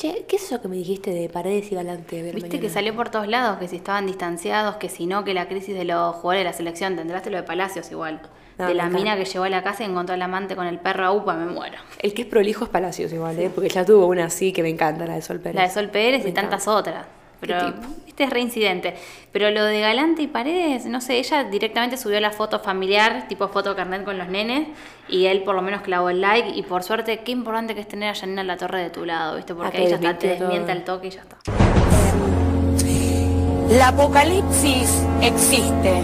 Che, 0.00 0.24
¿qué 0.26 0.36
es 0.36 0.44
eso 0.44 0.62
que 0.62 0.68
me 0.68 0.76
dijiste 0.76 1.10
de 1.10 1.28
Paredes 1.28 1.70
y 1.72 1.74
Galante? 1.74 2.22
Viste 2.22 2.40
mañana? 2.40 2.60
que 2.62 2.70
salió 2.70 2.96
por 2.96 3.10
todos 3.10 3.28
lados, 3.28 3.58
que 3.58 3.68
si 3.68 3.76
estaban 3.76 4.06
distanciados, 4.06 4.76
que 4.76 4.88
si 4.88 5.04
no, 5.04 5.24
que 5.24 5.34
la 5.34 5.46
crisis 5.46 5.74
de 5.74 5.84
los 5.84 6.16
jugadores 6.16 6.40
de 6.40 6.44
la 6.44 6.52
selección, 6.54 6.94
te 6.94 7.02
enteraste 7.02 7.28
lo 7.28 7.36
de 7.36 7.42
Palacios 7.42 7.90
igual. 7.90 8.22
No, 8.56 8.66
de 8.66 8.72
la 8.72 8.88
mina 8.88 9.14
que 9.18 9.26
llegó 9.26 9.44
a 9.44 9.50
la 9.50 9.62
casa 9.62 9.82
y 9.82 9.86
encontró 9.90 10.14
al 10.14 10.22
amante 10.22 10.56
con 10.56 10.66
el 10.66 10.78
perro 10.78 11.04
a 11.04 11.12
upa, 11.12 11.34
me 11.34 11.44
muero. 11.52 11.76
El 11.98 12.14
que 12.14 12.22
es 12.22 12.28
prolijo 12.28 12.64
es 12.64 12.70
Palacios 12.70 13.12
igual, 13.12 13.38
¿eh? 13.38 13.50
Porque 13.54 13.68
ya 13.68 13.84
tuvo 13.84 14.06
una 14.06 14.24
así 14.24 14.54
que 14.54 14.62
me 14.62 14.70
encanta, 14.70 15.04
la 15.04 15.16
de 15.16 15.20
Sol 15.20 15.38
Pérez. 15.38 15.56
La 15.56 15.64
de 15.64 15.70
Sol 15.70 15.90
Pérez 15.90 16.24
Me 16.24 16.30
y 16.30 16.32
tantas 16.32 16.66
otras. 16.66 17.04
Pero 17.40 17.72
tipo? 17.72 17.86
este 18.06 18.24
es 18.24 18.30
reincidente. 18.30 18.94
Pero 19.32 19.50
lo 19.50 19.64
de 19.64 19.80
Galante 19.80 20.22
y 20.22 20.26
Paredes, 20.26 20.86
no 20.86 21.00
sé, 21.00 21.18
ella 21.18 21.44
directamente 21.44 21.96
subió 21.96 22.20
la 22.20 22.30
foto 22.32 22.58
familiar, 22.60 23.26
tipo 23.28 23.48
foto 23.48 23.74
carnet 23.76 24.04
con 24.04 24.18
los 24.18 24.28
nenes, 24.28 24.68
y 25.08 25.26
él 25.26 25.42
por 25.42 25.54
lo 25.54 25.62
menos 25.62 25.82
clavó 25.82 26.10
el 26.10 26.20
like. 26.20 26.50
Y 26.54 26.62
por 26.62 26.82
suerte, 26.82 27.20
qué 27.20 27.32
importante 27.32 27.74
que 27.74 27.80
es 27.80 27.88
tener 27.88 28.10
a 28.10 28.14
Janina 28.14 28.42
La 28.44 28.56
Torre 28.56 28.82
de 28.82 28.90
tu 28.90 29.04
lado, 29.06 29.36
¿viste? 29.36 29.54
Porque 29.54 29.78
Ah, 29.78 29.80
ahí 29.80 29.84
te 29.84 29.90
ya 29.90 29.96
está, 29.96 30.18
te 30.18 30.28
desmienta 30.28 30.72
el 30.72 30.84
toque 30.84 31.06
y 31.06 31.10
ya 31.10 31.22
está. 31.22 31.36
La 33.70 33.88
apocalipsis 33.88 35.02
existe 35.22 36.02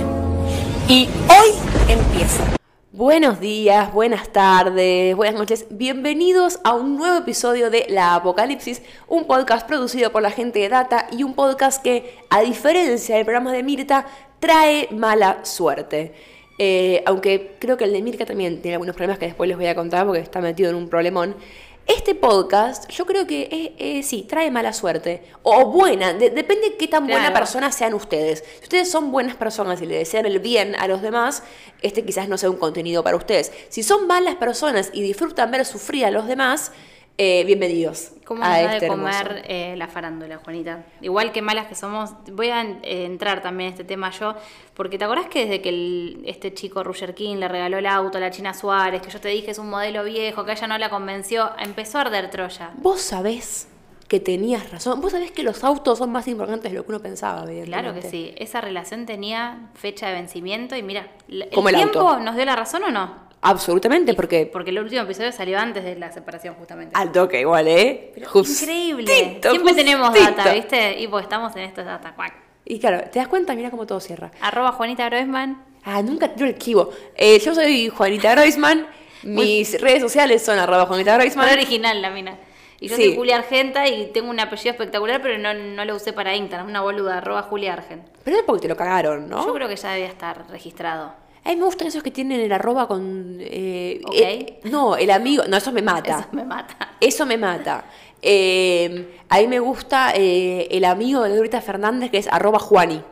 y 0.89 1.09
hoy 1.29 1.51
empieza. 1.89 2.56
Buenos 2.97 3.41
días, 3.41 3.93
buenas 3.93 4.33
tardes, 4.33 5.15
buenas 5.15 5.35
noches. 5.35 5.67
Bienvenidos 5.69 6.61
a 6.65 6.73
un 6.73 6.97
nuevo 6.97 7.19
episodio 7.19 7.69
de 7.69 7.85
La 7.91 8.15
Apocalipsis, 8.15 8.81
un 9.07 9.27
podcast 9.27 9.69
producido 9.69 10.11
por 10.13 10.23
la 10.23 10.31
gente 10.31 10.61
de 10.61 10.71
Data 10.71 11.07
y 11.13 11.23
un 11.23 11.35
podcast 11.35 11.83
que, 11.83 12.17
a 12.31 12.41
diferencia 12.41 13.17
del 13.17 13.27
programa 13.27 13.53
de 13.53 13.63
Mirta, 13.63 14.07
trae 14.41 14.89
mala 14.93 15.45
suerte. 15.45 16.15
Eh, 16.59 17.03
aunque 17.05 17.57
creo 17.59 17.77
que 17.77 17.85
el 17.85 17.93
de 17.93 18.01
Mirka 18.01 18.25
también 18.25 18.63
tiene 18.63 18.77
algunos 18.77 18.97
problemas 18.97 19.19
que 19.19 19.27
después 19.27 19.47
les 19.47 19.59
voy 19.59 19.67
a 19.67 19.75
contar 19.75 20.07
porque 20.07 20.21
está 20.21 20.41
metido 20.41 20.71
en 20.71 20.77
un 20.77 20.89
problemón. 20.89 21.37
Este 21.87 22.17
podcast, 22.17 22.91
yo 22.91 23.07
creo 23.07 23.29
que 23.29 23.43
eh, 23.43 23.75
eh, 23.79 24.03
sí, 24.03 24.27
trae 24.29 24.51
mala 24.51 24.73
suerte. 24.73 25.23
O 25.45 25.67
buena, 25.67 26.13
de- 26.15 26.31
depende 26.31 26.71
de 26.71 26.77
qué 26.77 26.89
tan 26.89 27.07
buena 27.07 27.33
persona 27.33 27.71
sean 27.71 27.95
ustedes. 27.95 28.43
Si 28.59 28.65
ustedes 28.65 28.91
son 28.91 29.13
buenas 29.13 29.37
personas 29.37 29.81
y 29.81 29.87
le 29.87 29.99
desean 29.99 30.27
el 30.27 30.41
bien 30.41 30.75
a 30.75 30.89
los 30.89 31.01
demás, 31.01 31.45
este 31.83 32.05
quizás 32.05 32.29
no 32.29 32.39
sea 32.39 32.51
un 32.51 32.57
contenido 32.57 33.05
para 33.05 33.17
ustedes. 33.17 33.53
Si 33.69 33.85
son 33.85 34.09
malas 34.09 34.35
personas 34.35 34.91
y 34.93 35.03
disfrutan 35.03 35.53
ver 35.53 35.65
sufrir 35.65 36.05
a 36.07 36.11
los 36.11 36.27
demás, 36.27 36.73
eh, 37.19 37.45
bienvenidos 37.45 38.13
¿Cómo 38.27 38.43
a 38.45 38.49
nos 38.49 38.57
da 38.59 38.75
este 38.75 38.87
de 38.87 38.93
hermoso. 38.93 39.19
comer 39.19 39.45
eh, 39.49 39.75
la 39.77 39.89
farándula, 39.89 40.39
Juanita? 40.39 40.85
Igual 41.01 41.33
que 41.33 41.41
malas 41.43 41.67
que 41.67 41.75
somos, 41.75 42.11
voy 42.33 42.49
a 42.51 42.63
eh, 42.63 43.05
entrar 43.07 43.41
también 43.41 43.69
en 43.69 43.73
este 43.73 43.85
tema 43.85 44.11
yo, 44.11 44.35
porque 44.75 44.99
¿te 44.99 45.05
acordás 45.05 45.27
que 45.29 45.45
desde 45.47 45.63
que 45.63 45.69
el- 45.71 46.23
este 46.27 46.53
chico 46.53 46.83
Roger 46.85 47.15
King 47.15 47.37
le 47.37 47.49
regaló 47.49 47.79
el 47.79 47.87
auto 47.87 48.19
a 48.19 48.21
la 48.21 48.31
China 48.31 48.53
Suárez, 48.53 49.01
que 49.01 49.11
yo 49.11 49.21
te 49.21 49.29
dije 49.29 49.51
es 49.53 49.59
un 49.59 49.71
modelo 49.71 50.05
viejo, 50.05 50.45
que 50.45 50.53
ella 50.53 50.67
no 50.67 50.77
la 50.77 50.91
convenció, 50.91 51.51
empezó 51.59 51.99
a 51.99 52.01
arder 52.03 52.31
Troya? 52.31 52.73
Vos 52.79 53.01
sabés 53.01 53.69
que 54.09 54.21
tenías 54.21 54.71
razón. 54.71 55.01
Vos 55.01 55.11
sabés 55.13 55.33
que 55.33 55.43
los 55.43 55.65
autos 55.65 55.99
son 55.99 56.13
más 56.13 56.29
importantes 56.29 56.71
de 56.71 56.79
lo 56.79 56.85
que 56.85 56.91
uno 56.93 57.01
pensaba, 57.01 57.45
Claro 57.65 57.93
que 57.93 58.03
sí, 58.03 58.33
esa 58.37 58.61
relación 58.61 59.05
tenía 59.05 59.71
fecha 59.75 60.07
de 60.09 60.13
vencimiento 60.15 60.77
y 60.77 60.83
mira, 60.83 61.09
¿el 61.29 61.49
Como 61.53 61.71
el 61.71 61.75
tiempo 61.77 62.01
auto. 62.01 62.21
nos 62.21 62.37
dio 62.37 62.45
la 62.45 62.55
razón 62.55 62.85
o 62.85 62.91
no? 62.93 63.26
Absolutamente, 63.43 64.15
porque 64.15 64.47
Porque 64.53 64.71
el 64.71 64.79
último 64.79 65.03
episodio 65.03 65.31
salió 65.33 65.59
antes 65.59 65.85
de 65.85 65.97
la 65.97 66.11
separación 66.11 66.55
justamente. 66.55 66.93
al 66.99 67.13
toque 67.13 67.41
igual, 67.41 67.69
¿eh? 67.69 68.13
Increíble. 68.17 69.07
Justito, 69.07 69.51
Siempre 69.51 69.75
tenemos 69.75 70.13
data, 70.15 70.53
¿viste? 70.53 70.99
Y 71.01 71.07
pues 71.09 71.25
estamos 71.25 71.55
en 71.57 71.63
esto 71.63 71.83
de 71.83 71.87
data. 71.89 72.13
cuac. 72.15 72.35
Y 72.65 72.81
claro, 72.81 73.09
te 73.11 73.19
das 73.21 73.29
cuenta, 73.29 73.55
mira 73.55 73.71
cómo 73.71 73.87
todo 73.87 74.01
cierra. 74.01 74.31
Arroba 74.41 74.73
Juanita 74.73 75.09
Groisman. 75.09 75.63
Ah, 75.85 76.03
nunca 76.03 76.35
tiro 76.35 76.47
el 76.49 76.59
chivo. 76.59 76.91
Eh, 77.15 77.39
yo 77.39 77.55
soy 77.55 77.89
Juanita 77.89 78.33
Groisman. 78.35 78.87
Mis 79.23 79.81
redes 79.81 80.03
sociales 80.03 80.45
son 80.45 80.59
arroba 80.59 80.87
Juanita 80.87 81.15
Groisman. 81.17 81.49
Original 81.53 82.03
la 82.03 82.11
mina. 82.11 82.37
Y 82.81 82.89
yo 82.89 82.97
Sí. 82.97 83.05
soy 83.05 83.15
Julia 83.17 83.37
Argenta 83.37 83.87
y 83.89 84.07
tengo 84.13 84.29
un 84.29 84.39
apellido 84.41 84.73
espectacular, 84.73 85.23
pero 85.23 85.39
no, 85.39 85.55
no 85.55 85.85
lo 85.85 85.95
usé 85.95 86.13
para 86.13 86.35
Instagram. 86.35 86.69
Una 86.69 86.81
boluda, 86.81 87.19
arroba 87.19 87.43
Julia 87.43 87.73
Argen. 87.75 88.03
Pero 88.25 88.39
es 88.39 88.43
porque 88.43 88.63
te 88.63 88.69
lo 88.69 88.77
cagaron, 88.77 89.29
¿no? 89.29 89.47
Yo 89.47 89.55
creo 89.55 89.69
que 89.69 89.77
ya 89.77 89.93
debía 89.93 90.09
estar 90.09 90.45
registrado. 90.51 91.15
A 91.47 91.51
mí 91.51 91.57
me 91.57 91.65
gustan 91.65 91.87
esos 91.89 92.03
que 92.03 92.11
tienen 92.11 92.41
el 92.41 92.53
arroba 92.53 92.89
con... 92.89 93.39
eh, 93.41 94.01
Ok. 94.05 94.15
eh, 94.17 94.61
no, 94.65 94.97
el 94.97 95.11
amigo... 95.11 95.45
No, 95.49 95.57
eso 95.57 95.71
me 95.73 95.81
mata. 95.83 96.19
Eso 96.21 96.29
me 96.33 96.45
mata. 96.45 96.77
Eso 97.01 97.27
me 97.27 97.39
mata. 97.39 97.85
Eh, 98.21 99.21
a 99.29 99.39
mí 99.39 99.47
me 99.47 99.61
gusta 99.61 100.13
eh, 100.15 100.67
el 100.71 100.85
amigo 100.85 101.23
de 101.23 101.31
Laurita 101.31 101.61
Fernández 101.61 102.11
que 102.11 102.19
es 102.19 102.29
arroba 102.29 102.59
Juani. 102.59 103.03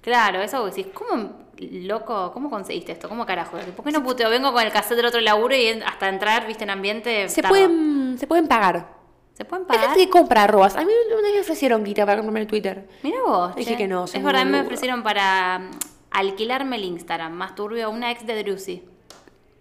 Claro, 0.00 0.40
eso 0.42 0.64
decís, 0.66 0.86
¿cómo, 0.94 1.32
loco, 1.58 2.30
cómo 2.32 2.50
conseguiste 2.50 2.92
esto? 2.92 3.08
¿Cómo 3.08 3.24
carajo? 3.26 3.56
¿Por 3.74 3.84
qué 3.84 3.92
no 3.92 4.02
puteo? 4.02 4.30
Vengo 4.30 4.52
con 4.52 4.62
el 4.62 4.72
cassette 4.72 4.96
del 4.96 5.06
otro 5.06 5.20
laburo 5.20 5.54
y 5.56 5.68
hasta 5.68 6.08
entrar, 6.08 6.46
viste, 6.46 6.64
en 6.64 6.70
ambiente. 6.70 7.28
Se 7.28 7.42
tardo. 7.42 7.54
pueden, 7.54 8.16
se 8.18 8.26
pueden 8.26 8.46
pagar. 8.48 9.00
¿Se 9.32 9.44
pueden 9.44 9.64
Hay 9.68 9.76
pagar? 9.76 9.90
gente 9.94 10.04
que 10.04 10.10
compra 10.10 10.42
arrobas. 10.44 10.76
A 10.76 10.80
mí 10.84 10.92
una 11.08 11.22
vez 11.22 11.34
me 11.34 11.40
ofrecieron 11.40 11.82
guita 11.84 12.04
para 12.04 12.18
comprarme 12.18 12.40
el 12.40 12.46
Twitter. 12.46 12.86
Mira 13.02 13.18
vos. 13.26 13.54
Dije 13.56 13.72
che. 13.72 13.76
que 13.76 13.88
no, 13.88 14.04
Es 14.04 14.22
verdad, 14.22 14.44
me 14.44 14.60
ofrecieron 14.60 15.02
para 15.02 15.70
alquilarme 16.12 16.76
el 16.76 16.84
Instagram, 16.84 17.32
más 17.32 17.54
turbio, 17.54 17.90
una 17.90 18.10
ex 18.10 18.26
de 18.26 18.42
Drusi. 18.42 18.82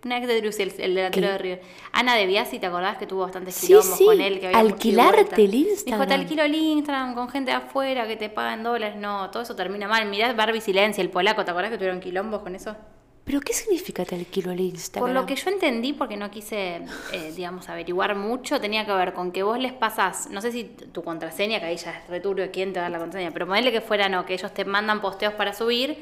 Una 0.03 0.17
ex 0.17 0.27
de 0.27 0.41
Drusi, 0.41 0.63
el, 0.63 0.73
el 0.79 0.95
delantero 0.95 1.27
¿Qué? 1.27 1.31
de 1.33 1.37
River. 1.37 1.61
Ana 1.91 2.15
de 2.15 2.25
Biasi, 2.25 2.57
¿te 2.57 2.65
acordás 2.65 2.97
que 2.97 3.05
tuvo 3.05 3.21
bastantes 3.21 3.53
Sí, 3.53 3.67
quilombos 3.67 3.97
sí, 3.97 4.05
con 4.05 4.19
él? 4.19 4.39
Que 4.39 4.47
había 4.47 4.59
alquilarte 4.59 5.43
el 5.43 5.51
Dijo, 5.51 5.69
Instagram. 5.69 6.07
te 6.07 6.13
alquilo 6.15 6.43
el 6.43 6.55
Instagram 6.55 7.13
con 7.13 7.29
gente 7.29 7.51
de 7.51 7.57
afuera 7.57 8.07
que 8.07 8.17
te 8.17 8.29
pagan 8.29 8.63
dólares. 8.63 8.95
No, 8.97 9.29
todo 9.29 9.43
eso 9.43 9.55
termina 9.55 9.87
mal. 9.87 10.07
Mirá 10.09 10.33
Barbie 10.33 10.59
Silencia, 10.61 11.01
el 11.03 11.09
polaco, 11.11 11.45
¿te 11.45 11.51
acordás 11.51 11.69
que 11.69 11.77
tuvieron 11.77 11.99
quilombos 11.99 12.41
con 12.41 12.55
eso? 12.55 12.75
¿Pero 13.23 13.39
qué 13.41 13.53
significa 13.53 14.03
te 14.03 14.15
alquilo 14.15 14.51
el 14.51 14.59
Instagram? 14.61 15.07
Por 15.07 15.13
lo 15.21 15.27
que 15.27 15.35
yo 15.35 15.51
entendí, 15.51 15.93
porque 15.93 16.17
no 16.17 16.31
quise, 16.31 16.81
eh, 17.13 17.31
digamos, 17.35 17.69
averiguar 17.69 18.15
mucho, 18.15 18.59
tenía 18.59 18.83
que 18.87 18.91
ver 18.93 19.13
con 19.13 19.31
que 19.31 19.43
vos 19.43 19.59
les 19.59 19.73
pasás, 19.73 20.27
no 20.31 20.41
sé 20.41 20.51
si 20.51 20.63
tu 20.63 21.03
contraseña, 21.03 21.59
que 21.59 21.67
ahí 21.67 21.77
ya 21.77 21.91
es 21.91 22.09
returbio 22.09 22.49
quién 22.51 22.73
te 22.73 22.79
va 22.79 22.87
a 22.87 22.89
dar 22.89 22.93
la 22.93 22.97
contraseña, 22.97 23.29
pero 23.31 23.45
ponerle 23.45 23.71
que 23.71 23.79
fuera 23.81 24.09
no, 24.09 24.25
que 24.25 24.33
ellos 24.33 24.51
te 24.55 24.65
mandan 24.65 25.01
posteos 25.01 25.35
para 25.35 25.53
subir, 25.53 25.97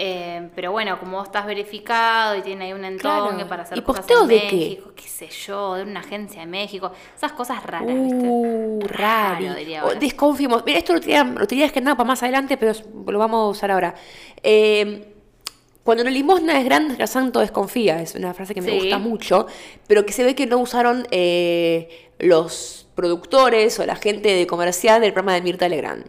eh, 0.00 0.48
pero 0.54 0.70
bueno, 0.70 0.98
como 1.00 1.18
vos 1.18 1.26
estás 1.26 1.44
verificado 1.44 2.36
y 2.36 2.42
tiene 2.42 2.66
ahí 2.66 2.72
un 2.72 2.84
Claro. 2.98 3.48
para 3.48 3.64
hacer 3.64 3.78
¿Y 3.78 3.82
cosas 3.82 4.06
en 4.08 4.28
de? 4.28 4.34
México, 4.36 4.92
qué? 4.94 5.02
sé 5.08 5.28
yo, 5.28 5.74
de 5.74 5.82
una 5.82 6.00
agencia 6.00 6.40
de 6.42 6.46
México, 6.46 6.92
esas 7.16 7.32
cosas 7.32 7.62
raras, 7.64 7.88
¿viste? 7.94 8.14
Uh, 8.16 8.78
rari. 8.86 9.46
Raro, 9.48 9.58
diría 9.58 9.82
O 9.82 9.88
ahora. 9.88 9.98
desconfiemos. 9.98 10.62
Mira, 10.64 10.78
esto 10.78 10.92
lo 10.94 11.00
tenía, 11.00 11.24
lo 11.24 11.46
tenía 11.48 11.68
para 11.72 12.04
más 12.04 12.22
adelante, 12.22 12.56
pero 12.56 12.72
lo 13.06 13.18
vamos 13.18 13.44
a 13.44 13.48
usar 13.48 13.72
ahora. 13.72 13.94
Eh, 14.42 15.14
cuando 15.82 16.04
la 16.04 16.10
limosna 16.10 16.58
es 16.58 16.64
grande, 16.64 16.94
el 16.98 17.08
santo 17.08 17.40
desconfía. 17.40 18.00
Es 18.00 18.14
una 18.14 18.34
frase 18.34 18.54
que 18.54 18.60
me 18.60 18.70
Sí. 18.70 18.78
gusta 18.78 18.98
mucho, 18.98 19.46
pero 19.88 20.06
que 20.06 20.12
se 20.12 20.22
ve 20.22 20.34
que 20.34 20.46
no 20.46 20.58
usaron 20.58 21.06
eh, 21.10 22.10
los 22.20 22.86
productores 22.94 23.78
o 23.80 23.86
la 23.86 23.96
gente 23.96 24.28
de 24.34 24.46
comercial 24.46 25.00
del 25.00 25.12
programa 25.12 25.34
de 25.34 25.42
Mirta 25.42 25.68
Legrand. 25.68 26.04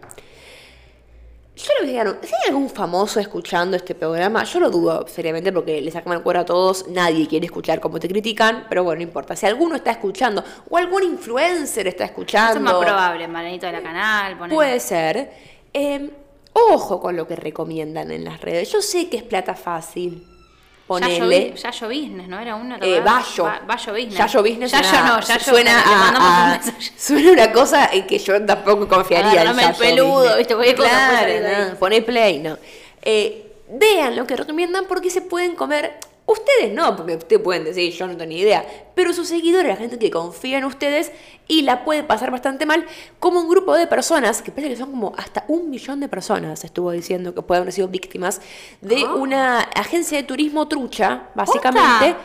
Yo 1.61 1.93
dar- 1.93 2.19
si 2.23 2.33
hay 2.33 2.49
algún 2.49 2.69
famoso 2.69 3.19
escuchando 3.19 3.75
este 3.75 3.93
programa, 3.93 4.45
yo 4.45 4.59
lo 4.61 4.69
dudo 4.69 5.05
seriamente 5.07 5.51
porque 5.51 5.81
le 5.81 5.91
sacan 5.91 6.13
el 6.13 6.21
cuero 6.21 6.39
a 6.39 6.45
todos, 6.45 6.87
nadie 6.87 7.27
quiere 7.27 7.47
escuchar 7.47 7.81
cómo 7.81 7.99
te 7.99 8.07
critican, 8.07 8.65
pero 8.69 8.85
bueno, 8.85 8.99
no 8.99 9.03
importa. 9.03 9.35
Si 9.35 9.45
alguno 9.45 9.75
está 9.75 9.91
escuchando, 9.91 10.41
o 10.69 10.77
algún 10.77 11.03
influencer 11.03 11.85
está 11.87 12.05
escuchando, 12.05 12.51
Eso 12.51 12.59
es 12.59 12.63
más 12.63 12.75
probable, 12.75 13.27
Maranito 13.27 13.65
de 13.65 13.73
la 13.73 13.81
Canal, 13.81 14.37
ponele. 14.37 14.55
puede 14.55 14.79
ser. 14.79 15.31
eh, 15.73 16.09
ojo 16.53 16.99
con 17.01 17.15
lo 17.17 17.27
que 17.27 17.35
recomiendan 17.35 18.09
en 18.11 18.23
las 18.23 18.39
redes. 18.41 18.71
Yo 18.71 18.81
sé 18.81 19.09
que 19.09 19.17
es 19.17 19.23
plata 19.23 19.53
fácil. 19.53 20.25
Ponele. 20.89 21.53
Yayo 21.55 21.87
Business, 21.87 22.27
¿no? 22.27 22.39
Era 22.39 22.55
una. 22.55 22.79
¿te 22.79 22.97
Eh? 22.97 22.99
Bayo. 23.01 23.43
Ba- 23.43 23.61
Bayo 23.67 23.93
Business. 23.93 24.17
Yayo 24.17 24.41
Business 24.41 24.71
Yayo 24.71 24.83
suena, 24.89 25.07
no, 25.07 25.19
Yayo 25.21 25.39
suena 25.43 25.83
a, 25.85 26.61
suena 26.97 27.31
una 27.31 27.51
cosa 27.51 27.89
en 27.93 28.07
que 28.07 28.17
yo 28.17 28.43
tampoco 28.45 28.87
confiaría. 28.87 29.31
en 29.43 29.47
Agarrame 29.49 29.65
el 29.67 29.75
peludo, 29.75 30.13
Business. 30.37 30.37
¿viste? 30.57 30.75
Claro, 30.75 31.69
no, 31.69 31.75
poné 31.75 32.01
play, 32.01 32.39
no. 32.39 32.57
Eh, 33.03 33.45
vean 33.69 34.15
lo 34.15 34.25
que 34.25 34.35
recomiendan 34.35 34.85
porque 34.87 35.09
se 35.11 35.21
pueden 35.21 35.55
comer. 35.55 35.93
Ustedes 36.31 36.71
no, 36.71 36.95
porque 36.95 37.15
ustedes 37.15 37.41
pueden 37.41 37.63
decir, 37.63 37.91
yo 37.91 38.05
no 38.05 38.15
tengo 38.15 38.29
ni 38.29 38.37
idea. 38.41 38.63
Pero 38.93 39.13
sus 39.13 39.27
seguidores, 39.29 39.67
la 39.67 39.75
gente 39.77 39.97
que 39.97 40.11
confía 40.11 40.59
en 40.59 40.65
ustedes 40.65 41.11
y 41.47 41.63
la 41.63 41.83
puede 41.83 42.03
pasar 42.03 42.29
bastante 42.29 42.67
mal, 42.67 42.85
como 43.19 43.39
un 43.39 43.49
grupo 43.49 43.73
de 43.75 43.87
personas, 43.87 44.43
que 44.43 44.51
parece 44.51 44.69
que 44.69 44.75
son 44.75 44.91
como 44.91 45.13
hasta 45.17 45.45
un 45.47 45.71
millón 45.71 45.99
de 45.99 46.07
personas, 46.07 46.63
estuvo 46.63 46.91
diciendo 46.91 47.33
que 47.33 47.41
pueden 47.41 47.63
haber 47.63 47.73
sido 47.73 47.87
víctimas 47.87 48.41
de 48.81 49.05
Ah. 49.07 49.15
una 49.15 49.59
agencia 49.61 50.19
de 50.19 50.23
turismo 50.23 50.67
trucha, 50.67 51.29
básicamente. 51.33 52.15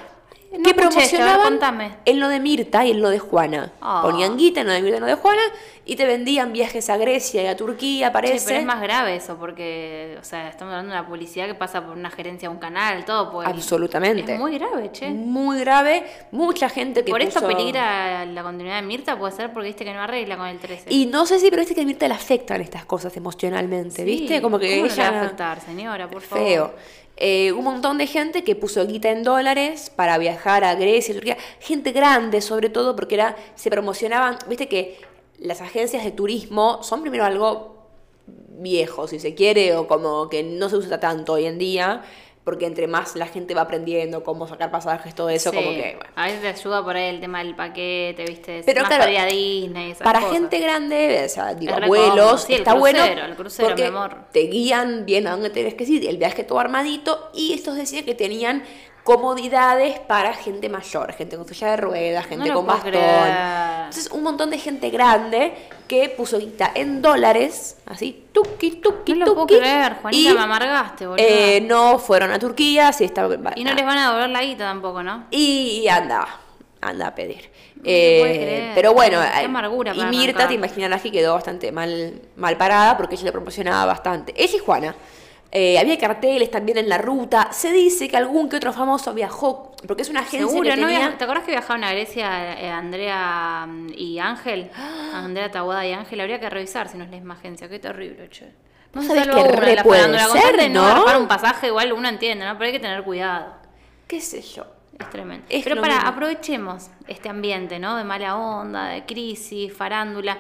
No 0.52 0.62
que 0.62 0.70
escuché 0.70 1.17
ver, 1.19 1.37
promocionaban 1.40 1.96
en 2.05 2.20
lo 2.20 2.29
de 2.29 2.38
Mirta 2.40 2.84
y 2.84 2.90
en 2.93 3.00
lo 3.00 3.08
de 3.08 3.19
Juana. 3.19 3.73
Ah. 3.81 4.02
Ponían 4.05 4.37
guita 4.37 4.61
en 4.61 4.67
lo 4.69 4.73
de 4.75 4.82
Mirta 4.82 4.96
y 4.96 4.99
en 4.99 5.00
lo 5.02 5.08
de 5.08 5.14
Juana 5.14 5.43
y 5.86 5.96
te 5.96 6.06
vendían 6.06 6.52
viajes 6.52 6.88
a 6.88 6.96
Grecia 6.96 7.42
y 7.42 7.46
a 7.46 7.56
Turquía, 7.56 8.10
parece. 8.12 8.46
pero 8.46 8.58
es 8.60 8.64
más 8.64 8.81
grave 8.81 9.16
eso, 9.16 9.36
porque, 9.36 10.16
o 10.20 10.25
sea, 10.25 10.48
estamos 10.48 10.72
hablando 10.72 10.92
de 10.94 10.98
una 11.00 11.06
publicidad 11.08 11.46
que 11.46 11.54
pasa 11.54 11.84
por 11.84 11.96
una 11.96 12.10
gerencia 12.10 12.48
de 12.48 12.54
un 12.54 12.60
canal, 12.60 13.04
todo. 13.04 13.31
Pues, 13.32 13.46
Absolutamente. 13.48 14.32
Es 14.34 14.38
muy 14.38 14.56
grave, 14.56 14.90
che. 14.92 15.10
Muy 15.10 15.60
grave, 15.60 16.04
mucha 16.31 16.69
gente 16.69 17.04
que 17.04 17.10
Por 17.10 17.20
esto 17.20 17.40
puso- 17.40 17.48
peligra 17.54 18.25
la 18.25 18.42
continuidad 18.42 18.76
de 18.76 18.82
Mirta, 18.86 19.19
puede 19.19 19.32
ser 19.32 19.52
porque 19.52 19.69
viste 19.69 19.84
que 19.84 19.92
no 19.92 20.00
arregla 20.00 20.36
con 20.36 20.46
el 20.46 20.58
13. 20.58 20.92
Y 20.92 21.06
no 21.06 21.26
sé 21.26 21.38
si, 21.38 21.50
pero 21.50 21.60
viste 21.60 21.75
que 21.75 21.82
a 21.82 21.84
Mirta 21.84 22.08
le 22.08 22.14
afectan 22.14 22.60
estas 22.60 22.84
cosas 22.86 23.14
emocionalmente, 23.16 23.96
Sí, 23.96 24.04
¿viste? 24.04 24.40
Como 24.40 24.58
que 24.58 24.76
¿cómo 24.76 24.88
no 24.88 24.94
le 24.94 25.02
va 25.02 25.08
ella... 25.08 25.19
a 25.20 25.22
afectar, 25.25 25.60
señora, 25.60 26.08
por 26.08 26.22
favor? 26.22 26.46
Feo. 26.46 26.75
Eh, 27.16 27.52
un 27.52 27.62
montón 27.62 27.96
de 27.98 28.06
gente 28.08 28.42
que 28.42 28.56
puso 28.56 28.84
guita 28.86 29.10
en 29.10 29.22
dólares 29.22 29.88
para 29.94 30.19
viajar 30.19 30.64
a 30.64 30.75
Grecia, 30.75 31.14
Turquía. 31.14 31.36
Gente 31.60 31.92
grande, 31.92 32.40
sobre 32.40 32.70
todo, 32.70 32.96
porque 32.96 33.14
era, 33.14 33.36
se 33.54 33.70
promocionaban, 33.70 34.36
viste 34.48 34.66
que 34.66 34.98
las 35.38 35.60
agencias 35.60 36.04
de 36.04 36.10
turismo 36.10 36.82
son 36.82 37.00
primero 37.02 37.25
algo 37.25 37.75
viejo, 38.56 39.08
si 39.08 39.19
se 39.19 39.34
quiere, 39.34 39.76
o 39.76 39.86
como 39.86 40.28
que 40.28 40.42
no 40.42 40.69
se 40.69 40.76
usa 40.76 41.00
tanto 41.00 41.34
hoy 41.34 41.46
en 41.46 41.58
día, 41.58 42.02
porque 42.44 42.66
entre 42.66 42.86
más 42.86 43.16
la 43.16 43.26
gente 43.26 43.54
va 43.54 43.62
aprendiendo 43.62 44.22
cómo 44.22 44.46
sacar 44.46 44.70
pasajes, 44.70 45.14
todo 45.14 45.28
eso, 45.31 45.50
Sí. 45.50 45.56
como 45.56 45.70
que... 45.70 45.94
bueno. 45.96 46.10
A 46.14 46.26
veces 46.26 46.40
te 46.42 46.48
ayuda 46.48 46.84
por 46.84 46.94
ahí 46.94 47.08
el 47.14 47.20
tema 47.20 47.38
del 47.42 47.56
paquete, 47.56 48.25
¿viste? 48.28 48.62
Pero 48.64 48.82
más 48.82 48.90
claro, 48.90 49.04
para 49.12 49.26
Disney, 49.26 49.90
esas 49.90 50.02
Para 50.04 50.20
cosas. 50.20 50.34
gente 50.34 50.58
grande, 50.60 51.22
o 51.25 51.28
sea, 51.28 51.54
digo, 51.54 51.75
abuelos. 51.75 52.42
Sí, 52.42 52.52
el 52.54 52.58
está 52.60 52.75
crucero, 52.75 52.98
bueno 53.02 53.25
el 53.25 53.34
crucero, 53.36 53.69
porque 53.69 53.82
mi 53.82 53.88
amor. 53.88 54.16
te 54.31 54.40
guían 54.40 55.04
bien 55.06 55.26
a 55.26 55.32
dónde 55.32 55.50
tenés 55.50 55.75
que 55.75 55.84
ir, 55.84 56.06
el 56.08 56.19
viaje 56.19 56.44
todo 56.44 56.58
armadito, 56.60 57.31
y 57.34 57.54
estos 57.54 57.76
decían 57.76 58.04
que 58.04 58.14
tenían 58.14 58.62
comodidades 59.05 59.99
para 60.01 60.33
gente 60.33 60.69
mayor, 60.69 61.12
gente 61.12 61.37
con 61.37 61.47
silla 61.47 61.71
de 61.73 61.77
ruedas, 61.77 62.27
gente 62.27 62.47
con 62.51 62.65
puedo 62.65 62.79
bastón. 62.79 62.91
creer. 62.91 63.29
Entonces, 63.85 64.11
un 64.11 64.23
montón 64.23 64.51
de 64.51 64.59
gente 64.59 64.91
grande 64.91 65.53
que 65.87 66.09
puso 66.09 66.39
guita 66.39 66.73
en 66.75 67.03
dólares, 67.03 67.77
así, 67.87 68.25
tuki, 68.33 68.73
tuki, 68.81 69.12
No 69.12 69.27
lo 69.27 69.35
puedo 69.35 69.47
tuki, 69.47 69.61
creer, 69.61 69.97
Juanita, 70.01 70.31
y, 70.31 70.35
me 70.35 70.41
amargaste, 70.41 71.06
boludo. 71.06 71.23
eh, 71.25 71.61
no 71.61 71.99
fueron 71.99 72.33
a 72.33 72.39
Turquía, 72.39 72.93
sí 72.93 73.05
está... 73.05 73.29
y 73.56 73.65
no 73.65 73.75
les 73.75 73.85
van 73.85 73.99
a 73.99 74.06
devolver 74.09 74.31
la 74.31 74.43
guita 74.43 74.65
tampoco, 74.65 75.03
¿no? 75.03 75.25
Y 75.31 75.87
anda, 75.89 76.27
anda 76.81 77.09
a 77.09 77.15
pedir. 77.15 77.51
No 77.77 77.83
Eh, 77.85 78.73
pero 78.75 78.95
bueno, 78.95 79.21
Qué 79.21 79.43
eh, 79.43 79.45
amargura 79.45 79.95
y 79.95 80.03
Mirta, 80.06 80.45
arrancar. 80.45 80.49
te 80.49 80.55
imaginarás 80.55 81.03
que 81.03 81.12
quedó 81.12 81.35
bastante 81.35 81.71
mal, 81.71 82.23
mal 82.37 82.56
parada 82.56 82.97
porque 82.97 83.17
ella 83.17 83.25
le 83.25 83.33
promocionaba 83.33 83.85
bastante. 83.85 84.33
Ella 84.43 84.56
y 84.56 84.61
Juana. 84.61 84.95
Eh, 85.56 85.79
había 85.79 85.97
carteles 85.99 86.51
también 86.51 86.79
en 86.79 86.89
la 86.89 86.99
ruta. 86.99 87.53
Se 87.53 87.71
dice 87.71 88.09
que 88.09 88.17
algún 88.17 88.49
que 88.49 88.56
otro 88.56 88.73
famoso 88.73 89.15
viajó, 89.15 89.71
porque 89.87 90.03
es 90.03 90.11
una 90.11 90.21
agencia 90.21 90.49
Seguro, 90.49 90.69
que 90.69 90.77
¿no? 90.77 90.87
tenía... 90.89 90.99
Via- 91.11 91.17
¿Te 91.17 91.23
acuerdas 91.23 91.45
que 91.45 91.53
viajaron 91.53 91.85
a 91.85 91.93
Grecia 91.93 92.61
eh, 92.61 92.69
Andrea 92.71 93.65
mm, 93.69 93.89
y 93.97 94.19
Ángel? 94.19 94.71
Andrea 95.15 95.53
Tabuada 95.53 95.87
y 95.87 95.93
Ángel. 95.93 96.21
Habría 96.21 96.41
que 96.41 96.51
revisar 96.51 96.89
si 96.89 96.99
no 96.99 97.05
es 97.05 97.11
la 97.11 97.17
misma 97.17 97.35
agencia. 97.35 97.69
Qué 97.69 97.79
terrible, 97.79 98.29
che. 98.31 98.47
No 98.95 99.01
¿Vos 99.01 99.05
se 99.05 99.09
sabés 99.15 99.25
salva 99.27 99.43
que 99.53 99.56
re 99.61 99.75
la 99.77 99.83
puede 99.85 100.19
ser, 100.29 100.71
no 100.73 100.85
agarrar 100.87 101.21
un 101.21 101.29
pasaje, 101.29 101.69
igual 101.69 101.93
uno 101.93 102.09
entiende, 102.09 102.45
¿no? 102.45 102.53
Pero 102.55 102.67
hay 102.67 102.73
que 102.73 102.81
tener 102.81 103.03
cuidado. 103.05 103.55
¿Qué 104.09 104.21
sé 104.21 104.43
yo? 104.43 104.67
Es 104.99 105.09
tremendo. 105.11 105.47
Es 105.49 105.62
Pero 105.65 105.81
para, 105.81 105.95
mismo. 105.97 106.11
aprovechemos 106.11 106.91
este 107.09 107.29
ambiente, 107.29 107.79
¿no? 107.79 107.97
De 107.97 108.03
mala 108.05 108.37
onda, 108.37 108.87
de 108.89 109.05
crisis, 109.05 109.73
farándula. 109.73 110.39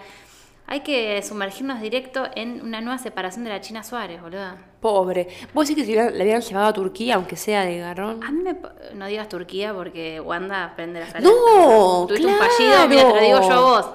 Hay 0.66 0.80
que 0.80 1.20
sumergirnos 1.22 1.80
directo 1.80 2.28
en 2.34 2.62
una 2.62 2.80
nueva 2.80 2.98
separación 2.98 3.44
de 3.44 3.50
la 3.50 3.60
China 3.60 3.82
Suárez, 3.82 4.22
boludo. 4.22 4.52
Pobre. 4.84 5.28
¿Vos 5.54 5.66
decís 5.66 5.82
que 5.82 5.90
si 5.90 5.96
la 5.96 6.08
hubieran 6.08 6.42
llevado 6.42 6.66
a 6.66 6.72
Turquía, 6.74 7.14
aunque 7.14 7.36
sea 7.36 7.64
de 7.64 7.78
garrón? 7.78 8.22
A 8.22 8.30
mí 8.30 8.42
me... 8.42 8.54
No 8.92 9.06
digas 9.06 9.30
Turquía 9.30 9.72
porque 9.72 10.20
Wanda 10.20 10.74
prende 10.76 11.00
la 11.00 11.06
salida. 11.10 11.30
No, 11.30 12.04
Tuviste 12.06 12.26
un 12.26 12.34
claro. 12.34 12.52
fallido, 12.52 12.88
mira, 12.88 13.02
te 13.08 13.14
lo 13.14 13.20
digo 13.22 13.40
yo 13.48 13.52
a 13.54 13.60
vos. 13.60 13.90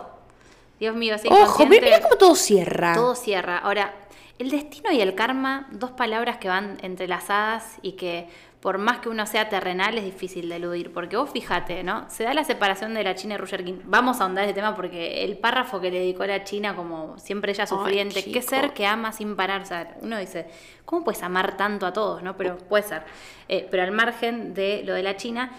Dios 0.79 0.95
mío, 0.95 1.13
así 1.13 1.27
Ojo, 1.27 1.41
inconsciente. 1.41 1.81
mira 1.81 2.01
cómo 2.01 2.15
todo 2.15 2.33
cierra. 2.33 2.95
Todo 2.95 3.13
cierra. 3.13 3.59
Ahora, 3.59 3.93
el 4.39 4.49
destino 4.49 4.91
y 4.91 4.99
el 4.99 5.13
karma, 5.13 5.67
dos 5.69 5.91
palabras 5.91 6.37
que 6.37 6.47
van 6.47 6.79
entrelazadas 6.81 7.75
y 7.83 7.91
que 7.91 8.27
por 8.59 8.77
más 8.77 8.99
que 8.99 9.07
uno 9.07 9.25
sea 9.25 9.47
terrenal 9.47 9.97
es 9.97 10.03
difícil 10.03 10.49
de 10.49 10.57
eludir. 10.57 10.91
Porque 10.91 11.15
vos 11.15 11.29
fíjate, 11.29 11.83
¿no? 11.83 12.09
Se 12.09 12.23
da 12.23 12.33
la 12.33 12.43
separación 12.43 12.93
de 12.93 13.03
la 13.03 13.15
China 13.15 13.35
y 13.35 13.37
Roger 13.37 13.63
King. 13.63 13.79
Vamos 13.85 14.19
a 14.19 14.23
ahondar 14.23 14.43
ese 14.43 14.53
tema 14.53 14.75
porque 14.75 15.23
el 15.23 15.37
párrafo 15.37 15.79
que 15.79 15.89
le 15.89 15.99
dedicó 15.99 16.23
a 16.23 16.27
la 16.27 16.43
China, 16.43 16.75
como 16.75 17.17
siempre 17.17 17.53
ella 17.53 17.65
sufriente, 17.65 18.23
qué 18.23 18.41
ser 18.41 18.73
que 18.73 18.85
ama 18.85 19.13
sin 19.13 19.35
parar. 19.37 19.61
O 19.61 19.65
sea, 19.65 19.95
uno 20.01 20.17
dice, 20.17 20.47
¿cómo 20.83 21.05
puedes 21.05 21.23
amar 21.23 21.55
tanto 21.55 21.85
a 21.85 21.93
todos? 21.93 22.21
¿no? 22.21 22.35
Pero 22.35 22.57
puede 22.57 22.83
ser. 22.83 23.03
Eh, 23.47 23.65
pero 23.71 23.83
al 23.83 23.91
margen 23.91 24.53
de 24.53 24.83
lo 24.85 24.93
de 24.93 25.03
la 25.03 25.15
China. 25.15 25.51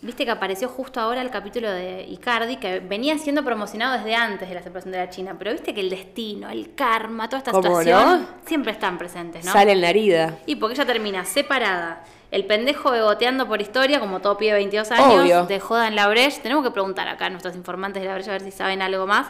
Viste 0.00 0.24
que 0.24 0.30
apareció 0.30 0.68
justo 0.68 1.00
ahora 1.00 1.22
el 1.22 1.30
capítulo 1.30 1.68
de 1.72 2.04
Icardi, 2.04 2.58
que 2.58 2.78
venía 2.78 3.18
siendo 3.18 3.44
promocionado 3.44 3.96
desde 3.96 4.14
antes 4.14 4.48
de 4.48 4.54
la 4.54 4.62
separación 4.62 4.92
de 4.92 4.98
la 4.98 5.10
China, 5.10 5.34
pero 5.36 5.50
viste 5.50 5.74
que 5.74 5.80
el 5.80 5.90
destino, 5.90 6.48
el 6.50 6.76
karma, 6.76 7.28
toda 7.28 7.38
esta 7.38 7.50
¿Cómo 7.50 7.62
situación 7.64 8.20
no? 8.22 8.28
siempre 8.46 8.70
están 8.70 8.96
presentes, 8.96 9.44
¿no? 9.44 9.50
Sale 9.50 9.72
en 9.72 9.80
la 9.80 9.90
herida. 9.90 10.38
Y 10.46 10.54
porque 10.54 10.74
ella 10.74 10.86
termina 10.86 11.24
separada, 11.24 12.04
el 12.30 12.44
pendejo 12.46 12.90
beboteando 12.90 13.48
por 13.48 13.60
historia, 13.60 14.00
como 14.00 14.20
todo 14.20 14.36
pibe 14.36 14.52
de 14.52 14.58
22 14.58 14.90
años, 14.90 15.22
Obvio. 15.22 15.46
de 15.46 15.60
joda 15.60 15.88
en 15.88 15.96
la 15.96 16.08
Breche. 16.08 16.40
Tenemos 16.42 16.64
que 16.64 16.70
preguntar 16.70 17.08
acá 17.08 17.26
a 17.26 17.30
nuestros 17.30 17.54
informantes 17.56 18.02
de 18.02 18.08
la 18.08 18.14
Breche 18.14 18.30
a 18.30 18.34
ver 18.34 18.42
si 18.42 18.50
saben 18.50 18.82
algo 18.82 19.06
más. 19.06 19.28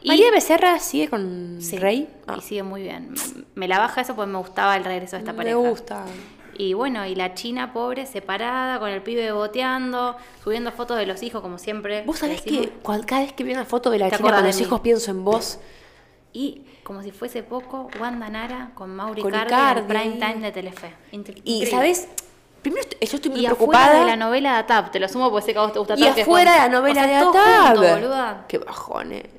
Y, 0.00 0.08
María 0.08 0.30
Becerra 0.30 0.78
sigue 0.80 1.08
con 1.08 1.58
Sí, 1.60 1.78
Rey. 1.78 2.08
Ah, 2.26 2.36
y 2.38 2.42
sigue 2.42 2.62
muy 2.62 2.82
bien. 2.82 3.14
Me 3.54 3.68
la 3.68 3.78
baja 3.78 4.02
eso 4.02 4.14
porque 4.14 4.30
me 4.30 4.38
gustaba 4.38 4.76
el 4.76 4.84
regreso 4.84 5.16
de 5.16 5.20
esta 5.20 5.32
me 5.32 5.38
pareja. 5.38 5.56
gusta. 5.56 6.04
Y 6.56 6.74
bueno, 6.74 7.06
y 7.06 7.14
la 7.14 7.34
china 7.34 7.72
pobre, 7.72 8.06
separada, 8.06 8.78
con 8.78 8.90
el 8.90 9.02
pibe 9.02 9.32
boteando, 9.32 10.16
subiendo 10.42 10.70
fotos 10.72 10.98
de 10.98 11.06
los 11.06 11.22
hijos, 11.22 11.40
como 11.40 11.58
siempre. 11.58 12.02
Vos 12.02 12.18
sabés 12.18 12.42
que 12.42 12.70
cada 13.06 13.22
vez 13.22 13.32
que 13.32 13.44
veo 13.44 13.54
una 13.54 13.64
foto 13.64 13.90
de 13.90 13.98
la 13.98 14.10
China 14.10 14.32
con 14.34 14.44
los 14.44 14.60
hijos 14.60 14.80
pienso 14.80 15.10
en 15.10 15.24
vos. 15.24 15.58
Y 16.32 16.62
como 16.82 17.02
si 17.02 17.10
fuese 17.10 17.42
poco, 17.42 17.88
Wanda 18.00 18.28
Nara 18.28 18.72
con 18.74 18.94
Mauri 18.94 19.22
Cardi, 19.22 19.80
en 19.80 19.86
prime 19.86 20.16
time 20.16 20.40
de 20.40 20.52
Telefe. 20.52 20.92
Y, 21.12 21.16
increíble. 21.16 22.08
Primero, 22.64 22.88
yo 22.98 23.16
estoy 23.16 23.30
muy 23.30 23.40
Y 23.40 23.46
afuera 23.46 23.56
preocupada. 23.56 24.00
de 24.00 24.06
la 24.06 24.16
novela 24.16 24.52
de 24.54 24.58
Atap, 24.60 24.90
te 24.90 24.98
lo 24.98 25.06
sumo 25.08 25.30
porque 25.30 25.44
sé 25.46 25.52
que 25.52 25.58
a 25.58 25.62
vos 25.62 25.72
te 25.74 25.78
gusta 25.78 25.94
y 25.98 26.02
Atap, 26.02 26.16
es 26.16 26.22
afuera 26.22 26.52
de 26.54 26.58
la 26.60 26.68
novela 26.70 27.02
o 27.02 27.04
sea, 27.04 27.18
de 27.18 27.24
junto, 27.24 27.94
boluda. 27.94 28.44
Qué 28.48 28.58
bajón, 28.58 29.12
eh. 29.12 29.30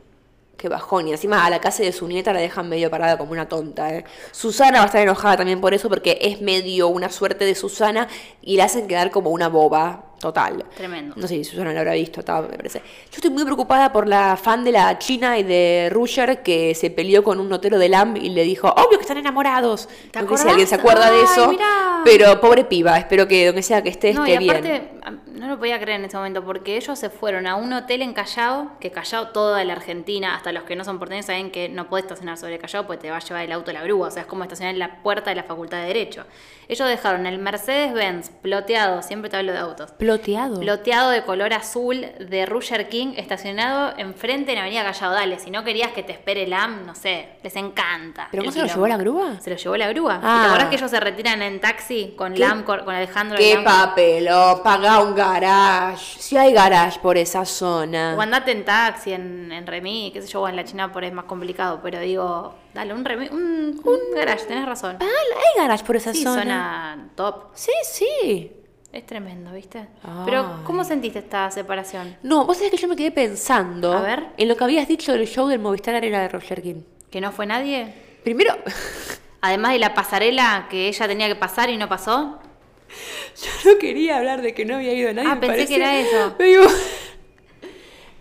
Qué 0.57 0.69
bajón. 0.69 1.07
Y 1.07 1.11
encima 1.11 1.43
a 1.43 1.49
la 1.49 1.59
casa 1.59 1.81
de 1.81 1.91
su 1.91 2.07
nieta 2.07 2.31
la 2.33 2.39
dejan 2.39 2.69
medio 2.69 2.89
parada 2.91 3.17
como 3.17 3.31
una 3.31 3.49
tonta, 3.49 3.93
eh. 3.93 4.05
Susana 4.31 4.77
va 4.77 4.83
a 4.83 4.85
estar 4.85 5.01
enojada 5.01 5.37
también 5.37 5.59
por 5.59 5.73
eso, 5.73 5.89
porque 5.89 6.19
es 6.21 6.39
medio 6.39 6.87
una 6.87 7.09
suerte 7.09 7.45
de 7.45 7.55
Susana 7.55 8.07
y 8.41 8.57
la 8.57 8.65
hacen 8.65 8.87
quedar 8.87 9.09
como 9.09 9.31
una 9.31 9.49
boba 9.49 10.05
total. 10.19 10.65
Tremendo. 10.75 11.15
No 11.17 11.27
sé 11.27 11.35
si 11.35 11.43
Susana 11.43 11.73
lo 11.73 11.79
habrá 11.79 11.93
visto, 11.93 12.23
ta, 12.23 12.41
me 12.41 12.55
parece. 12.55 12.79
Yo 12.79 13.15
estoy 13.15 13.31
muy 13.31 13.43
preocupada 13.43 13.91
por 13.91 14.07
la 14.07 14.37
fan 14.37 14.63
de 14.63 14.71
la 14.71 14.97
China 14.99 15.37
y 15.37 15.43
de 15.43 15.89
Rusher 15.91 16.41
que 16.43 16.73
se 16.75 16.89
peleó 16.89 17.23
con 17.23 17.39
un 17.39 17.49
notero 17.49 17.77
de 17.79 17.89
LAM 17.89 18.17
y 18.17 18.29
le 18.29 18.43
dijo, 18.43 18.67
obvio 18.69 18.97
que 18.97 19.01
están 19.01 19.17
enamorados. 19.17 19.87
¿Te 20.11 20.21
no 20.21 20.37
sé 20.37 20.43
si 20.43 20.49
alguien 20.49 20.67
se 20.67 20.75
acuerda 20.75 21.11
de 21.11 21.23
eso. 21.23 21.49
mirá. 21.49 22.01
Pero 22.03 22.39
pobre 22.39 22.63
piba, 22.65 22.97
espero 22.97 23.27
que 23.27 23.45
donde 23.47 23.61
sea 23.61 23.81
que 23.81 23.89
esté 23.89 24.13
No, 24.13 24.25
esté 24.25 24.43
y 24.43 24.49
aparte, 24.49 24.69
bien. 24.69 25.21
no 25.33 25.47
lo 25.47 25.57
podía 25.57 25.79
creer 25.79 25.99
en 25.99 26.05
ese 26.05 26.17
momento, 26.17 26.43
porque 26.43 26.77
ellos 26.77 26.97
se 26.99 27.09
fueron 27.09 27.47
a 27.47 27.55
un 27.55 27.73
hotel 27.73 28.01
en 28.01 28.13
Callao, 28.13 28.71
que 28.79 28.91
Callao 28.91 29.29
toda 29.29 29.63
la 29.63 29.73
Argentina, 29.73 30.35
hasta 30.35 30.51
los 30.51 30.63
que 30.63 30.75
no 30.75 30.83
son 30.83 30.99
porteños, 30.99 31.25
saben 31.25 31.51
que 31.51 31.67
no 31.69 31.89
podés 31.89 32.05
estacionar 32.05 32.37
sobre 32.37 32.59
Callao 32.59 32.85
porque 32.85 33.03
te 33.03 33.09
va 33.09 33.17
a 33.17 33.19
llevar 33.19 33.43
el 33.43 33.51
auto 33.51 33.71
a 33.71 33.73
la 33.73 33.83
grúa, 33.83 34.07
o 34.07 34.11
sea, 34.11 34.21
es 34.21 34.27
como 34.27 34.43
estacionar 34.43 34.73
en 34.73 34.79
la 34.79 35.01
puerta 35.01 35.31
de 35.31 35.35
la 35.35 35.43
Facultad 35.43 35.77
de 35.81 35.87
Derecho. 35.87 36.25
Ellos 36.67 36.87
dejaron 36.87 37.25
el 37.25 37.37
Mercedes-Benz 37.37 38.29
ploteado, 38.41 39.01
siempre 39.01 39.29
te 39.29 39.37
hablo 39.37 39.51
de 39.51 39.59
autos, 39.59 39.91
Ploteado. 40.05 40.59
ploteado 40.59 41.09
de 41.09 41.23
color 41.23 41.53
azul 41.53 42.05
de 42.19 42.45
Roger 42.45 42.89
King 42.89 43.13
estacionado 43.17 43.93
enfrente 43.97 44.51
en 44.53 44.59
Avenida 44.59 44.83
Callao. 44.83 45.11
Dale, 45.13 45.39
si 45.39 45.49
no 45.51 45.63
querías 45.63 45.91
que 45.93 46.03
te 46.03 46.11
espere 46.11 46.43
el 46.43 46.53
AM, 46.53 46.85
no 46.85 46.93
sé, 46.93 47.29
les 47.43 47.55
encanta. 47.55 48.27
¿Pero 48.31 48.43
no 48.43 48.51
se 48.51 48.59
lo 48.61 48.67
llevó 48.67 48.87
la 48.87 48.97
grúa? 48.97 49.39
Se 49.41 49.49
lo 49.49 49.55
llevó 49.55 49.75
la 49.77 49.87
grúa. 49.89 50.19
Ah. 50.21 50.37
¿Y 50.37 50.41
te 50.41 50.47
acordás 50.49 50.69
que 50.69 50.75
ellos 50.75 50.91
se 50.91 50.99
retiran 50.99 51.41
en 51.41 51.59
taxi 51.59 52.13
con 52.17 52.33
¿Qué? 52.33 52.39
Lam, 52.39 52.63
con 52.63 52.87
Alejandro 52.89 53.37
¿Qué 53.37 53.55
Lam? 53.55 53.63
papelón? 53.63 54.61
Paga 54.63 54.99
un 55.01 55.15
garage. 55.15 56.19
Si 56.19 56.37
hay 56.37 56.53
garage 56.53 56.99
por 56.99 57.17
esa 57.17 57.43
zona. 57.45 58.15
O 58.17 58.21
andate 58.21 58.51
en 58.51 58.63
taxi, 58.63 59.13
en, 59.13 59.51
en 59.51 59.65
remis, 59.65 60.13
qué 60.13 60.21
sé 60.21 60.27
yo, 60.27 60.41
o 60.41 60.47
en 60.47 60.55
la 60.55 60.63
China 60.63 60.91
por 60.91 61.03
ahí 61.03 61.09
es 61.09 61.15
más 61.15 61.25
complicado, 61.25 61.79
pero 61.81 61.99
digo, 61.99 62.53
dale, 62.73 62.93
un 62.93 63.03
remis, 63.03 63.31
un, 63.31 63.81
un 63.83 63.99
garage, 64.15 64.45
tenés 64.45 64.65
razón. 64.65 64.97
Ah, 64.99 65.05
hay 65.05 65.61
garage 65.61 65.83
por 65.83 65.95
esa 65.95 66.13
Sí, 66.13 66.23
zona. 66.23 66.41
zona 66.41 67.09
top. 67.15 67.45
Sí, 67.53 67.71
sí. 67.83 68.51
Es 68.95 69.05
tremendo, 69.05 69.51
¿viste? 69.51 69.79
Ay. 70.03 70.21
Pero, 70.23 70.61
¿cómo 70.63 70.85
sentiste 70.85 71.19
esta 71.19 71.51
separación? 71.51 72.15
No, 72.23 72.45
vos 72.45 72.55
sabés 72.55 72.71
que 72.71 72.77
yo 72.77 72.87
me 72.87 72.95
quedé 72.95 73.11
pensando 73.11 73.91
A 73.91 73.99
ver. 74.01 74.27
en 74.37 74.47
lo 74.47 74.55
que 74.55 74.63
habías 74.63 74.87
dicho 74.87 75.11
del 75.11 75.27
show 75.27 75.47
del 75.49 75.59
Movistar 75.59 75.95
Arena 75.95 76.21
de 76.21 76.29
Roger 76.29 76.61
King. 76.61 76.81
¿Que 77.11 77.19
no 77.19 77.33
fue 77.33 77.45
nadie? 77.45 77.93
Primero, 78.23 78.55
Además 79.41 79.73
de 79.73 79.79
la 79.79 79.93
pasarela 79.93 80.67
que 80.69 80.87
ella 80.87 81.07
tenía 81.09 81.27
que 81.27 81.35
pasar 81.35 81.69
y 81.69 81.75
no 81.75 81.89
pasó. 81.89 82.39
yo 83.65 83.71
no 83.73 83.77
quería 83.79 84.15
hablar 84.17 84.41
de 84.41 84.53
que 84.53 84.63
no 84.63 84.75
había 84.77 84.93
ido 84.93 85.13
nadie. 85.13 85.29
Ah, 85.29 85.39
pensé 85.41 85.67
que 85.67 85.75
era 85.75 85.97
eso. 85.99 86.33
Me 86.39 86.45
digo- 86.45 86.63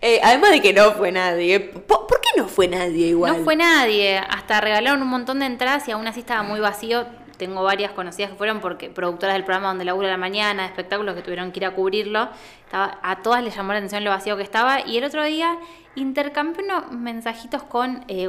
Eh, 0.01 0.19
además 0.21 0.51
de 0.51 0.61
que 0.61 0.73
no 0.73 0.91
fue 0.91 1.11
nadie. 1.13 1.61
¿Por, 1.61 2.05
por 2.05 2.19
qué 2.21 2.29
no 2.37 2.47
fue 2.49 2.67
nadie 2.67 3.07
igual? 3.07 3.37
No 3.37 3.43
fue 3.45 3.55
nadie. 3.55 4.17
Hasta 4.17 4.59
regalaron 4.59 5.01
un 5.01 5.07
montón 5.07 5.39
de 5.39 5.45
entradas 5.45 5.87
y 5.87 5.91
aún 5.93 6.05
así 6.05 6.19
estaba 6.19 6.43
muy 6.43 6.59
vacío. 6.59 7.07
Tengo 7.37 7.63
varias 7.63 7.91
conocidas 7.91 8.31
que 8.31 8.37
fueron 8.37 8.59
porque 8.59 8.89
productoras 8.89 9.35
del 9.35 9.43
programa 9.43 9.69
donde 9.69 9.85
laburo 9.85 10.07
a 10.07 10.11
la 10.11 10.17
mañana, 10.17 10.63
de 10.63 10.69
espectáculos 10.69 11.15
que 11.15 11.21
tuvieron 11.21 11.51
que 11.51 11.59
ir 11.59 11.65
a 11.65 11.71
cubrirlo. 11.71 12.29
Estaba, 12.63 12.99
a 13.01 13.21
todas 13.21 13.43
les 13.43 13.55
llamó 13.55 13.73
la 13.73 13.79
atención 13.79 14.03
lo 14.03 14.09
vacío 14.09 14.37
que 14.37 14.43
estaba. 14.43 14.85
Y 14.85 14.97
el 14.97 15.03
otro 15.03 15.23
día 15.23 15.57
intercambié 15.95 16.63
unos 16.63 16.91
mensajitos 16.91 17.63
con 17.63 18.03
eh, 18.07 18.27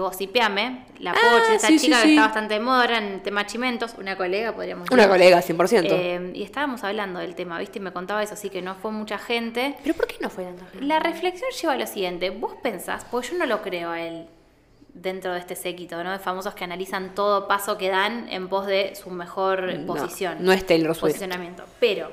la 0.98 1.10
Ah, 1.10 1.14
Poch, 1.14 1.54
esa 1.54 1.66
sí, 1.66 1.78
sí, 1.78 1.86
chica 1.86 2.02
que 2.02 2.10
está 2.10 2.22
bastante 2.22 2.54
de 2.54 2.60
moda 2.60 2.82
ahora 2.82 2.98
en 2.98 3.22
tema 3.22 3.46
chimentos, 3.46 3.94
una 3.98 4.16
colega, 4.16 4.54
podríamos 4.54 4.84
decir. 4.84 4.98
Una 4.98 5.08
colega, 5.08 5.42
100%. 5.42 5.86
Eh, 5.90 6.30
y 6.34 6.42
estábamos 6.42 6.84
hablando 6.84 7.20
del 7.20 7.34
tema, 7.34 7.58
¿viste? 7.58 7.78
Y 7.78 7.82
me 7.82 7.92
contaba 7.92 8.22
eso, 8.22 8.34
así 8.34 8.50
que 8.50 8.62
no 8.62 8.75
fue 8.76 8.92
mucha 8.92 9.18
gente. 9.18 9.76
¿Pero 9.82 9.94
por 9.94 10.06
qué 10.06 10.16
no 10.20 10.30
fue 10.30 10.44
tanta 10.44 10.66
gente? 10.66 10.86
La 10.86 11.00
reflexión 11.00 11.50
lleva 11.60 11.75
a 11.75 11.76
lo 11.76 11.86
siguiente. 11.86 12.30
Vos 12.30 12.54
pensás, 12.62 13.04
porque 13.10 13.28
yo 13.28 13.38
no 13.38 13.46
lo 13.46 13.62
creo 13.62 13.90
a 13.90 14.00
él 14.00 14.26
dentro 15.00 15.33
de 15.33 15.38
este 15.41 15.55
séquito, 15.57 16.03
¿no? 16.03 16.11
De 16.12 16.19
famosos 16.19 16.55
que 16.55 16.65
analizan 16.65 17.15
todo 17.15 17.47
paso 17.47 17.76
que 17.79 17.88
dan 17.91 18.29
en 18.31 18.49
pos 18.49 18.67
de 18.67 18.95
su 18.95 19.11
mejor 19.11 19.73
No, 19.75 19.87
posición. 19.95 20.38
no 20.41 20.53
es 20.53 20.67
Taylor 20.67 20.95
Swift. 20.95 21.12
Posicionamiento. 21.12 21.65
Pero 21.81 22.11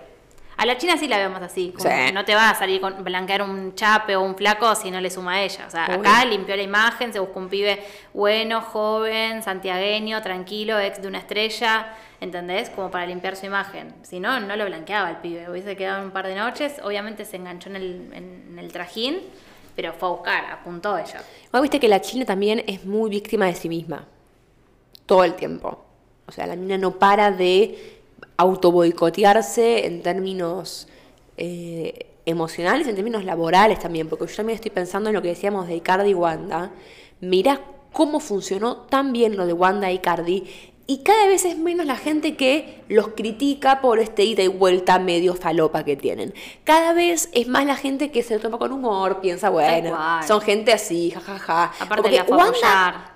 A 0.56 0.68
la 0.68 0.78
China 0.78 0.96
sí 0.98 1.08
la 1.08 1.18
vemos 1.18 1.42
así. 1.42 1.74
como 1.76 1.90
Sí. 1.90 2.12
No 2.14 2.24
te 2.26 2.36
va 2.36 2.52
a 2.52 2.56
salir 2.56 2.80
con 2.80 3.04
blanquear 3.04 3.42
un 3.42 3.74
chape 3.74 4.16
o 4.16 4.22
un 4.22 4.36
flaco 4.36 4.76
si 4.76 4.92
no 4.92 5.02
le 5.02 5.10
suma 5.10 5.34
a 5.34 5.42
ella. 5.42 5.66
O 5.68 5.72
sea, 5.72 5.86
acá 5.86 6.24
limpió 6.26 6.56
la 6.56 6.62
imagen, 6.62 7.12
se 7.12 7.20
buscó 7.20 7.40
un 7.40 7.50
pibe 7.50 7.84
bueno, 8.14 8.62
joven, 8.62 9.42
santiagueño, 9.42 10.22
tranquilo, 10.22 10.78
ex 10.80 11.02
de 11.02 11.08
una 11.08 11.18
estrella. 11.18 11.88
¿Entendés? 12.22 12.70
Como 12.70 12.92
para 12.92 13.08
limpiar 13.08 13.36
su 13.36 13.48
imagen. 13.48 13.96
Si 14.04 14.20
no, 14.20 14.40
no 14.42 14.56
lo 14.56 14.66
blanqueaba 14.66 15.10
el 15.10 15.18
pibe. 15.18 15.50
Hubiese 15.50 15.76
quedado 15.76 16.04
un 16.04 16.12
par 16.12 16.28
de 16.28 16.36
noches. 16.36 16.76
Obviamente 16.84 17.26
se 17.26 17.38
enganchó 17.38 17.70
en 17.70 17.76
el, 17.78 18.10
en 18.14 18.60
el 18.60 18.72
trajín, 18.72 19.22
pero 19.76 19.94
fue 19.94 20.10
a 20.10 20.12
buscar, 20.12 20.46
apuntó 20.52 20.98
ella. 20.98 21.24
Vos 21.52 21.62
viste 21.62 21.80
que 21.80 21.88
la 21.88 22.02
China 22.02 22.26
también 22.26 22.64
es 22.68 22.86
muy 22.86 23.10
víctima 23.10 23.46
de 23.46 23.56
sí 23.56 23.70
misma. 23.70 24.08
Todo 25.06 25.24
el 25.24 25.34
tiempo. 25.36 25.84
O 26.28 26.32
sea, 26.32 26.48
la 26.48 26.56
mina 26.56 26.78
no 26.78 26.98
para 27.00 27.32
de 27.32 28.02
autoboicotearse 28.38 29.86
en 29.86 30.02
términos 30.02 30.88
eh, 31.38 32.08
emocionales, 32.26 32.88
en 32.88 32.96
términos 32.96 33.26
laborales 33.26 33.80
también. 33.80 34.08
Porque 34.08 34.28
yo 34.28 34.36
también 34.36 34.56
estoy 34.56 34.72
pensando 34.72 35.10
en 35.10 35.16
lo 35.16 35.22
que 35.22 35.30
decíamos 35.30 35.68
de 35.68 35.76
Icardi 35.76 36.12
y 36.12 36.14
Wanda. 36.14 36.72
Mirá 37.20 37.62
cómo 37.92 38.20
funcionó 38.20 38.78
tan 38.78 39.14
bien 39.14 39.36
lo 39.36 39.46
de 39.46 39.54
Wanda 39.54 39.92
y 39.92 39.96
Icardi. 39.96 40.44
Y 40.86 41.04
cada 41.04 41.28
vez 41.28 41.46
es 41.46 41.58
menos 41.58 41.86
la 41.86 41.96
gente 41.96 42.36
que 42.36 42.84
los 42.90 43.10
critica 43.10 43.80
por 43.80 44.00
este 44.00 44.24
ida 44.26 44.44
y 44.44 44.50
vuelta 44.50 45.00
medio 45.00 45.34
falopa 45.34 45.86
que 45.86 45.96
tienen. 45.96 46.34
Cada 46.66 46.94
vez 46.94 47.30
es 47.32 47.48
más 47.48 47.66
la 47.66 47.78
gente 47.78 48.12
que 48.12 48.22
se 48.22 48.36
lo 48.36 48.42
toma 48.42 48.58
con 48.58 48.72
humor, 48.74 49.22
piensa, 49.22 49.50
bueno, 49.50 49.98
son 50.28 50.42
gente 50.42 50.74
así, 50.74 51.12
jajaja. 51.12 51.72
Aparte 51.80 51.96
Como 51.96 52.10
que 52.10 52.18
la 52.18 52.26
fue 52.26 52.36
a 52.36 52.46
Wanda 52.46 53.14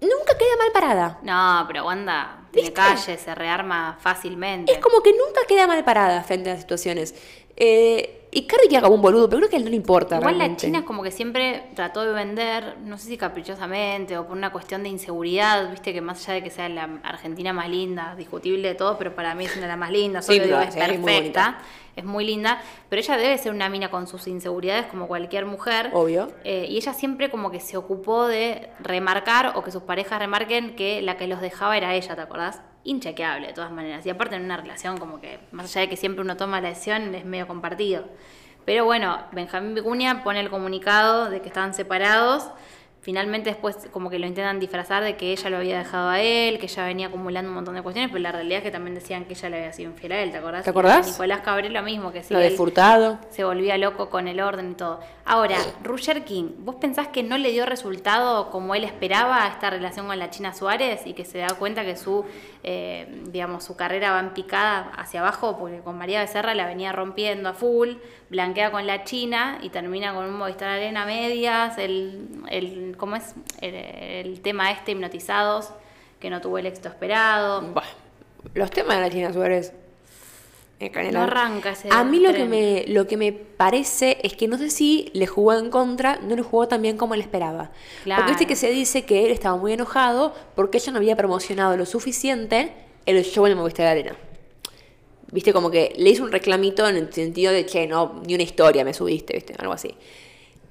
nunca 0.00 0.36
queda 0.36 0.56
mal 0.58 0.72
parada. 0.72 1.18
No, 1.22 1.64
pero 1.66 1.84
Wanda 1.86 2.46
tiene 2.50 2.72
calle, 2.72 3.16
se 3.16 3.34
rearma 3.34 3.98
fácilmente. 4.00 4.72
Es 4.72 4.78
como 4.78 5.00
que 5.02 5.12
nunca 5.12 5.40
queda 5.46 5.66
mal 5.66 5.84
parada 5.84 6.22
frente 6.22 6.50
a 6.50 6.54
las 6.54 6.62
situaciones. 6.62 7.14
Eh, 7.56 8.15
y 8.30 8.46
Carrie 8.46 8.68
queda 8.68 8.82
como 8.82 8.96
un 8.96 9.02
boludo, 9.02 9.28
pero 9.28 9.40
creo 9.40 9.50
que 9.50 9.56
a 9.56 9.58
él 9.58 9.64
no 9.64 9.70
le 9.70 9.76
importa 9.76 10.16
Igual 10.16 10.34
la 10.34 10.38
realmente. 10.38 10.66
China 10.66 10.78
es 10.80 10.84
como 10.84 11.02
que 11.02 11.10
siempre 11.10 11.70
trató 11.74 12.04
de 12.04 12.12
vender, 12.12 12.76
no 12.82 12.98
sé 12.98 13.08
si 13.08 13.16
caprichosamente 13.16 14.18
o 14.18 14.26
por 14.26 14.36
una 14.36 14.52
cuestión 14.52 14.82
de 14.82 14.88
inseguridad, 14.88 15.70
viste 15.70 15.92
que 15.92 16.00
más 16.00 16.22
allá 16.22 16.34
de 16.34 16.42
que 16.42 16.50
sea 16.50 16.68
la 16.68 17.00
Argentina 17.02 17.52
más 17.52 17.68
linda, 17.68 18.14
discutible 18.16 18.68
de 18.68 18.74
todo, 18.74 18.98
pero 18.98 19.14
para 19.14 19.34
mí 19.34 19.44
es 19.44 19.52
una 19.52 19.62
de 19.62 19.68
las 19.68 19.78
más 19.78 19.90
lindas, 19.90 20.26
Sí, 20.26 20.38
digo, 20.38 20.58
es 20.58 20.74
sí, 20.74 20.80
es 20.80 20.98
muy 20.98 21.12
perfecta, 21.12 21.58
es 21.94 22.04
muy 22.04 22.24
linda, 22.26 22.60
pero 22.88 23.00
ella 23.00 23.16
debe 23.16 23.38
ser 23.38 23.52
una 23.52 23.68
mina 23.68 23.90
con 23.90 24.06
sus 24.06 24.26
inseguridades 24.26 24.86
como 24.86 25.06
cualquier 25.06 25.46
mujer. 25.46 25.90
Obvio. 25.94 26.30
Eh, 26.44 26.66
y 26.68 26.76
ella 26.76 26.92
siempre 26.92 27.30
como 27.30 27.50
que 27.50 27.60
se 27.60 27.76
ocupó 27.76 28.26
de 28.26 28.68
remarcar 28.80 29.52
o 29.56 29.62
que 29.62 29.70
sus 29.70 29.82
parejas 29.82 30.18
remarquen 30.18 30.76
que 30.76 31.00
la 31.00 31.16
que 31.16 31.26
los 31.26 31.40
dejaba 31.40 31.76
era 31.76 31.94
ella, 31.94 32.14
¿te 32.14 32.20
acordás? 32.20 32.60
Inchequeable 32.86 33.48
de 33.48 33.52
todas 33.52 33.72
maneras. 33.72 34.06
Y 34.06 34.10
aparte 34.10 34.36
en 34.36 34.44
una 34.44 34.56
relación 34.56 34.96
como 34.98 35.20
que, 35.20 35.40
más 35.50 35.66
allá 35.66 35.82
de 35.82 35.88
que 35.88 35.96
siempre 35.96 36.22
uno 36.22 36.36
toma 36.36 36.60
la 36.60 36.68
decisión, 36.68 37.14
es 37.14 37.24
medio 37.24 37.46
compartido. 37.46 38.04
Pero 38.64 38.84
bueno, 38.84 39.18
Benjamín 39.32 39.74
Vicuña 39.74 40.22
pone 40.22 40.40
el 40.40 40.50
comunicado 40.50 41.28
de 41.28 41.40
que 41.40 41.48
estaban 41.48 41.74
separados. 41.74 42.48
Finalmente 43.06 43.50
después 43.50 43.76
como 43.92 44.10
que 44.10 44.18
lo 44.18 44.26
intentan 44.26 44.58
disfrazar 44.58 45.04
de 45.04 45.16
que 45.16 45.30
ella 45.30 45.48
lo 45.48 45.58
había 45.58 45.78
dejado 45.78 46.08
a 46.08 46.20
él, 46.20 46.58
que 46.58 46.66
ella 46.66 46.86
venía 46.86 47.06
acumulando 47.06 47.48
un 47.48 47.54
montón 47.54 47.76
de 47.76 47.82
cuestiones, 47.82 48.10
pero 48.10 48.20
la 48.20 48.32
realidad 48.32 48.58
es 48.58 48.64
que 48.64 48.72
también 48.72 48.96
decían 48.96 49.26
que 49.26 49.34
ella 49.34 49.48
le 49.48 49.56
había 49.58 49.72
sido 49.72 49.92
infiel 49.92 50.10
a 50.10 50.20
él, 50.24 50.32
¿te 50.32 50.38
acordás? 50.38 50.64
¿Te 50.64 50.70
acordás? 50.70 51.06
Y 51.06 51.10
Nicolás 51.12 51.40
Cabré 51.42 51.68
lo 51.68 51.82
mismo, 51.84 52.10
que 52.10 52.24
sí. 52.24 52.34
Lo 52.34 52.40
de 52.40 52.48
él- 52.48 52.56
Furtado. 52.56 53.20
se 53.30 53.44
volvía 53.44 53.78
loco 53.78 54.10
con 54.10 54.26
el 54.26 54.40
orden 54.40 54.72
y 54.72 54.74
todo. 54.74 54.98
Ahora, 55.24 55.56
Roger 55.84 56.24
King, 56.24 56.48
¿vos 56.58 56.74
pensás 56.80 57.06
que 57.06 57.22
no 57.22 57.38
le 57.38 57.52
dio 57.52 57.64
resultado 57.64 58.50
como 58.50 58.74
él 58.74 58.82
esperaba 58.82 59.44
a 59.44 59.48
esta 59.50 59.70
relación 59.70 60.08
con 60.08 60.18
la 60.18 60.30
China 60.30 60.52
Suárez 60.52 61.06
y 61.06 61.12
que 61.14 61.24
se 61.24 61.38
da 61.38 61.50
cuenta 61.56 61.84
que 61.84 61.94
su, 61.94 62.24
eh, 62.64 63.22
digamos, 63.28 63.62
su 63.62 63.76
carrera 63.76 64.10
va 64.10 64.18
en 64.18 64.30
picada 64.30 64.90
hacia 64.96 65.20
abajo 65.20 65.56
porque 65.58 65.78
con 65.78 65.96
María 65.96 66.18
Becerra 66.22 66.56
la 66.56 66.66
venía 66.66 66.90
rompiendo 66.90 67.48
a 67.50 67.52
full, 67.54 67.90
blanquea 68.30 68.70
con 68.70 68.86
la 68.86 69.04
China 69.04 69.58
y 69.62 69.68
termina 69.70 70.14
con 70.14 70.26
un 70.26 70.36
Movistar 70.36 70.68
Arena 70.68 71.06
medias, 71.06 71.78
el, 71.78 72.28
el, 72.48 72.96
¿cómo 72.96 73.16
es? 73.16 73.34
El, 73.60 73.74
el 73.74 74.40
tema 74.40 74.70
este, 74.70 74.92
hipnotizados, 74.92 75.70
que 76.20 76.30
no 76.30 76.40
tuvo 76.40 76.58
el 76.58 76.66
éxito 76.66 76.88
esperado. 76.88 77.62
Bueno, 77.62 77.88
los 78.54 78.70
temas 78.70 78.96
de 78.96 79.02
la 79.02 79.10
China 79.10 79.32
Suárez. 79.32 79.72
No 81.12 81.22
arranca 81.22 81.70
ese 81.70 81.88
A 81.90 82.04
mí 82.04 82.20
lo 82.20 82.34
que, 82.34 82.44
me, 82.44 82.84
lo 82.88 83.06
que 83.06 83.16
me 83.16 83.32
parece 83.32 84.18
es 84.22 84.36
que 84.36 84.46
no 84.46 84.58
sé 84.58 84.68
si 84.68 85.10
le 85.14 85.26
jugó 85.26 85.54
en 85.54 85.70
contra, 85.70 86.16
no 86.16 86.36
le 86.36 86.42
jugó 86.42 86.68
tan 86.68 86.82
bien 86.82 86.98
como 86.98 87.14
él 87.14 87.22
esperaba. 87.22 87.70
Claro. 88.04 88.20
Porque 88.20 88.32
viste 88.32 88.46
que 88.46 88.56
se 88.56 88.70
dice 88.70 89.06
que 89.06 89.24
él 89.24 89.30
estaba 89.30 89.56
muy 89.56 89.72
enojado 89.72 90.34
porque 90.54 90.76
ella 90.76 90.92
no 90.92 90.98
había 90.98 91.16
promocionado 91.16 91.78
lo 91.78 91.86
suficiente 91.86 92.74
el 93.06 93.24
show 93.24 93.46
en 93.46 93.52
el 93.52 93.56
Movistar 93.56 93.86
Arena. 93.86 94.16
Viste, 95.32 95.52
como 95.52 95.70
que 95.70 95.92
le 95.96 96.10
hizo 96.10 96.22
un 96.22 96.30
reclamito 96.32 96.88
en 96.88 96.96
el 96.96 97.12
sentido 97.12 97.52
de, 97.52 97.66
che, 97.66 97.86
no, 97.86 98.20
ni 98.26 98.34
una 98.34 98.44
historia 98.44 98.84
me 98.84 98.94
subiste, 98.94 99.34
viste, 99.34 99.54
algo 99.58 99.72
así. 99.72 99.94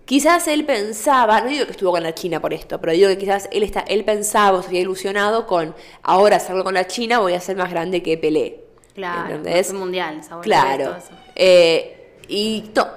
Quizás 0.06 0.48
él 0.48 0.66
pensaba, 0.66 1.42
no 1.42 1.48
digo 1.50 1.66
que 1.66 1.72
estuvo 1.72 1.92
con 1.92 2.04
la 2.04 2.14
China 2.14 2.40
por 2.40 2.54
esto, 2.54 2.80
pero 2.80 2.94
digo 2.94 3.10
que 3.10 3.18
quizás 3.18 3.50
él, 3.52 3.64
está, 3.64 3.82
él 3.82 4.06
pensaba 4.06 4.60
o 4.60 4.62
se 4.62 4.68
había 4.68 4.82
ilusionado 4.82 5.46
con, 5.48 5.76
ahora 6.04 6.40
salgo 6.40 6.64
con 6.64 6.76
la 6.76 6.86
China, 6.88 7.20
voy 7.20 7.34
a 7.34 7.40
ser 7.42 7.58
más 7.58 7.70
grande 7.72 8.02
que 8.04 8.18
Pelé. 8.18 8.64
Claro, 8.94 9.42
fue 9.44 9.74
mundial, 9.74 10.22
boludez, 10.30 10.44
Claro. 10.44 10.84
todo 10.86 10.96
eso. 10.98 11.10
Eh, 11.36 12.14
y 12.30 12.64
no. 12.74 12.88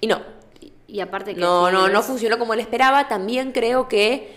Y 0.00 0.06
no. 0.06 0.22
Y, 0.86 1.00
aparte 1.00 1.34
que 1.34 1.40
No, 1.40 1.70
no, 1.70 1.88
no 1.88 2.00
es- 2.00 2.06
funcionó 2.06 2.38
como 2.38 2.54
él 2.54 2.60
esperaba. 2.60 3.08
También 3.08 3.52
creo 3.52 3.88
que 3.88 4.28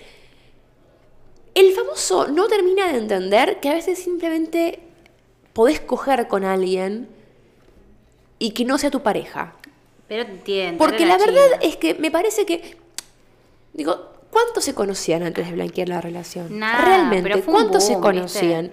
el 1.53 1.71
famoso 1.71 2.27
no 2.27 2.47
termina 2.47 2.91
de 2.91 2.97
entender 2.97 3.59
que 3.61 3.69
a 3.69 3.73
veces 3.73 3.99
simplemente 3.99 4.79
podés 5.55 5.79
coger 5.79 6.27
con 6.27 6.43
alguien 6.43 7.07
y 8.39 8.51
que 8.51 8.65
no 8.65 8.77
sea 8.77 8.91
tu 8.91 9.01
pareja. 9.01 9.53
Pero 10.09 10.25
te 10.25 10.31
entiendo. 10.33 10.77
Porque 10.77 11.05
la 11.05 11.17
verdad 11.17 11.59
es 11.61 11.77
que 11.77 11.95
me 11.95 12.11
parece 12.11 12.45
que. 12.45 12.77
Digo, 13.73 14.11
¿cuánto 14.29 14.59
se 14.61 14.75
conocían 14.75 15.23
antes 15.23 15.47
de 15.47 15.53
blanquear 15.53 15.87
la 15.89 16.01
relación? 16.01 16.59
Nada, 16.59 16.83
Realmente, 16.85 17.23
pero 17.29 17.41
fue 17.41 17.53
un 17.53 17.59
¿cuánto 17.61 17.79
se 17.79 17.97
conocían? 17.99 18.71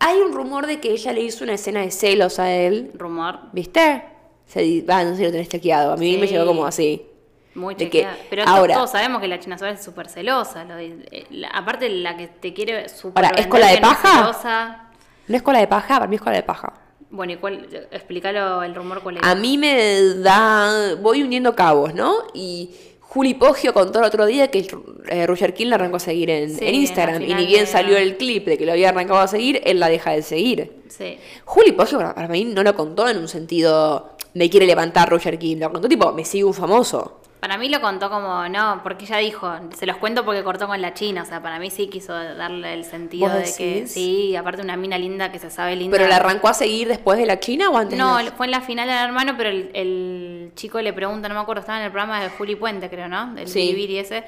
Hay 0.00 0.18
un 0.18 0.32
rumor 0.32 0.66
de 0.66 0.80
que 0.80 0.90
ella 0.90 1.12
le 1.12 1.20
hizo 1.22 1.44
una 1.44 1.54
escena 1.54 1.80
de 1.82 1.92
celos 1.92 2.40
a 2.40 2.50
él. 2.52 2.90
Rumor. 2.94 3.38
¿Viste? 3.52 4.02
Se, 4.46 4.82
va, 4.82 5.04
no 5.04 5.10
sé 5.12 5.18
si 5.18 5.22
lo 5.24 5.30
tenés 5.30 5.48
chequeado. 5.48 5.92
A 5.92 5.96
mí 5.96 6.18
me 6.18 6.26
llegó 6.26 6.44
como 6.44 6.66
así. 6.66 7.06
Muy 7.54 7.76
chequeada. 7.76 8.16
Pero 8.28 8.42
ahora- 8.46 8.74
todos 8.74 8.90
sabemos 8.90 9.20
que 9.20 9.28
la 9.28 9.38
China 9.38 9.56
Suárez 9.56 9.78
es 9.78 9.84
súper 9.84 10.08
celosa. 10.08 10.64
lo 10.64 10.74
de- 10.74 11.06
eh, 11.12 11.26
la- 11.30 11.48
aparte, 11.48 11.88
la 11.88 12.16
que 12.16 12.26
te 12.26 12.52
quiere 12.52 12.88
súper. 12.88 13.24
Ahora, 13.24 13.38
¿es 13.40 13.46
cola 13.46 13.68
de 13.68 13.78
paja? 13.78 14.18
celosa. 14.18 14.88
¿No 15.32 15.38
es 15.38 15.42
cola 15.42 15.60
de 15.60 15.66
paja? 15.66 15.94
Para 15.94 16.06
mí 16.08 16.16
es 16.16 16.20
cola 16.20 16.36
de 16.36 16.42
paja. 16.42 16.74
Bueno, 17.08 17.32
¿y 17.32 17.36
cuál? 17.36 17.66
Explícalo 17.90 18.62
el 18.62 18.74
rumor 18.74 19.02
cuál 19.02 19.16
es. 19.16 19.22
A 19.24 19.34
mí 19.34 19.56
me 19.56 20.12
da. 20.16 20.94
Voy 21.00 21.22
uniendo 21.22 21.56
cabos, 21.56 21.94
¿no? 21.94 22.12
Y 22.34 22.68
Juli 23.00 23.32
Poggio 23.32 23.72
contó 23.72 24.00
el 24.00 24.04
otro 24.04 24.26
día 24.26 24.50
que 24.50 24.66
eh, 25.08 25.26
Roger 25.26 25.54
King 25.54 25.68
la 25.68 25.76
arrancó 25.76 25.96
a 25.96 26.00
seguir 26.00 26.28
en, 26.28 26.50
Sí, 26.50 26.58
en 26.60 26.68
en 26.68 26.74
Instagram. 26.74 27.22
Y 27.22 27.32
ni 27.32 27.46
bien 27.46 27.66
salió 27.66 27.96
el 27.96 28.18
clip 28.18 28.44
de 28.44 28.58
que 28.58 28.66
lo 28.66 28.72
había 28.72 28.90
arrancado 28.90 29.20
a 29.20 29.26
seguir, 29.26 29.62
él 29.64 29.80
la 29.80 29.88
deja 29.88 30.10
de 30.10 30.20
seguir. 30.20 30.82
Sí. 30.88 31.16
Juli 31.46 31.72
Poggio 31.72 31.96
para, 31.96 32.14
para 32.14 32.28
mí 32.28 32.44
no 32.44 32.62
lo 32.62 32.74
contó 32.74 33.08
en 33.08 33.16
un 33.16 33.28
sentido. 33.28 34.18
Me 34.34 34.50
quiere 34.50 34.66
levantar 34.66 35.08
Roger 35.08 35.38
King. 35.38 35.56
Lo 35.60 35.72
contó 35.72 35.88
tipo, 35.88 36.12
me 36.12 36.26
sigue 36.26 36.44
un 36.44 36.52
famoso. 36.52 37.21
Para 37.42 37.58
mí 37.58 37.68
lo 37.68 37.80
contó 37.80 38.08
como, 38.08 38.48
no, 38.48 38.80
porque 38.84 39.04
ella 39.04 39.16
dijo, 39.16 39.52
se 39.76 39.84
los 39.84 39.96
cuento 39.96 40.24
porque 40.24 40.44
cortó 40.44 40.68
con 40.68 40.80
la 40.80 40.94
China. 40.94 41.22
O 41.22 41.26
sea, 41.26 41.42
para 41.42 41.58
mí 41.58 41.70
sí 41.70 41.88
quiso 41.88 42.12
darle 42.14 42.72
el 42.72 42.84
sentido 42.84 43.26
¿Vos 43.28 43.32
de 43.34 43.52
que. 43.58 43.86
Sí, 43.88 44.36
aparte 44.36 44.62
una 44.62 44.76
mina 44.76 44.96
linda 44.96 45.32
que 45.32 45.40
se 45.40 45.50
sabe 45.50 45.74
linda. 45.74 45.96
¿Pero 45.96 46.08
la 46.08 46.16
arrancó 46.16 46.46
a 46.46 46.54
seguir 46.54 46.86
después 46.86 47.18
de 47.18 47.26
la 47.26 47.40
China 47.40 47.68
o 47.70 47.76
antes? 47.76 47.98
No, 47.98 48.16
fue 48.36 48.46
en 48.46 48.52
la 48.52 48.60
final 48.60 48.86
del 48.86 48.96
hermano, 48.96 49.34
pero 49.36 49.50
el, 49.50 49.72
el 49.74 50.52
chico 50.54 50.80
le 50.80 50.92
pregunta, 50.92 51.28
no 51.28 51.34
me 51.34 51.40
acuerdo, 51.40 51.62
estaba 51.62 51.78
en 51.80 51.86
el 51.86 51.90
programa 51.90 52.22
de 52.22 52.28
Juli 52.30 52.54
Puente, 52.54 52.88
creo, 52.88 53.08
¿no? 53.08 53.34
Del 53.34 53.48
Sí. 53.48 53.58
Biribiri 53.58 53.98
ese. 53.98 54.22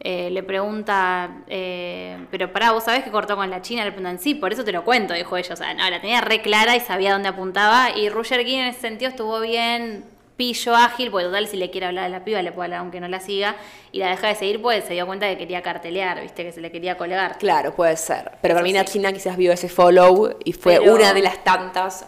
eh, 0.00 0.28
le 0.30 0.42
pregunta, 0.42 1.30
eh, 1.48 2.18
pero 2.30 2.52
pará, 2.52 2.72
vos 2.72 2.84
sabés 2.84 3.02
que 3.02 3.10
cortó 3.10 3.34
con 3.34 3.48
la 3.48 3.62
China, 3.62 3.82
le 3.86 3.92
preguntan, 3.92 4.18
sí, 4.18 4.34
por 4.34 4.52
eso 4.52 4.62
te 4.62 4.72
lo 4.72 4.84
cuento, 4.84 5.14
dijo 5.14 5.38
ella. 5.38 5.54
O 5.54 5.56
sea, 5.56 5.72
no, 5.72 5.88
la 5.88 6.02
tenía 6.02 6.20
re 6.20 6.42
clara 6.42 6.76
y 6.76 6.80
sabía 6.80 7.14
dónde 7.14 7.30
apuntaba. 7.30 7.96
Y 7.96 8.10
Roger 8.10 8.44
King 8.44 8.58
en 8.58 8.66
ese 8.66 8.80
sentido 8.80 9.08
estuvo 9.10 9.40
bien, 9.40 10.04
pillo, 10.38 10.74
ágil, 10.74 11.10
porque 11.10 11.26
total, 11.26 11.46
si 11.48 11.58
le 11.58 11.70
quiere 11.70 11.86
hablar 11.88 12.04
de 12.04 12.10
la 12.10 12.24
piba, 12.24 12.40
le 12.40 12.52
puede 12.52 12.66
hablar 12.66 12.80
aunque 12.80 13.00
no 13.00 13.08
la 13.08 13.20
siga. 13.20 13.56
Y 13.92 13.98
la 13.98 14.08
deja 14.08 14.28
de 14.28 14.34
seguir, 14.36 14.62
pues 14.62 14.84
se 14.84 14.94
dio 14.94 15.04
cuenta 15.06 15.28
que 15.28 15.36
quería 15.36 15.60
cartelear, 15.62 16.22
viste, 16.22 16.44
que 16.44 16.52
se 16.52 16.62
le 16.62 16.70
quería 16.72 16.96
colgar. 16.96 17.36
Claro, 17.38 17.74
puede 17.74 17.96
ser. 17.98 18.32
Pero 18.40 18.54
para 18.54 18.62
mí 18.64 18.72
la 18.72 18.86
sí. 18.86 18.94
China 18.94 19.12
quizás 19.12 19.36
vio 19.36 19.52
ese 19.52 19.68
follow 19.68 20.34
y 20.44 20.52
fue 20.54 20.78
Pero- 20.78 20.94
una 20.94 21.12
de 21.12 21.20
las 21.20 21.44
tantas 21.44 22.06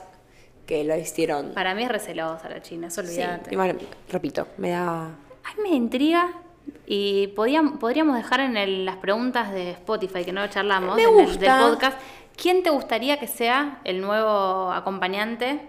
que 0.64 0.84
lo 0.84 0.96
hicieron. 0.96 1.52
Para 1.52 1.74
mí 1.74 1.82
es 1.82 1.88
recelosa 1.90 2.48
la 2.48 2.62
China, 2.62 2.86
eso 2.86 3.02
Sí, 3.02 3.08
olvídate. 3.08 3.52
igual, 3.52 3.76
repito, 4.10 4.46
me 4.56 4.70
da. 4.70 5.06
Ay, 5.44 5.54
me 5.62 5.68
intriga. 5.70 6.28
Y 6.86 7.28
podíam- 7.36 7.78
podríamos 7.80 8.16
dejar 8.16 8.38
en 8.40 8.56
el- 8.56 8.84
las 8.86 8.96
preguntas 8.96 9.50
de 9.52 9.70
Spotify, 9.72 10.24
que 10.24 10.32
no 10.32 10.46
charlamos, 10.48 10.94
Me 10.94 11.02
en 11.02 11.08
el- 11.18 11.26
gusta. 11.26 11.56
del 11.58 11.70
podcast. 11.72 11.98
¿Quién 12.40 12.62
te 12.62 12.70
gustaría 12.70 13.18
que 13.18 13.26
sea 13.26 13.80
el 13.84 14.00
nuevo 14.00 14.70
acompañante 14.72 15.60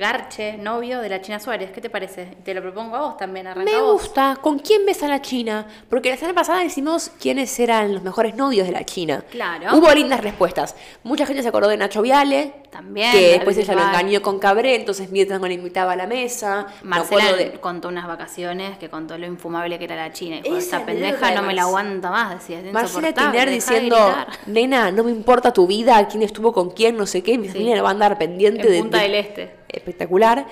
Garche, 0.00 0.56
novio 0.56 1.00
de 1.00 1.10
la 1.10 1.20
China 1.20 1.38
Suárez. 1.38 1.70
¿Qué 1.72 1.82
te 1.82 1.90
parece? 1.90 2.24
Te 2.42 2.54
lo 2.54 2.62
propongo 2.62 2.96
a 2.96 3.00
vos 3.02 3.16
también, 3.18 3.46
arranca 3.46 3.70
Me 3.70 3.76
vos. 3.82 4.00
gusta. 4.00 4.38
¿Con 4.40 4.58
quién 4.58 4.86
ves 4.86 5.02
a 5.02 5.08
la 5.08 5.20
China? 5.20 5.66
Porque 5.90 6.08
la 6.08 6.16
semana 6.16 6.34
pasada 6.34 6.60
decimos 6.62 7.10
quiénes 7.20 7.60
eran 7.60 7.92
los 7.92 8.02
mejores 8.02 8.34
novios 8.34 8.66
de 8.66 8.72
la 8.72 8.82
China. 8.84 9.22
Claro. 9.30 9.76
Hubo 9.76 9.92
lindas 9.94 10.22
respuestas. 10.22 10.74
Mucha 11.02 11.26
gente 11.26 11.42
se 11.42 11.48
acordó 11.50 11.68
de 11.68 11.76
Nacho 11.76 12.00
Viale. 12.00 12.54
También, 12.70 13.12
Que 13.12 13.32
después 13.32 13.58
ella 13.58 13.74
lo 13.74 13.82
engañó 13.82 14.22
con 14.22 14.38
Cabré, 14.38 14.76
entonces 14.76 15.10
mientras 15.10 15.38
no 15.40 15.46
le 15.48 15.54
invitaba 15.54 15.92
a 15.92 15.96
la 15.96 16.06
mesa. 16.06 16.66
Me 16.82 16.90
Marcela 16.90 17.32
de- 17.34 17.52
contó 17.60 17.88
unas 17.88 18.06
vacaciones 18.06 18.78
que 18.78 18.88
contó 18.88 19.18
lo 19.18 19.26
infumable 19.26 19.76
que 19.78 19.84
era 19.84 19.96
la 19.96 20.12
China. 20.14 20.36
Y 20.36 20.42
dijo, 20.42 20.56
Esa 20.56 20.76
esta 20.78 20.86
pendeja 20.86 21.32
no 21.34 21.42
me 21.42 21.52
la 21.52 21.62
aguanta 21.62 22.10
más, 22.10 22.38
decía. 22.38 22.60
es 22.60 22.72
Marcela 22.72 23.12
Tiner 23.12 23.50
diciendo, 23.50 23.96
gritar". 23.96 24.28
nena, 24.46 24.90
no 24.92 25.04
me 25.04 25.10
importa 25.10 25.52
tu 25.52 25.66
vida, 25.66 26.08
quién 26.08 26.22
estuvo 26.22 26.52
con 26.54 26.70
quién, 26.70 26.96
no 26.96 27.04
sé 27.06 27.22
qué, 27.22 27.36
mi 27.36 27.48
familia 27.48 27.76
no 27.76 27.82
va 27.82 27.88
a 27.90 27.92
andar 27.92 28.16
pendiente 28.16 28.62
En 28.68 28.72
de... 28.72 28.78
Punta 28.80 28.96
de- 28.98 29.02
del 29.02 29.14
Este. 29.16 29.59
Espectacular. 29.72 30.46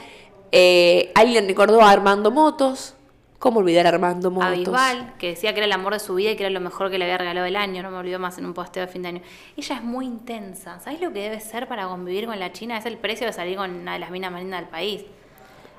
Eh, 0.52 1.12
alguien 1.14 1.46
recordó 1.46 1.82
a 1.82 1.90
Armando 1.90 2.30
Motos. 2.30 2.94
¿Cómo 3.38 3.60
olvidar 3.60 3.86
a 3.86 3.90
Armando 3.90 4.32
Motos? 4.32 4.48
A 4.48 4.56
Bisbal, 4.56 5.14
que 5.16 5.28
decía 5.28 5.52
que 5.52 5.60
era 5.60 5.66
el 5.66 5.72
amor 5.72 5.92
de 5.92 6.00
su 6.00 6.16
vida 6.16 6.32
y 6.32 6.36
que 6.36 6.42
era 6.42 6.50
lo 6.50 6.60
mejor 6.60 6.90
que 6.90 6.98
le 6.98 7.04
había 7.04 7.18
regalado 7.18 7.46
el 7.46 7.54
año, 7.54 7.84
no 7.84 7.90
me 7.92 7.98
olvidó 7.98 8.18
más 8.18 8.36
en 8.38 8.46
un 8.46 8.52
posteo 8.52 8.84
de 8.84 8.92
fin 8.92 9.02
de 9.02 9.08
año. 9.08 9.20
Ella 9.56 9.76
es 9.76 9.82
muy 9.84 10.06
intensa. 10.06 10.80
¿Sabes 10.80 11.00
lo 11.00 11.12
que 11.12 11.20
debe 11.20 11.38
ser 11.38 11.68
para 11.68 11.86
convivir 11.86 12.26
con 12.26 12.38
la 12.40 12.50
China? 12.52 12.76
Es 12.76 12.86
el 12.86 12.96
precio 12.96 13.28
de 13.28 13.32
salir 13.32 13.56
con 13.56 13.70
una 13.70 13.92
de 13.92 14.00
las 14.00 14.10
minas 14.10 14.32
más 14.32 14.40
lindas 14.40 14.60
del 14.60 14.68
país. 14.68 15.04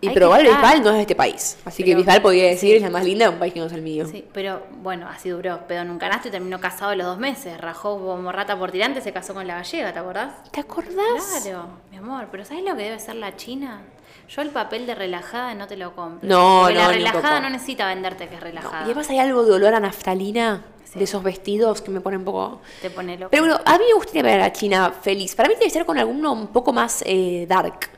Y 0.01 0.09
pero 0.09 0.31
que 0.31 0.41
igual. 0.41 0.55
Bisbal 0.57 0.83
no 0.83 0.89
es 0.91 0.95
de 0.95 1.01
este 1.01 1.15
país. 1.15 1.57
Así 1.65 1.83
que 1.83 1.91
Pero- 1.91 1.97
Bisbal 1.99 2.21
podría 2.21 2.43
decir 2.45 2.69
sí. 2.71 2.75
es 2.77 2.81
la 2.81 2.89
más 2.89 3.03
linda 3.03 3.25
de 3.27 3.33
un 3.33 3.39
país 3.39 3.53
que 3.53 3.59
no 3.59 3.65
es 3.65 3.73
el 3.73 3.81
mío. 3.81 4.05
Sí, 4.07 4.25
pero 4.33 4.63
bueno, 4.81 5.07
así 5.09 5.29
duró. 5.29 5.67
Pedo 5.67 5.81
en 5.81 5.89
un 5.89 5.97
canasto 5.99 6.27
y 6.27 6.31
terminó 6.31 6.59
casado 6.59 6.91
a 6.91 6.95
los 6.95 7.05
dos 7.05 7.17
meses. 7.17 7.59
Rajó 7.59 7.97
como 7.99 8.31
rata 8.31 8.57
por 8.57 8.71
tirante, 8.71 9.01
se 9.01 9.11
casó 9.11 9.33
con 9.33 9.45
la 9.47 9.55
gallega, 9.55 9.91
¿te 9.93 9.99
acordás? 9.99 10.33
¿Te 10.51 10.61
acordás? 10.61 11.41
Claro, 11.43 11.65
mi 11.91 11.97
amor, 11.97 12.27
pero 12.31 12.45
¿sabes 12.45 12.63
lo 12.63 12.75
que 12.75 12.83
debe 12.83 12.99
ser 12.99 13.15
la 13.15 13.35
China? 13.35 13.81
Yo 14.29 14.41
el 14.43 14.49
papel 14.51 14.85
de 14.85 14.93
relajada 14.95 15.55
no 15.55 15.65
te 15.67 15.75
lo 15.75 15.95
compro. 15.95 16.27
No, 16.29 16.59
Porque 16.61 16.75
no, 16.75 16.81
la 16.81 16.87
relajada 16.89 17.39
no 17.41 17.49
necesita 17.49 17.87
venderte 17.87 18.27
que 18.27 18.35
es 18.35 18.41
No, 18.41 18.47
relajada. 18.47 18.81
Y 18.81 18.85
además 18.85 19.09
hay 19.09 19.19
algo 19.19 19.43
de 19.43 19.51
olor 19.53 19.73
a 19.73 19.79
naftalina 19.79 20.63
Sí. 20.83 20.97
de 20.97 21.05
esos 21.05 21.21
vestidos 21.21 21.81
que 21.83 21.91
me 21.91 22.01
pone 22.01 22.17
un 22.17 22.23
poco... 22.25 22.61
Te 22.81 22.89
pone 22.89 23.15
loco. 23.15 23.29
Pero 23.29 23.43
bueno, 23.43 23.59
a 23.63 23.77
mí 23.77 23.83
me 23.87 23.93
gustaría 23.93 24.23
ver 24.23 24.39
a 24.39 24.43
la 24.45 24.53
China 24.53 24.91
feliz. 24.91 25.35
Para 25.35 25.47
mí 25.47 25.53
debe 25.53 25.69
ser 25.69 25.85
con 25.85 25.99
alguno 25.99 26.31
un 26.33 26.47
poco 26.47 26.73
más 26.73 27.03
eh, 27.05 27.45
dark. 27.47 27.91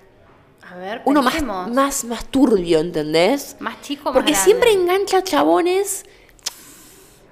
A 0.72 0.78
ver, 0.78 1.02
Uno 1.06 1.22
más, 1.22 1.44
más, 1.44 2.06
más 2.06 2.26
turbio, 2.28 2.80
¿entendés? 2.80 3.58
Más 3.60 3.82
chico, 3.82 4.06
más 4.06 4.14
Porque 4.14 4.32
grande. 4.32 4.46
siempre 4.46 4.72
engancha 4.72 5.22
chabones 5.22 6.06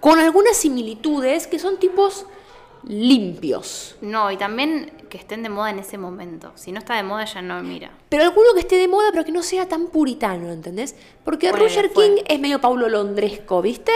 con 0.02 0.20
algunas 0.20 0.58
similitudes 0.58 1.48
que 1.48 1.58
son 1.58 1.78
tipos 1.78 2.26
limpios. 2.84 3.96
No, 4.02 4.30
y 4.32 4.38
también 4.38 4.92
que 5.10 5.18
estén 5.18 5.42
de 5.44 5.50
moda 5.50 5.70
en 5.70 5.80
ese 5.80 5.98
momento. 5.98 6.52
Si 6.56 6.72
no 6.72 6.80
está 6.80 6.96
de 6.96 7.04
moda, 7.04 7.26
ya 7.26 7.42
no 7.42 7.62
mira. 7.64 7.92
Pero 8.10 8.24
alguno 8.24 8.54
que 8.54 8.60
esté 8.60 8.76
de 8.76 8.88
moda, 8.88 9.10
pero 9.12 9.24
que 9.24 9.32
no 9.32 9.42
sea 9.42 9.68
tan 9.68 9.88
puritano, 9.88 10.52
¿entendés? 10.52 10.96
Porque 11.24 11.52
Roger. 11.52 11.92
King 11.92 12.22
es 12.28 12.40
medio 12.40 12.60
Paulo 12.60 12.90
Londresco, 12.90 13.62
¿viste? 13.62 13.92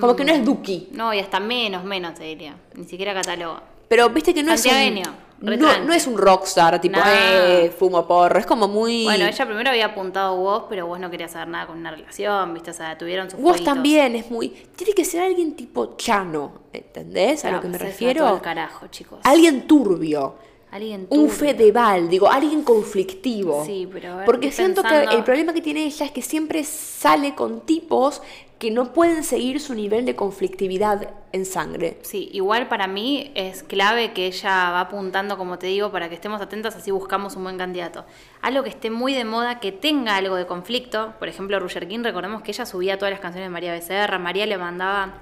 Como 0.00 0.14
que 0.14 0.24
no 0.24 0.32
es 0.32 0.44
Duki. 0.44 0.88
No, 0.92 1.12
y 1.12 1.18
hasta 1.18 1.40
menos, 1.40 1.84
menos 1.84 2.14
te 2.14 2.24
diría. 2.24 2.56
Ni 2.74 2.84
siquiera 2.84 3.12
cataloga. 3.12 3.62
Pero 3.88 4.08
viste 4.10 4.32
que 4.32 4.42
no 4.42 4.52
es 4.52 4.64
un. 4.64 5.02
No, 5.44 5.78
no 5.84 5.92
es 5.92 6.06
un 6.06 6.16
rockstar, 6.18 6.80
tipo, 6.80 6.98
No. 6.98 7.04
eh, 7.06 7.72
fumo 7.78 8.06
porro. 8.06 8.38
Es 8.38 8.46
como 8.46 8.66
muy. 8.68 9.04
Bueno, 9.04 9.26
ella 9.26 9.46
primero 9.46 9.70
había 9.70 9.86
apuntado 9.86 10.34
a 10.34 10.36
vos, 10.38 10.64
pero 10.68 10.86
vos 10.86 10.98
no 10.98 11.10
querías 11.10 11.32
saber 11.32 11.48
nada 11.48 11.66
con 11.66 11.78
una 11.78 11.90
relación, 11.90 12.54
¿viste? 12.54 12.70
O 12.70 12.74
sea, 12.74 12.96
tuvieron 12.98 13.30
sus 13.30 13.38
Vos 13.40 13.50
jueguitos. 13.52 13.74
también 13.74 14.16
es 14.16 14.30
muy. 14.30 14.48
Tiene 14.48 14.92
que 14.94 15.04
ser 15.04 15.22
alguien 15.22 15.54
tipo 15.54 15.96
chano, 15.96 16.52
¿entendés? 16.72 17.44
A 17.44 17.50
No, 17.50 17.56
lo 17.56 17.62
que 17.62 17.68
me 17.68 17.78
todo 17.78 17.86
refiero. 17.86 18.34
el 18.36 18.40
carajo, 18.40 18.86
chicos. 18.88 19.20
Alguien 19.24 19.66
turbio. 19.66 20.34
Alguien 20.70 21.02
Un 21.10 21.28
turbio. 21.28 21.30
Fedeval, 21.30 22.08
digo, 22.08 22.28
alguien 22.28 22.62
conflictivo. 22.64 23.64
Sí, 23.64 23.88
pero 23.92 24.12
a 24.12 24.16
ver, 24.16 24.24
Porque 24.26 24.50
siento 24.50 24.82
que 24.82 25.04
el 25.04 25.22
problema 25.22 25.52
que 25.52 25.60
tiene 25.60 25.84
ella 25.84 26.06
es 26.06 26.10
que 26.12 26.20
siempre 26.22 26.64
sale 26.64 27.34
con 27.36 27.60
tipos 27.60 28.22
que 28.64 28.70
no 28.70 28.94
pueden 28.94 29.24
seguir 29.24 29.60
su 29.60 29.74
nivel 29.74 30.06
de 30.06 30.16
conflictividad 30.16 31.10
en 31.32 31.44
sangre. 31.44 31.98
Sí, 32.00 32.30
igual 32.32 32.66
para 32.66 32.86
mí 32.86 33.30
es 33.34 33.62
clave 33.62 34.14
que 34.14 34.24
ella 34.24 34.70
va 34.70 34.80
apuntando, 34.80 35.36
como 35.36 35.58
te 35.58 35.66
digo, 35.66 35.92
para 35.92 36.08
que 36.08 36.14
estemos 36.14 36.40
atentas, 36.40 36.74
así 36.74 36.90
buscamos 36.90 37.36
un 37.36 37.42
buen 37.42 37.58
candidato. 37.58 38.06
Algo 38.40 38.62
que 38.62 38.70
esté 38.70 38.88
muy 38.88 39.12
de 39.12 39.26
moda, 39.26 39.60
que 39.60 39.70
tenga 39.70 40.16
algo 40.16 40.36
de 40.36 40.46
conflicto. 40.46 41.12
Por 41.18 41.28
ejemplo, 41.28 41.60
Roger 41.60 41.86
King, 41.86 42.04
recordemos 42.04 42.40
que 42.40 42.52
ella 42.52 42.64
subía 42.64 42.96
todas 42.96 43.12
las 43.12 43.20
canciones 43.20 43.50
de 43.50 43.52
María 43.52 43.72
Becerra. 43.72 44.18
María 44.18 44.46
le 44.46 44.56
mandaba 44.56 45.18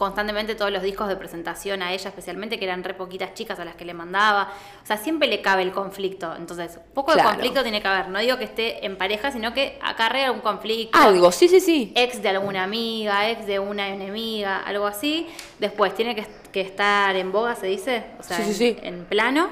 constantemente 0.00 0.54
todos 0.54 0.72
los 0.72 0.82
discos 0.82 1.08
de 1.08 1.16
presentación 1.16 1.82
a 1.82 1.92
ella, 1.92 2.08
especialmente 2.08 2.58
que 2.58 2.64
eran 2.64 2.82
re 2.82 2.94
poquitas 2.94 3.34
chicas 3.34 3.60
a 3.60 3.66
las 3.66 3.74
que 3.74 3.84
le 3.84 3.92
mandaba. 3.92 4.50
O 4.82 4.86
sea, 4.86 4.96
siempre 4.96 5.28
le 5.28 5.42
cabe 5.42 5.60
el 5.62 5.72
conflicto. 5.72 6.34
Entonces, 6.36 6.78
poco 6.94 7.12
Claro. 7.12 7.28
de 7.28 7.34
conflicto 7.34 7.62
tiene 7.62 7.82
que 7.82 7.88
haber. 7.88 8.08
No 8.08 8.18
digo 8.18 8.38
que 8.38 8.44
esté 8.44 8.86
en 8.86 8.96
pareja, 8.96 9.30
sino 9.30 9.52
que 9.52 9.78
acarrea 9.82 10.32
un 10.32 10.40
conflicto 10.40 10.98
Algo, 10.98 11.30
sí, 11.32 11.48
sí, 11.50 11.60
sí. 11.60 11.92
ex 11.94 12.22
de 12.22 12.30
alguna 12.30 12.64
amiga, 12.64 13.28
ex 13.28 13.46
de 13.46 13.58
una 13.58 13.88
enemiga, 13.90 14.60
algo 14.62 14.86
así. 14.86 15.28
Después 15.58 15.94
tiene 15.94 16.14
que, 16.14 16.26
que 16.50 16.62
estar 16.62 17.14
en 17.14 17.30
boga, 17.30 17.54
se 17.54 17.66
dice, 17.66 18.06
o 18.18 18.22
sea, 18.22 18.38
Sí, 18.38 18.54
sí, 18.54 18.68
en, 18.68 18.74
sí. 18.76 18.80
en 18.82 19.04
plano, 19.04 19.50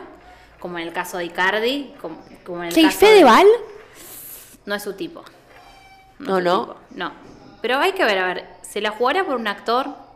como 0.60 0.78
en 0.78 0.86
el 0.88 0.94
caso 0.94 1.18
de 1.18 1.26
Icardi, 1.26 1.92
como, 2.00 2.22
como 2.46 2.62
en 2.62 2.68
el 2.68 2.74
Che, 2.74 2.80
¿y 2.80 2.84
caso 2.84 3.00
de- 3.00 3.06
Fedeval? 3.06 3.46
No 4.64 4.74
es 4.74 4.82
su 4.82 4.94
tipo. 4.94 5.22
No, 6.20 6.40
no. 6.40 6.60
tipo, 6.68 6.76
No. 6.92 7.12
Pero 7.60 7.78
hay 7.80 7.92
que 7.92 8.04
ver, 8.06 8.18
a 8.18 8.26
ver, 8.28 8.46
¿se 8.62 8.80
la 8.80 8.92
jugará 8.92 9.24
por 9.26 9.36
un 9.36 9.46
actor? 9.46 10.07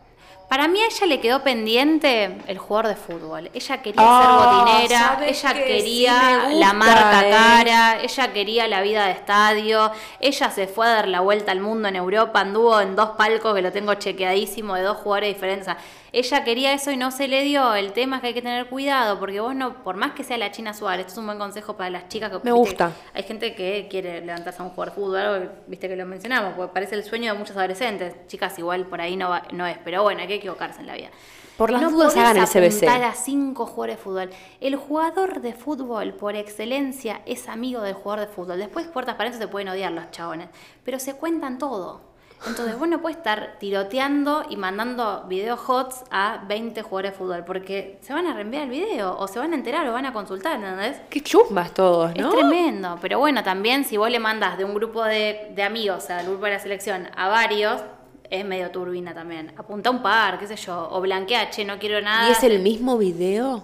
Para 0.53 0.69
mí 0.69 0.83
a 0.83 0.85
ella 0.85 1.07
le 1.07 1.19
quedó 1.19 1.43
pendiente 1.43 2.37
el 2.47 2.59
jugador 2.59 2.88
de 2.88 2.97
fútbol. 2.97 3.51
Ella 3.55 3.81
quería 3.81 4.03
Ah, 4.05 4.21
ser 4.21 4.75
botinera, 4.77 4.99
¿sabes 4.99 5.43
ella 5.43 5.55
quería 5.65 6.47
Sí 6.51 6.57
la 6.57 6.75
marca 6.75 7.27
eh. 7.27 7.31
cara, 7.31 8.03
ella 8.03 8.33
quería 8.35 8.69
la 8.69 8.83
vida 8.83 9.07
de 9.07 9.12
estadio, 9.12 9.91
ella 10.21 10.51
se 10.51 10.67
fue 10.67 10.87
a 10.87 10.91
dar 10.91 11.09
la 11.09 11.21
vuelta 11.21 11.53
al 11.53 11.61
mundo 11.61 11.88
en 11.88 11.97
Europa, 11.97 12.41
anduvo 12.41 12.79
en 12.83 12.95
dos 12.95 13.12
palcos 13.17 13.55
que 13.55 13.62
lo 13.62 13.73
tengo 13.73 13.95
chequeadísimo 13.95 14.75
de 14.75 14.83
dos 14.83 14.99
jugadores 14.99 15.33
diferentes. 15.33 15.75
Ella 16.14 16.44
quería 16.44 16.75
eso 16.75 16.90
y 16.90 16.98
no 16.98 17.11
se 17.11 17.27
le 17.27 17.42
dio. 17.42 17.75
El 17.75 17.92
tema 17.92 18.16
es 18.16 18.20
que 18.22 18.29
hay 18.29 18.35
que 18.35 18.42
tener 18.42 18.66
cuidado 18.66 19.18
porque 19.18 19.40
vos 19.40 19.55
no, 19.55 19.83
por 19.83 19.96
más 19.96 20.12
que 20.12 20.25
sea 20.25 20.37
la 20.37 20.51
China 20.51 20.75
Suárez, 20.75 21.07
esto 21.07 21.12
es 21.12 21.18
un 21.18 21.27
buen 21.27 21.38
consejo 21.38 21.75
para 21.75 21.88
las 21.88 22.09
chicas 22.09 22.29
que 22.31 22.37
Me 22.37 22.53
viste, 22.53 22.59
gusta. 22.59 22.92
hay 23.14 23.22
gente 23.22 23.55
que 23.55 23.88
quiere 23.90 24.20
levantarse 24.20 24.61
a 24.61 24.64
un 24.66 24.70
jugador 24.72 24.94
de 24.94 25.01
fútbol, 25.01 25.16
algo 25.18 25.53
viste 25.66 25.88
que 25.88 25.96
lo 25.96 26.05
mencionamos, 26.05 26.53
porque 26.55 26.75
parece 26.75 26.96
el 26.96 27.05
sueño 27.05 27.33
de 27.33 27.38
muchos 27.38 27.57
adolescentes. 27.57 28.14
Chicas, 28.27 28.59
igual 28.59 28.87
por 28.87 29.01
ahí 29.01 29.16
no, 29.16 29.31
va- 29.31 29.44
no 29.53 29.66
es, 29.66 29.79
pero 29.85 30.03
bueno, 30.03 30.20
hay 30.20 30.29
que 30.29 30.35
equivocarse 30.35 30.81
en 30.81 30.87
la 30.87 30.94
vida. 30.94 31.09
Por 31.57 31.70
las 31.70 31.81
no 31.83 31.90
dudas 31.90 32.14
hagan 32.16 32.37
el 32.38 32.46
CBC. 32.46 32.88
a 32.88 33.14
cinco 33.14 33.66
jugadores 33.66 33.96
de 33.96 34.03
fútbol. 34.03 34.31
El 34.61 34.77
jugador 34.77 35.40
de 35.40 35.53
fútbol, 35.55 36.12
por 36.14 36.35
excelencia, 36.35 37.20
es 37.25 37.48
amigo 37.48 37.81
del 37.83 37.94
jugador 37.94 38.27
de 38.27 38.35
fútbol. 38.35 38.59
Después, 38.59 38.87
puertas 38.88 39.14
para 39.16 39.31
eso 39.31 39.38
se 39.38 39.48
pueden 39.48 39.68
odiar 39.68 39.92
los 39.92 40.11
chabones, 40.11 40.48
pero 40.85 40.98
se 40.98 41.14
cuentan 41.14 41.59
todo. 41.59 42.12
Entonces, 42.47 42.77
vos 42.79 42.89
no 42.89 43.01
puedes 43.01 43.19
estar 43.19 43.57
tiroteando 43.59 44.45
y 44.49 44.57
mandando 44.57 45.25
videos 45.29 45.61
hots 45.67 46.03
a 46.11 46.43
20 46.49 46.83
jugadores 46.83 47.13
de 47.13 47.19
fútbol, 47.19 47.45
porque 47.45 47.99
se 48.03 48.13
van 48.13 48.27
a 48.27 48.35
reenviar 48.35 48.65
el 48.65 48.71
video, 48.71 49.17
o 49.17 49.29
se 49.29 49.39
van 49.39 49.53
a 49.53 49.57
enterar, 49.57 49.87
o 49.89 49.93
van 49.93 50.07
a 50.07 50.13
consultar, 50.13 50.57
¿entendés? 50.57 51.01
Qué 51.09 51.21
chumbas 51.21 51.73
todos, 51.73 52.15
¿no? 52.17 52.29
Es 52.29 52.35
tremendo, 52.35 52.99
pero 53.01 53.19
bueno, 53.19 53.43
también 53.43 53.85
si 53.85 53.97
vos 53.97 54.11
le 54.11 54.19
mandas 54.19 54.59
de 54.59 54.65
un 54.65 54.75
grupo 54.75 55.05
de, 55.05 55.53
de 55.55 55.63
amigos 55.63 56.11
al 56.11 56.27
grupo 56.27 56.47
de 56.47 56.53
la 56.53 56.59
selección 56.59 57.09
a 57.17 57.29
varios, 57.29 57.81
es 58.29 58.45
medio 58.45 58.71
turbina 58.71 59.15
también. 59.15 59.53
Apunta 59.57 59.91
un 59.91 60.03
par, 60.03 60.39
qué 60.39 60.47
sé 60.47 60.57
yo, 60.57 60.89
o 60.91 61.01
blanquea, 61.01 61.51
che, 61.51 61.65
no 61.65 61.79
quiero 61.79 62.01
nada. 62.01 62.29
¿Y 62.29 62.33
es 62.33 62.43
el 62.43 62.61
mismo 62.61 62.97
video? 62.97 63.63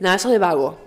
No, 0.00 0.12
eso 0.12 0.28
es 0.28 0.32
de 0.32 0.38
vago. 0.38 0.78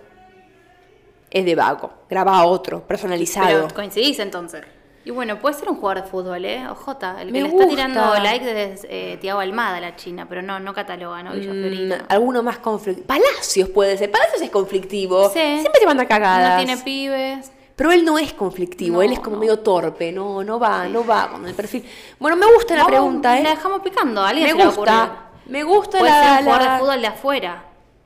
Es 1.29 1.45
de 1.45 1.55
vago. 1.55 1.93
Graba 2.09 2.43
otro, 2.45 2.81
personalizado. 2.85 3.63
Pero 3.67 3.75
coincidís 3.75 4.19
entonces. 4.19 4.63
Y 5.05 5.11
bueno, 5.11 5.37
puede 5.39 5.55
ser 5.55 5.69
un 5.69 5.75
jugador 5.75 6.03
de 6.03 6.09
fútbol, 6.09 6.45
¿eh? 6.45 6.65
Ojota, 6.69 7.21
el 7.21 7.27
que 7.27 7.33
Me 7.33 7.41
le 7.41 7.49
gusta. 7.49 7.63
está 7.63 7.69
tirando 7.75 8.13
like 8.23 8.63
es 8.73 8.87
eh, 8.89 9.17
Tiago 9.19 9.41
Almada, 9.41 9.81
la 9.81 9.97
China, 9.97 10.25
pero 10.29 10.41
no, 10.41 10.59
no 10.61 10.73
cataloga, 10.73 11.21
¿no? 11.23 11.33
Villa 11.33 11.51
Mm, 11.53 11.61
Fiorito. 11.61 11.95
alguno 12.07 12.41
más 12.41 12.59
conflictivo. 12.59 13.05
Palacios 13.07 13.67
puede 13.69 13.97
ser. 13.97 14.09
Palacios 14.11 14.41
es 14.41 14.49
conflictivo. 14.49 15.27
Sí. 15.29 15.39
Siempre 15.59 15.79
te 15.81 15.85
manda 15.85 16.05
cagadas. 16.07 16.51
No 16.61 16.65
tiene 16.65 16.81
pibes. 16.81 17.51
Pero 17.75 17.91
él 17.91 18.05
no 18.05 18.17
es 18.19 18.31
conflictivo, 18.33 18.97
No, 18.97 19.01
él 19.01 19.11
es 19.13 19.19
como 19.19 19.35
no. 19.35 19.39
medio 19.41 19.59
torpe, 19.59 20.11
no, 20.11 20.43
no 20.43 20.59
va, 20.59 20.87
no 20.87 21.05
va 21.05 21.29
con 21.31 21.45
el 21.47 21.55
perfil. 21.55 21.83
Bueno, 22.19 22.37
me 22.37 22.45
gusta 22.53 22.75
la 22.75 22.85
pregunta, 22.85 23.37
¿eh? 23.39 23.43
La 23.43 23.49
dejamos 23.49 23.81
picando, 23.81 24.21
a 24.21 24.29
alguien 24.29 24.45
Me 24.45 24.51
se 24.51 24.57
le 24.59 24.65
gusta, 24.67 25.03
ocurrir. 25.03 25.17
me 25.47 25.63
gusta 25.63 25.97
Puede 25.99 26.11
la, 26.11 26.21
ser 26.21 26.31
un 26.31 26.43
jugador 26.45 26.61
la- 26.65 26.73
de 26.75 26.79
fútbol 26.79 27.01
de 27.01 27.07
afuera. 27.07 27.63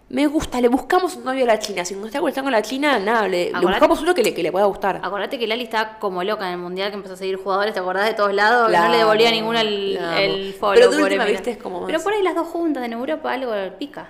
Me 0.10 0.26
gusta, 0.26 0.62
le 0.62 0.70
buscamos 0.70 1.18
un 1.18 1.26
novio 1.26 1.44
a 1.44 1.48
la 1.48 1.60
China. 1.60 1.84
Si 1.84 1.94
no 1.94 2.06
está 2.06 2.22
cuestión 2.22 2.46
con 2.46 2.54
la 2.54 2.62
China, 2.62 2.98
nada, 2.98 3.28
le, 3.28 3.52
buscamos 3.62 4.02
uno 4.02 4.16
que 4.16 4.24
le, 4.24 4.34
que 4.34 4.42
le 4.42 4.54
pueda 4.54 4.66
gustar. 4.66 5.02
Acordate 5.04 5.38
que 5.38 5.46
Lali 5.48 5.64
estaba 5.64 6.00
como 6.00 6.24
loca 6.24 6.48
en 6.48 6.54
el 6.54 6.60
mundial 6.60 6.92
que 6.92 6.96
empezó 6.96 7.16
a 7.16 7.18
seguir 7.18 7.36
jugadores, 7.36 7.74
¿te 7.74 7.82
acordás 7.82 8.06
de 8.06 8.14
todos 8.14 8.34
lados? 8.34 8.72
No 8.72 8.88
le 8.90 8.98
devolvía 9.00 9.32
ninguno 9.32 9.60
el, 9.60 9.98
el 10.18 10.54
follow. 10.54 10.76
Pero 10.76 10.90
pobre 10.92 11.04
última, 11.04 11.26
viste, 11.26 11.52
es 11.52 11.58
como 11.58 11.82
más- 11.82 11.88
Pero 11.88 12.02
por 12.02 12.14
ahí 12.14 12.24
las 12.24 12.36
dos 12.36 12.48
juntas 12.48 12.86
en 12.86 12.94
Europa 12.94 13.34
algo 13.34 13.52
pica. 13.78 14.08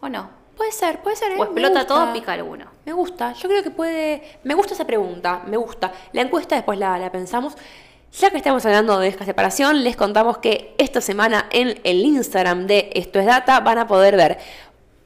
¿O 0.00 0.08
no? 0.08 0.30
Puede 0.56 0.72
ser, 0.72 1.00
puede 1.00 1.14
ser. 1.16 1.32
¿eh? 1.32 1.36
O 1.38 1.44
explota 1.44 1.68
gusta. 1.80 1.86
todo, 1.86 2.12
pica 2.12 2.32
alguno. 2.32 2.66
Me 2.84 2.92
gusta, 2.92 3.32
yo 3.34 3.48
creo 3.48 3.62
que 3.62 3.70
puede... 3.70 4.38
Me 4.42 4.54
gusta 4.54 4.74
esa 4.74 4.84
pregunta, 4.84 5.42
me 5.46 5.56
gusta. 5.56 5.92
La 6.12 6.22
encuesta 6.22 6.56
después 6.56 6.76
la, 6.78 6.98
la 6.98 7.10
pensamos. 7.12 7.54
Ya 8.20 8.30
que 8.30 8.36
estamos 8.36 8.64
hablando 8.66 8.98
de 9.00 9.08
esta 9.08 9.24
separación, 9.24 9.82
les 9.82 9.96
contamos 9.96 10.38
que 10.38 10.74
esta 10.78 11.00
semana 11.00 11.46
en 11.50 11.80
el 11.84 12.04
Instagram 12.04 12.66
de 12.66 12.90
Esto 12.94 13.18
es 13.18 13.26
Data 13.26 13.58
van 13.60 13.78
a 13.78 13.86
poder 13.88 14.16
ver 14.16 14.38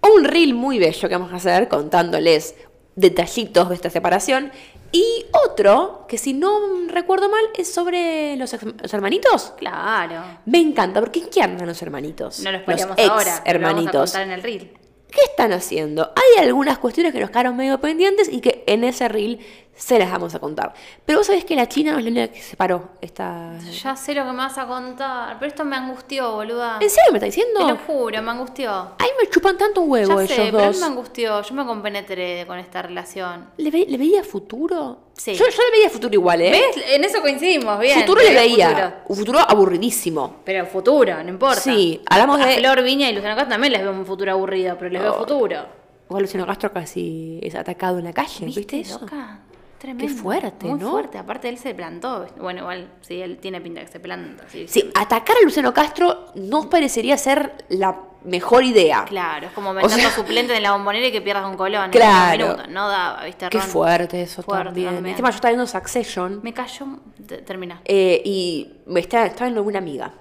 un 0.02 0.24
reel 0.24 0.54
muy 0.54 0.78
bello 0.78 1.08
que 1.08 1.14
vamos 1.14 1.32
a 1.32 1.36
hacer 1.36 1.68
contándoles 1.68 2.54
detallitos 2.96 3.68
de 3.68 3.74
esta 3.74 3.90
separación. 3.90 4.50
Y 4.90 5.26
otro, 5.44 6.06
que 6.08 6.16
si 6.16 6.32
no 6.32 6.50
recuerdo 6.88 7.28
mal, 7.28 7.44
es 7.56 7.72
sobre 7.72 8.36
los, 8.36 8.56
los 8.82 8.94
hermanitos. 8.94 9.52
Claro. 9.58 10.22
Me 10.46 10.58
encanta, 10.58 11.00
porque 11.00 11.20
¿en 11.20 11.28
qué 11.28 11.42
andan 11.42 11.66
los 11.66 11.80
hermanitos? 11.82 12.40
No 12.40 12.50
lo 12.50 12.58
los 12.58 12.62
spoileamos 12.62 12.98
ex 12.98 13.08
ahora. 13.08 13.42
pero 13.44 13.58
lo 13.58 13.66
vamos 13.66 13.78
a 13.78 13.90
hermanitos. 13.90 14.14
en 14.14 14.30
el 14.30 14.42
reel. 14.42 14.72
¿Qué 15.10 15.20
están 15.30 15.52
haciendo? 15.52 16.12
Hay 16.14 16.44
algunas 16.44 16.78
cuestiones 16.78 17.12
que 17.12 17.20
nos 17.20 17.30
quedaron 17.30 17.56
medio 17.56 17.80
pendientes 17.80 18.30
y 18.30 18.40
que 18.40 18.64
en 18.66 18.84
ese 18.84 19.08
reel 19.08 19.40
se 19.78 19.96
las 19.98 20.10
vamos 20.10 20.34
a 20.34 20.40
contar. 20.40 20.72
Pero 21.06 21.20
vos 21.20 21.26
sabés 21.28 21.44
que 21.44 21.54
la 21.54 21.68
China 21.68 21.92
no 21.92 21.98
es 21.98 22.04
la 22.04 22.10
única 22.10 22.28
que 22.32 22.42
se 22.42 22.56
paró. 22.56 22.88
Esta... 23.00 23.52
Ya 23.60 23.94
sé 23.94 24.12
lo 24.14 24.24
que 24.24 24.30
me 24.32 24.36
vas 24.38 24.58
a 24.58 24.66
contar. 24.66 25.38
Pero 25.38 25.48
esto 25.48 25.64
me 25.64 25.76
angustió, 25.76 26.32
boluda. 26.32 26.78
¿En 26.80 26.90
serio 26.90 27.12
me 27.12 27.18
está 27.18 27.20
Te 27.20 27.26
diciendo? 27.26 27.60
lo 27.68 27.76
juro, 27.76 28.20
me 28.20 28.30
angustió. 28.32 28.70
Ay, 28.98 29.08
me 29.22 29.30
chupan 29.30 29.56
tanto 29.56 29.80
un 29.82 29.90
huevo 29.90 30.18
Ya 30.18 30.24
ellos 30.24 30.28
sé, 30.36 30.42
pero 30.46 30.58
a 30.58 30.60
mí 30.62 30.66
dos. 30.72 30.80
me 30.80 30.86
angustió. 30.86 31.42
Yo 31.42 31.54
me 31.54 31.64
compenetré 31.64 32.44
con 32.46 32.58
esta 32.58 32.82
relación. 32.82 33.50
¿Le, 33.56 33.70
ve- 33.70 33.86
le 33.88 33.96
veía 33.96 34.24
futuro? 34.24 34.98
Sí. 35.14 35.34
Yo, 35.34 35.44
yo 35.48 35.62
le 35.70 35.70
veía 35.78 35.90
futuro 35.90 36.12
igual, 36.14 36.40
¿eh? 36.42 36.50
¿Ves? 36.50 36.84
En 36.92 37.04
eso 37.04 37.20
coincidimos, 37.20 37.78
bien. 37.78 38.00
futuro 38.00 38.20
le 38.20 38.34
veía. 38.34 38.68
futuro. 38.68 38.92
Un 39.08 39.16
futuro 39.16 39.38
aburridísimo. 39.40 40.36
Pero 40.44 40.66
futuro, 40.66 41.22
no 41.22 41.28
importa. 41.30 41.60
Sí, 41.60 42.02
hablamos 42.10 42.40
a 42.40 42.46
de- 42.46 42.58
Flor 42.58 42.82
Viña 42.82 43.08
y 43.10 43.12
Luciano 43.14 43.36
Castro 43.36 43.52
también 43.54 43.72
les 43.72 43.82
veo 43.82 43.92
un 43.92 44.04
futuro 44.06 44.32
aburrido, 44.32 44.76
pero 44.78 44.90
les 44.90 45.02
veo 45.02 45.12
Oh. 45.14 45.18
futuro. 45.20 45.78
Igual 46.08 46.22
Luciano 46.22 46.46
Castro 46.46 46.72
casi 46.72 47.38
es 47.42 47.54
atacado 47.54 47.98
en 47.98 48.04
la 48.04 48.12
calle, 48.12 48.46
¿viste, 48.46 48.80
eso? 48.80 48.98
loca? 49.00 49.40
Tremendo. 49.78 50.12
fuerte, 50.22 50.66
Muy 50.66 50.78
¿no? 50.80 50.90
fuerte. 50.90 51.18
Aparte, 51.18 51.48
él 51.48 51.58
se 51.58 51.74
plantó. 51.74 52.26
Bueno, 52.40 52.60
igual, 52.62 52.88
sí, 53.00 53.20
él 53.20 53.38
tiene 53.38 53.60
pinta 53.60 53.80
que 53.80 53.86
se 53.88 54.00
planta. 54.00 54.44
Sí, 54.48 54.66
Sí, 54.68 54.90
atacar 54.94 55.36
a 55.40 55.44
Luciano 55.44 55.72
Castro 55.72 56.26
no 56.34 56.68
parecería 56.68 57.16
ser 57.16 57.52
la 57.68 57.96
mejor 58.24 58.64
idea. 58.64 59.04
Claro, 59.04 59.46
es 59.46 59.52
como 59.52 59.70
O 59.70 59.74
meter 59.74 59.90
sea- 59.90 60.10
suplente 60.10 60.56
en 60.56 60.62
la 60.64 60.72
bombonera 60.72 61.06
y 61.06 61.12
que 61.12 61.20
pierdas 61.20 61.46
un 61.48 61.56
colón. 61.56 61.90
Claro. 61.92 62.32
En 62.44 62.50
minutos. 62.50 62.68
No 62.70 62.88
daba, 62.88 63.24
¿viste? 63.24 63.48
Qué 63.48 63.58
Ron? 63.60 63.68
fuerte 63.68 64.22
eso 64.22 64.42
Fuerte 64.42 64.64
también. 64.64 64.94
también. 64.96 65.16
Yo 65.16 65.26
estaba 65.28 65.50
viendo 65.50 65.66
Succession 65.66 66.40
Me 66.42 66.52
cayó. 66.52 66.86
te- 67.26 67.38
Termina. 67.42 67.80
eh, 67.84 68.20
y 68.24 68.72
me 68.86 68.98
estaba, 69.00 69.26
estaba 69.26 69.46
viendo 69.46 69.62
una 69.62 69.78
amiga. 69.78 70.12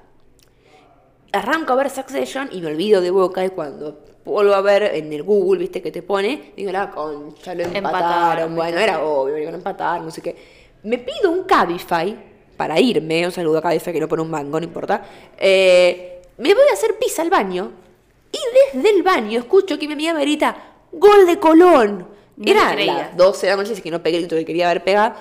Arranco 1.38 1.74
a 1.74 1.76
ver 1.76 1.90
Succession 1.90 2.50
y 2.52 2.62
me 2.62 2.68
olvido 2.68 3.02
de 3.02 3.12
Boca 3.12 3.46
y 3.46 3.50
cuando 3.50 4.00
vuelvo 4.26 4.54
a 4.54 4.62
ver 4.62 4.84
en 4.96 5.12
el 5.14 5.24
Google, 5.24 5.60
viste, 5.60 5.82
que 5.82 5.92
te 5.92 6.02
pone, 6.02 6.54
digo, 6.56 6.72
la 6.72 6.92
concha, 6.92 7.56
lo 7.56 7.64
empataron. 7.64 7.86
Empataron, 7.86 8.56
bueno, 8.56 8.78
era 8.80 9.04
obvio, 9.04 9.36
lo 9.36 9.42
iban 9.42 9.54
a 9.54 9.58
empatar, 9.58 10.02
no 10.02 10.12
sé 10.12 10.22
qué. 10.22 10.36
Me 10.84 10.98
pido 10.98 11.32
un 11.32 11.44
Cabify 11.44 12.16
para 12.56 12.80
irme, 12.80 13.26
un 13.26 13.32
saludo 13.32 13.60
a 13.60 13.62
Cabify 13.62 13.94
que 13.94 14.00
no 14.00 14.08
pone 14.08 14.22
un 14.22 14.30
mango, 14.30 14.60
no 14.60 14.66
importa. 14.66 15.04
Eh, 15.38 16.22
me 16.38 16.54
voy 16.54 16.64
a 16.70 16.74
hacer 16.74 16.98
pis 17.00 17.18
al 17.20 17.30
baño 17.30 17.72
y 18.32 18.38
desde 18.74 18.90
el 18.90 19.04
baño 19.04 19.40
escucho 19.40 19.80
que 19.80 19.88
mi 19.88 19.94
amiga 19.94 20.14
me 20.14 20.22
grita, 20.22 20.56
gol 20.92 21.26
de 21.26 21.40
Colón. 21.40 22.08
No 22.36 22.52
Era 22.52 22.76
las 22.76 23.18
12 23.18 23.48
de 23.48 23.52
la 23.52 23.58
noche, 23.58 23.74
así 23.74 23.82
que 23.82 23.90
no 23.90 24.04
pegué 24.04 24.18
el 24.18 24.24
grito 24.24 24.36
que 24.36 24.46
quería 24.46 24.70
haber 24.70 24.84
pegado. 24.84 25.16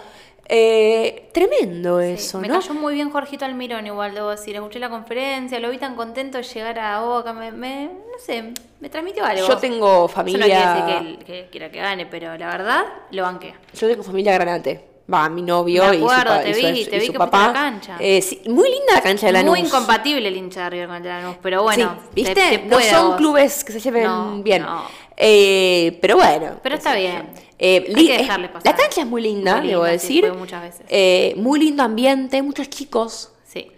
Eh, 0.48 1.28
tremendo 1.32 2.00
Sí, 2.00 2.06
eso, 2.12 2.38
me 2.38 2.46
¿no? 2.48 2.60
cayó 2.60 2.74
muy 2.74 2.94
bien 2.94 3.10
Jorgito 3.10 3.44
Almirón, 3.44 3.86
igual 3.86 4.14
debo 4.14 4.30
decir. 4.30 4.54
Escuché 4.54 4.78
la 4.78 4.88
conferencia, 4.88 5.58
lo 5.58 5.70
vi 5.70 5.78
tan 5.78 5.96
contento 5.96 6.38
de 6.38 6.44
llegar 6.44 6.78
a 6.78 7.00
Boca. 7.00 7.32
Me, 7.32 7.50
me- 7.50 7.86
no 7.86 8.18
sé, 8.24 8.52
me 8.80 8.88
transmitió 8.88 9.24
algo. 9.24 9.46
Yo 9.46 9.56
tengo 9.58 9.86
Eso 9.86 10.00
no 10.02 10.08
familia. 10.08 10.44
quiere 10.46 10.60
decir 10.66 10.84
que, 10.84 10.96
él- 10.98 11.18
que 11.24 11.48
quiera 11.50 11.70
que 11.70 11.78
gane, 11.80 12.06
pero 12.06 12.36
la 12.36 12.46
verdad, 12.46 12.84
lo 13.10 13.22
banqué. 13.22 13.54
Yo 13.74 13.88
tengo 13.88 14.02
familia 14.02 14.32
granate. 14.34 14.84
Va, 15.12 15.28
mi 15.28 15.40
novio 15.42 15.84
Me 15.88 15.96
y 15.96 15.98
su, 16.00 16.04
acuerdo, 16.10 16.40
te 16.40 16.50
y 16.50 16.54
su- 16.54 16.60
vi, 16.60 16.80
y 16.80 16.84
te 16.86 16.98
vi 16.98 17.06
su 17.06 17.12
que 17.12 17.18
papá. 17.18 17.46
la 17.48 17.52
cancha. 17.52 17.96
Eh, 18.00 18.20
sí, 18.20 18.42
muy 18.48 18.68
linda 18.68 18.94
la 18.94 19.00
cancha 19.02 19.26
de 19.26 19.32
Lanús. 19.34 19.50
Muy 19.50 19.60
incompatible 19.60 20.26
el 20.26 20.36
hincha 20.36 20.64
de 20.64 20.70
River 20.70 20.88
con 20.88 20.96
el 20.96 21.04
Lanús, 21.04 21.36
pero 21.40 21.62
bueno, 21.62 21.94
Sí, 21.94 22.08
te- 22.08 22.14
¿viste? 22.14 22.34
te 22.34 22.58
no 22.66 22.80
son 22.80 23.06
vos. 23.08 23.16
clubes 23.16 23.62
que 23.64 23.72
se 23.72 23.78
lleven 23.78 24.02
No, 24.04 24.42
bien. 24.42 24.62
no. 24.62 24.82
Eh, 25.16 25.96
pero 26.02 26.16
bueno. 26.16 26.58
Pero 26.60 26.74
está 26.74 26.94
bien. 26.96 27.22
yo. 27.34 27.40
Eh, 27.58 27.92
Hay 27.96 28.06
que 28.08 28.24
pasar. 28.48 28.62
La 28.64 28.74
cancha 28.76 29.00
es 29.00 29.06
muy 29.06 29.22
linda, 29.22 29.58
Muy 29.58 29.68
debo 29.68 29.82
linda, 29.82 29.92
decir. 29.92 30.32
muchas 30.34 30.62
veces. 30.62 30.86
Eh, 30.88 31.34
muy 31.36 31.58
lindo 31.60 31.82
ambiente, 31.82 32.42
muchos 32.42 32.68
chicos. 32.68 33.32
Sí. 33.44 33.68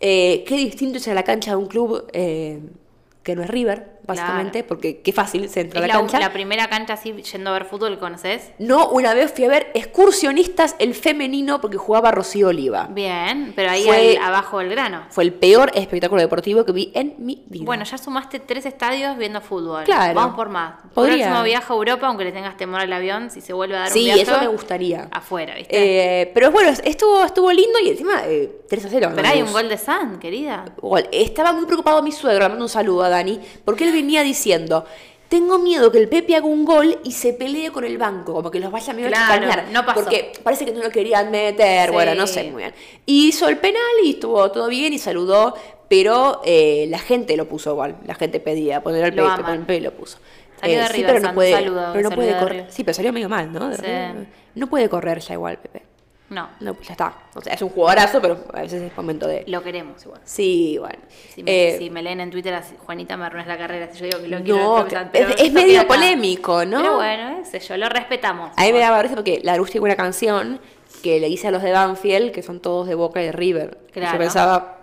Eh, 0.00 0.44
qué 0.46 0.56
distinto 0.56 0.98
es 0.98 1.06
a 1.08 1.14
la 1.14 1.22
cancha 1.24 1.52
de 1.52 1.56
un 1.56 1.66
club 1.66 2.10
que 2.12 3.36
no 3.36 3.42
es 3.42 3.50
River, 3.50 3.97
básicamente, 4.08 4.64
porque 4.64 5.00
qué 5.02 5.12
fácil 5.12 5.48
se 5.48 5.60
entra 5.60 5.78
a 5.78 5.82
la, 5.82 5.86
la, 5.86 5.94
cancha. 6.00 6.18
la 6.18 6.32
primera 6.32 6.68
cancha 6.68 6.94
así 6.94 7.12
yendo 7.22 7.50
a 7.50 7.52
ver 7.52 7.64
fútbol, 7.64 7.98
¿conoces? 8.00 8.50
No, 8.58 8.88
una 8.88 9.14
vez 9.14 9.32
fui 9.32 9.44
a 9.44 9.48
ver 9.48 9.70
excursionistas 9.74 10.74
el 10.78 10.94
femenino 10.94 11.60
porque 11.60 11.76
jugaba 11.76 12.10
Rocío 12.10 12.48
Oliva. 12.48 12.88
Bien, 12.90 13.52
pero 13.54 13.70
ahí 13.70 13.84
Fue- 13.84 14.16
al- 14.16 14.24
abajo 14.24 14.58
del 14.58 14.70
grano. 14.70 15.02
Fue 15.10 15.22
el 15.24 15.32
peor 15.32 15.70
espectáculo 15.74 16.20
deportivo 16.22 16.64
que 16.64 16.72
vi 16.72 16.90
en 16.94 17.14
mi 17.18 17.44
vida. 17.46 17.64
Bueno, 17.66 17.84
ya 17.84 17.98
sumaste 17.98 18.40
tres 18.40 18.66
estadios 18.66 19.16
viendo 19.18 19.40
fútbol. 19.40 19.84
Claro. 19.84 20.14
Vamos 20.14 20.34
por 20.34 20.48
más. 20.48 20.74
Podría. 20.94 21.26
Próximo 21.26 21.42
viaje 21.44 21.72
a 21.72 21.76
Europa, 21.76 22.06
aunque 22.06 22.24
le 22.24 22.32
tengas 22.32 22.56
temor 22.56 22.80
al 22.80 22.92
avión, 22.92 23.30
si 23.30 23.40
se 23.40 23.52
vuelve 23.52 23.76
a 23.76 23.80
dar 23.80 23.88
un 23.88 23.92
sí, 23.94 24.04
viaje. 24.04 24.22
eso 24.22 24.38
me 24.40 24.48
gustaría. 24.48 25.08
Afuera, 25.10 25.54
¿viste? 25.54 26.22
Eh, 26.22 26.30
pero 26.32 26.50
bueno, 26.50 26.70
estuvo, 26.84 27.22
estuvo 27.24 27.52
lindo 27.52 27.78
y 27.84 27.90
encima 27.90 28.22
eh, 28.24 28.62
3 28.68 28.84
a 28.86 28.88
0. 28.88 29.12
pero 29.14 29.28
hay 29.28 29.42
un 29.42 29.52
gol 29.52 29.68
de 29.68 29.76
San, 29.76 30.18
querida. 30.18 30.64
Estaba 31.12 31.52
muy 31.52 31.66
preocupado 31.66 32.02
mi 32.02 32.12
suegro, 32.12 32.44
le 32.44 32.48
mando 32.50 32.64
un 32.64 32.68
saludo 32.70 33.02
a 33.02 33.08
Dani, 33.08 33.40
porque 33.64 33.84
él 33.84 33.92
venía 34.00 34.22
diciendo, 34.22 34.84
tengo 35.28 35.58
miedo 35.58 35.92
que 35.92 35.98
el 35.98 36.08
Pepe 36.08 36.36
haga 36.36 36.46
un 36.46 36.64
gol 36.64 36.98
y 37.04 37.12
se 37.12 37.34
pelee 37.34 37.70
con 37.70 37.84
el 37.84 37.98
banco, 37.98 38.32
como 38.32 38.50
que 38.50 38.60
los 38.60 38.70
vaya 38.72 38.92
medio 38.94 39.08
Claro, 39.08 39.24
a 39.32 39.34
chicanear. 39.36 39.64
no 39.72 39.84
pasó. 39.84 40.00
Porque 40.00 40.32
parece 40.42 40.64
que 40.64 40.72
no 40.72 40.82
lo 40.82 40.90
querían 40.90 41.30
meter, 41.30 41.88
Sí. 41.88 41.92
bueno, 41.92 42.14
no 42.14 42.26
sé 42.26 42.44
muy 42.50 42.62
bien. 42.62 42.74
Y 43.04 43.28
hizo 43.28 43.48
el 43.48 43.58
penal 43.58 43.82
y 44.04 44.10
estuvo 44.10 44.50
todo 44.50 44.68
bien 44.68 44.92
y 44.94 44.98
saludó, 44.98 45.54
pero 45.88 46.40
eh, 46.44 46.86
la 46.88 46.98
gente 46.98 47.36
lo 47.36 47.46
puso 47.48 47.72
igual, 47.72 47.96
la 48.06 48.14
gente 48.14 48.40
pedía 48.40 48.82
poner 48.82 49.14
Lo 49.14 49.24
Pepe, 49.24 49.42
poner 49.42 49.54
el 49.54 49.60
Pepe 49.66 49.76
y 49.76 49.80
lo 49.80 49.92
puso. 49.92 50.18
Salió 50.60 50.78
de 50.80 50.86
sí, 50.88 50.92
River, 50.94 51.06
pero 51.14 51.28
no 51.28 51.34
puede, 51.34 51.52
saludo, 51.52 51.90
pero 51.92 52.08
no 52.10 52.14
puede 52.16 52.34
de 52.34 52.40
correr. 52.40 52.66
Sí, 52.70 52.82
pero 52.84 52.94
salió 52.94 53.12
medio 53.12 53.28
mal, 53.28 53.52
¿no? 53.52 53.68
De 53.68 53.76
Sí. 53.76 54.28
No 54.54 54.66
puede 54.66 54.88
correr 54.88 55.20
ya 55.20 55.34
igual, 55.34 55.58
Pepe. 55.58 55.82
No, 56.30 56.48
No, 56.60 56.74
pues 56.74 56.88
ya 56.88 56.92
está. 56.92 57.14
O 57.34 57.40
sea, 57.40 57.54
es 57.54 57.62
un 57.62 57.70
jugadorazo, 57.70 58.20
pero 58.20 58.38
a 58.52 58.60
veces 58.60 58.82
es 58.82 58.94
momento 58.96 59.26
de... 59.26 59.44
lo 59.46 59.62
queremos 59.62 60.04
igual. 60.04 60.20
Sí, 60.24 60.76
bueno. 60.78 60.98
Si 61.34 61.42
me, 61.42 61.50
Eh, 61.74 61.78
si 61.78 61.88
me 61.90 62.02
leen 62.02 62.20
en 62.20 62.30
Twitter, 62.30 62.52
así, 62.52 62.74
Juanita 62.84 63.16
me 63.16 63.24
arruinas 63.24 63.48
la 63.48 63.56
carrera. 63.56 63.88
Si 63.92 63.98
yo 63.98 64.04
digo 64.06 64.20
que 64.20 64.28
lo 64.28 64.42
quiero 64.42 64.58
No, 64.58 64.86
creo 64.86 65.10
que- 65.10 65.34
es, 65.46 65.52
medio 65.52 65.86
polémico, 65.86 66.64
¿no? 66.66 66.78
Pero 66.82 66.96
bueno, 66.96 67.38
ese 67.40 67.60
yo, 67.60 67.76
lo 67.78 67.88
respetamos. 67.88 68.50
A 68.56 68.62
mí 68.64 68.72
me 68.72 68.78
daba 68.78 69.00
risa 69.02 69.14
porque 69.14 69.40
la 69.42 69.56
Luz 69.56 69.70
tiene 69.70 69.86
una 69.86 69.96
canción 69.96 70.60
que 71.02 71.18
le 71.18 71.28
hice 71.28 71.48
a 71.48 71.50
los 71.50 71.62
de 71.62 71.72
Banfield, 71.72 72.32
que 72.32 72.42
son 72.42 72.60
todos 72.60 72.86
de 72.88 72.94
Boca 72.94 73.22
y 73.22 73.26
de 73.26 73.32
River. 73.32 73.78
Y 73.88 73.92
Claro. 73.92 74.12
Yo 74.12 74.18
pensaba, 74.18 74.78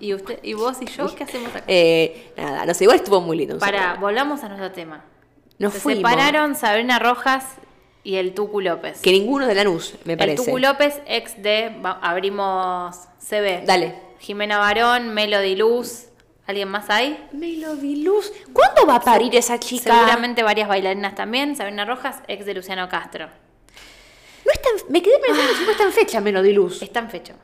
¿Y 0.00 0.14
usted, 0.14 0.38
y 0.42 0.54
vos 0.54 0.78
y 0.80 0.86
yo 0.86 1.14
qué 1.14 1.24
hacemos 1.24 1.50
acá? 1.54 1.64
eh, 1.68 2.32
nada, 2.36 2.66
no 2.66 2.74
sé, 2.74 2.84
igual 2.84 2.96
estuvo 2.98 3.20
muy 3.20 3.36
lindo. 3.36 3.58
Para, 3.58 3.94
volvamos 3.94 4.42
a 4.42 4.48
nuestro 4.48 4.72
tema. 4.72 5.04
Nos 5.58 5.74
Se 5.74 5.80
fuimos. 5.80 6.08
separaron 6.10 6.54
Sabrina 6.54 6.98
Rojas 6.98 7.44
y 8.04 8.16
el 8.16 8.34
Tucu 8.34 8.60
López. 8.60 9.00
Que 9.00 9.12
ninguno 9.12 9.46
de 9.46 9.54
Lanús, 9.54 9.94
me 10.04 10.14
el 10.14 10.18
parece. 10.18 10.44
Tucu 10.44 10.58
López, 10.58 11.00
ex 11.06 11.42
de, 11.42 11.76
abrimos 12.00 12.96
CB. 13.20 13.64
Dale. 13.66 13.94
Jimena 14.20 14.58
Barón, 14.58 15.14
Melody 15.14 15.56
Luz. 15.56 16.06
¿Alguien 16.46 16.68
más 16.68 16.88
hay? 16.88 17.28
Melody 17.32 18.02
Luz. 18.02 18.32
¿Cuándo 18.54 18.86
va 18.86 18.96
a 18.96 19.00
parir 19.00 19.34
esa 19.36 19.58
chica? 19.60 19.92
Seguramente 19.94 20.42
varias 20.42 20.66
bailarinas 20.68 21.14
también. 21.14 21.54
Sabrina 21.54 21.84
Rojas, 21.84 22.22
ex 22.26 22.46
de 22.46 22.54
Luciano 22.54 22.88
Castro. 22.88 23.26
No 23.26 24.52
está 24.52 24.68
en- 24.70 24.92
me 24.92 25.02
quedé 25.02 25.18
pensando 25.18 25.52
si 25.54 25.64
no 25.64 25.70
está 25.72 25.84
en 25.84 25.92
fecha 25.92 26.20
Melody 26.22 26.52
Luz. 26.52 26.82
Está 26.82 27.00
en 27.00 27.10
fecha. 27.10 27.34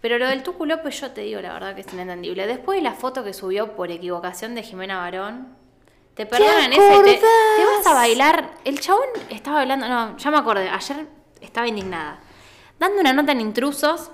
Pero 0.00 0.18
lo 0.18 0.26
del 0.26 0.42
Tucu 0.42 0.66
López, 0.66 1.00
yo 1.00 1.12
te 1.12 1.20
digo 1.20 1.40
la 1.40 1.52
verdad 1.52 1.76
que 1.76 1.82
es 1.82 1.92
inentendible. 1.92 2.44
Después 2.48 2.76
de 2.78 2.82
la 2.82 2.92
foto 2.94 3.22
que 3.22 3.32
subió 3.32 3.76
por 3.76 3.92
equivocación 3.92 4.56
de 4.56 4.64
Jimena 4.64 4.98
Barón, 4.98 5.56
te 6.14 6.26
perdonan 6.26 6.72
esa 6.72 6.94
y 6.96 7.02
te, 7.02 7.14
te 7.18 7.64
vas 7.64 7.86
a 7.86 7.94
bailar. 7.94 8.50
El 8.64 8.80
chabón 8.80 9.06
estaba 9.30 9.56
bailando, 9.58 9.88
no, 9.88 10.16
ya 10.16 10.30
me 10.30 10.38
acordé, 10.38 10.68
ayer 10.68 11.06
estaba 11.40 11.66
indignada. 11.66 12.20
Dando 12.78 13.00
una 13.00 13.12
nota 13.12 13.32
en 13.32 13.40
intrusos, 13.40 14.10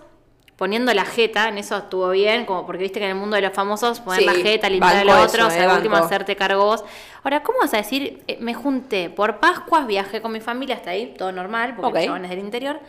poniendo 0.56 0.92
la 0.92 1.04
jeta, 1.04 1.48
en 1.48 1.58
eso 1.58 1.76
estuvo 1.76 2.10
bien, 2.10 2.44
como 2.44 2.66
porque 2.66 2.82
viste 2.82 2.98
que 2.98 3.04
en 3.06 3.12
el 3.12 3.16
mundo 3.16 3.36
de 3.36 3.42
los 3.42 3.52
famosos 3.52 4.00
poner 4.00 4.20
Sí, 4.20 4.26
la 4.26 4.34
jeta, 4.34 4.68
limpiar 4.68 4.96
al 4.96 5.08
eso, 5.08 5.22
otro, 5.22 5.46
o 5.46 5.50
sea, 5.50 5.64
eh, 5.64 5.66
al 5.66 5.76
último 5.76 5.96
hacerte 5.96 6.36
cargo 6.36 6.64
vos. 6.64 6.84
Ahora, 7.22 7.42
¿cómo 7.42 7.58
vas 7.60 7.72
a 7.74 7.78
decir? 7.78 8.22
eh, 8.26 8.36
me 8.40 8.54
junté 8.54 9.08
por 9.10 9.38
Pascuas, 9.38 9.86
viajé 9.86 10.20
con 10.20 10.32
mi 10.32 10.40
familia 10.40 10.76
hasta 10.76 10.90
ahí, 10.90 11.14
todo 11.16 11.32
normal, 11.32 11.74
porque 11.76 11.90
Ok. 11.90 11.96
el 11.96 12.04
chabón 12.06 12.24
es 12.24 12.30
del 12.30 12.40
interior. 12.40 12.80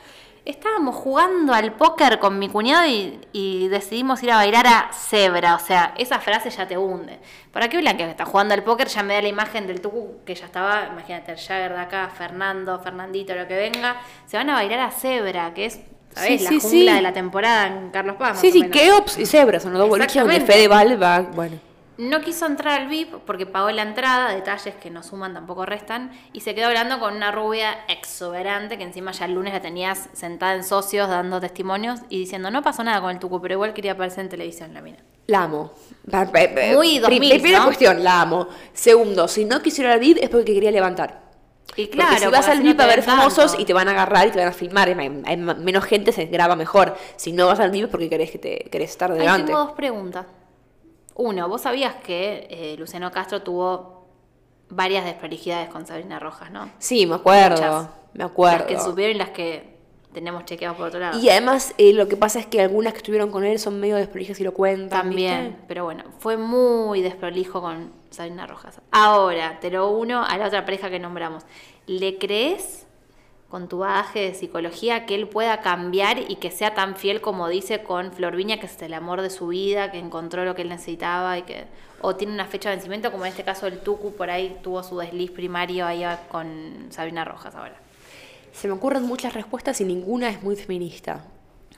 Estábamos 0.46 0.96
jugando 0.96 1.54
al 1.54 1.74
póker 1.74 2.20
con 2.20 2.40
mi 2.40 2.50
cuñado 2.50 2.88
y, 2.88 3.20
y 3.34 3.68
decidimos 3.68 4.24
ir 4.24 4.32
a 4.32 4.38
bailar 4.38 4.68
a 4.68 4.90
Zebra. 4.94 5.56
O 5.56 5.60
sea, 5.60 5.94
esa 5.98 6.20
frase 6.20 6.50
ya 6.50 6.68
te 6.68 6.78
hunde. 6.78 7.20
¿Para 7.52 7.68
qué 7.70 7.78
Blanca 7.78 8.06
que 8.06 8.12
está 8.12 8.26
jugando 8.26 8.54
al 8.54 8.64
póker? 8.64 8.88
Ya 8.88 9.04
me 9.04 9.16
da 9.16 9.22
la 9.22 9.28
imagen 9.28 9.68
del 9.68 9.82
Tucu 9.82 10.20
que 10.26 10.36
ya 10.36 10.46
estaba, 10.46 10.88
imagínate, 10.92 11.32
el 11.32 11.38
Jagger 11.38 11.74
de 11.74 11.80
acá, 11.80 12.10
Fernando, 12.10 12.80
Fernandito, 12.80 13.36
lo 13.36 13.48
que 13.48 13.56
venga. 13.56 13.98
Se 14.26 14.38
van 14.38 14.50
a 14.50 14.54
bailar 14.54 14.80
a 14.80 14.92
Zebra, 14.92 15.54
que 15.54 15.66
es, 15.66 15.80
¿sabes? 16.14 16.40
Sí, 16.40 16.44
la 16.44 16.50
sí, 16.50 16.60
jungla 16.60 16.92
sí. 16.92 16.96
de 16.96 17.02
la 17.02 17.14
temporada 17.14 17.68
en 17.68 17.90
Carlos 17.90 18.16
Paz. 18.18 18.40
Sí, 18.40 18.52
sí. 18.52 18.70
Keops 18.70 19.18
y 19.18 19.26
Zebra 19.26 19.60
son 19.60 19.74
los 19.74 19.82
dos 19.82 19.90
boliches 19.90 20.16
donde. 20.16 20.42
Fedeval 20.42 21.02
va. 21.02 21.22
Bueno. 21.22 21.69
No 22.00 22.22
quiso 22.22 22.46
entrar 22.46 22.80
al 22.82 22.88
VIP 22.88 23.14
porque 23.26 23.46
pagó 23.46 23.70
la 23.72 23.82
entrada, 23.82 24.34
detalles 24.34 24.74
que 24.76 24.90
no 24.90 25.04
suman 25.04 25.34
tampoco 25.34 25.66
restan, 25.66 26.12
y 26.32 26.40
se 26.40 26.56
quedó 26.56 26.68
hablando 26.68 26.98
con 27.00 27.14
una 27.14 27.30
rubia 27.32 27.78
exuberante 27.90 28.78
que 28.78 28.86
encima 28.86 29.12
ya 29.12 29.26
el 29.26 29.34
lunes 29.34 29.54
la 29.54 29.62
tenías 29.62 30.08
sentada 30.14 30.56
en 30.56 30.64
socios 30.64 31.10
dando 31.10 31.42
testimonios 31.42 32.00
y 32.08 32.20
diciendo 32.20 32.52
no 32.52 32.62
pasó 32.64 32.86
nada 32.86 33.02
con 33.02 33.12
el 33.12 33.20
tucu, 33.20 33.42
pero 33.42 33.56
igual 33.56 33.74
quería 33.74 33.92
aparecer 33.92 34.22
en 34.24 34.30
televisión 34.30 34.74
la 34.74 34.82
mina. 34.82 34.98
La 35.28 35.44
amo. 35.44 35.74
Muy 36.74 37.00
pri- 37.00 37.00
2000, 37.00 37.30
Primera 37.32 37.60
¿no? 37.60 37.66
cuestión, 37.66 38.04
la 38.04 38.22
amo. 38.22 38.48
Segundo, 38.74 39.28
si 39.28 39.44
no 39.44 39.62
quisiera 39.62 39.90
ir 39.90 39.94
al 39.96 40.00
VIP 40.00 40.18
es 40.24 40.30
porque 40.30 40.54
quería 40.54 40.72
levantar. 40.72 41.28
Y 41.76 41.88
claro, 41.88 42.10
porque 42.12 42.26
si 42.26 42.32
vas 42.32 42.48
al 42.48 42.62
VIP 42.62 42.78
no 42.78 42.84
a 42.84 42.88
ver 42.88 43.04
famosos 43.04 43.56
y 43.60 43.66
te 43.66 43.74
van 43.74 43.88
a 43.90 43.92
agarrar 43.92 44.28
y 44.28 44.32
te 44.32 44.40
van 44.40 44.48
a 44.48 44.54
filmar, 44.54 44.88
hay, 44.88 45.22
hay 45.26 45.38
menos 45.38 45.84
gente, 45.84 46.12
se 46.14 46.26
graba 46.26 46.56
mejor. 46.56 46.96
Si 47.18 47.32
no 47.34 47.48
vas 47.48 47.60
al 47.60 47.72
VIP 47.72 47.84
es 47.86 47.90
porque 47.92 48.10
querés, 48.10 48.32
que 48.32 48.40
te, 48.40 48.58
querés 48.72 48.90
estar 48.92 49.12
Ahí 49.12 49.20
delante. 49.20 49.48
tengo 49.48 49.60
dos 49.60 49.74
preguntas. 49.74 50.26
Uno, 51.22 51.50
¿vos 51.50 51.64
sabías 51.64 51.96
que 51.96 52.48
eh, 52.50 52.76
Luciano 52.80 53.12
Castro 53.12 53.42
tuvo 53.42 54.06
varias 54.70 55.04
desprolijidades 55.04 55.68
con 55.68 55.86
Sabrina 55.86 56.18
Rojas, 56.18 56.50
no? 56.50 56.72
Sí, 56.78 57.06
me 57.06 57.16
acuerdo, 57.16 57.58
Muchas. 57.58 57.90
me 58.14 58.24
acuerdo. 58.24 58.60
Las 58.60 58.68
que 58.68 58.80
supieron 58.80 59.18
y 59.18 59.20
las 59.20 59.32
que 59.32 59.76
tenemos 60.14 60.46
chequeados 60.46 60.78
por 60.78 60.88
otro 60.88 61.02
lado. 61.02 61.20
Y 61.20 61.30
además 61.30 61.74
eh, 61.78 61.92
lo 61.92 62.08
que 62.08 62.16
pasa 62.16 62.40
es 62.40 62.46
que 62.46 62.62
algunas 62.62 62.94
que 62.94 63.00
estuvieron 63.00 63.32
con 63.32 63.44
él 63.44 63.60
son 63.60 63.82
medio 63.82 63.98
desprolijas 63.98 64.40
y 64.40 64.46
lo 64.46 64.54
cuentan. 64.54 65.02
También, 65.02 65.48
¿viste? 65.50 65.64
pero 65.68 65.84
bueno, 65.84 66.06
fue 66.20 66.38
muy 66.38 67.02
desprolijo 67.02 67.60
con 67.60 67.92
Sabrina 68.12 68.48
Rojas. 68.48 68.80
Ahora, 68.92 69.60
te 69.60 69.72
lo 69.72 69.90
uno 69.90 70.24
a 70.24 70.38
la 70.38 70.48
otra 70.48 70.64
pareja 70.64 70.90
que 70.90 71.00
nombramos. 71.00 71.44
¿Le 71.86 72.18
crees 72.18 72.88
con 73.50 73.68
tu 73.68 73.80
bagaje 73.80 74.20
de 74.20 74.34
psicología 74.36 75.06
que 75.06 75.16
él 75.16 75.28
pueda 75.28 75.62
cambiar 75.62 76.20
y 76.20 76.36
que 76.36 76.52
sea 76.52 76.76
tan 76.76 76.96
fiel 76.96 77.20
como 77.20 77.48
dice 77.48 77.82
con 77.82 78.12
Flor 78.12 78.36
Viña, 78.36 78.60
que 78.60 78.68
es 78.68 78.82
el 78.82 78.94
amor 78.94 79.22
de 79.22 79.32
su 79.32 79.48
vida, 79.48 79.92
que 79.92 79.98
encontró 79.98 80.46
lo 80.46 80.54
que 80.56 80.62
él 80.62 80.70
necesitaba 80.70 81.38
y 81.38 81.42
que 81.42 81.66
o 82.02 82.16
tiene 82.16 82.34
una 82.34 82.46
fecha 82.46 82.70
de 82.70 82.76
vencimiento, 82.76 83.12
como 83.12 83.26
en 83.26 83.32
este 83.32 83.44
caso 83.44 83.68
el 83.68 83.80
Tucu 83.80 84.14
por 84.14 84.30
ahí 84.30 84.58
tuvo 84.64 84.84
su 84.84 84.98
desliz 84.98 85.32
primario 85.32 85.86
ahí 85.86 86.06
con 86.30 86.88
Sabrina 86.92 87.26
Rojas 87.26 87.56
ahora? 87.56 87.76
Se 88.54 88.68
me 88.68 88.74
ocurren 88.74 89.04
muchas 89.04 89.34
respuestas 89.34 89.82
y 89.82 89.84
ninguna 89.84 90.30
es 90.30 90.42
muy 90.42 90.56
feminista. 90.56 91.26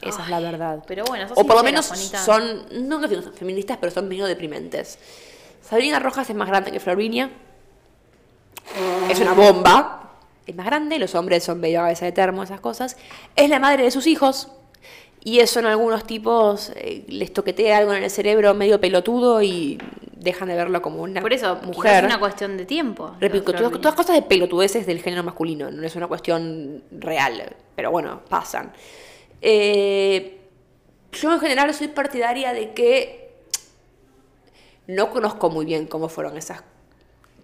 Esa 0.02 0.24
es 0.24 0.30
la 0.30 0.40
verdad. 0.40 0.84
pero 0.88 1.04
bueno, 1.06 1.28
O 1.36 1.46
por 1.46 1.56
lo 1.56 1.64
menos 1.64 1.86
son, 1.86 2.66
no 2.90 3.00
que 3.00 3.22
son 3.22 3.34
feministas, 3.34 3.78
pero 3.80 3.92
son 3.92 4.08
medio 4.08 4.26
deprimentes. 4.26 4.98
Sabrina 5.62 6.00
Rojas 6.00 6.30
es 6.30 6.36
más 6.36 6.48
grande 6.48 6.72
que 6.72 6.80
Florvinia. 6.80 7.30
Es 9.10 9.20
una 9.20 9.34
bomba. 9.34 10.01
Es 10.46 10.56
más 10.56 10.66
grande, 10.66 10.98
los 11.00 11.16
hombres 11.16 11.44
son 11.44 11.60
medio 11.60 11.80
cabeza 11.80 12.06
de 12.06 12.12
termo, 12.12 12.44
esas 12.44 12.60
cosas. 12.60 12.98
Es 13.36 13.50
la 13.50 13.60
madre 13.60 13.84
de 13.84 13.92
sus 13.92 14.08
hijos. 14.08 14.50
Y 15.24 15.40
eso 15.40 15.60
en 15.60 15.68
algunos 15.68 16.06
tipos 16.06 16.72
eh, 16.76 17.06
les 17.08 17.32
toquetea 17.32 17.78
algo 17.78 17.94
en 17.94 18.04
el 18.04 18.10
cerebro 18.10 18.56
medio 18.56 18.82
pelotudo 18.82 19.42
y 19.44 19.78
dejan 20.16 20.48
de 20.48 20.56
verlo 20.56 20.82
como 20.82 21.04
una 21.04 21.22
Por 21.22 21.32
eso, 21.34 21.58
mujer. 21.64 22.04
es 22.04 22.10
una 22.10 22.20
cuestión 22.20 22.58
de 22.58 22.66
tiempo. 22.66 23.16
Repito, 23.20 23.54
todas, 23.54 23.72
todas 23.74 23.94
cosas 23.96 24.16
de 24.16 24.24
pelotudeces 24.24 24.88
del 24.88 25.00
género 25.00 25.24
masculino, 25.24 25.70
no 25.70 25.86
es 25.86 25.96
una 25.96 26.08
cuestión 26.08 26.84
real, 26.92 27.56
pero 27.76 27.92
bueno, 27.92 28.22
pasan. 28.30 28.72
Eh, 29.42 30.40
yo 31.12 31.34
en 31.34 31.40
general 31.40 31.74
soy 31.74 31.90
partidaria 31.90 32.54
de 32.54 32.74
que 32.74 33.34
no 34.88 35.12
conozco 35.12 35.50
muy 35.50 35.66
bien 35.66 35.86
cómo 35.86 36.10
fueron 36.10 36.38
esas 36.38 36.64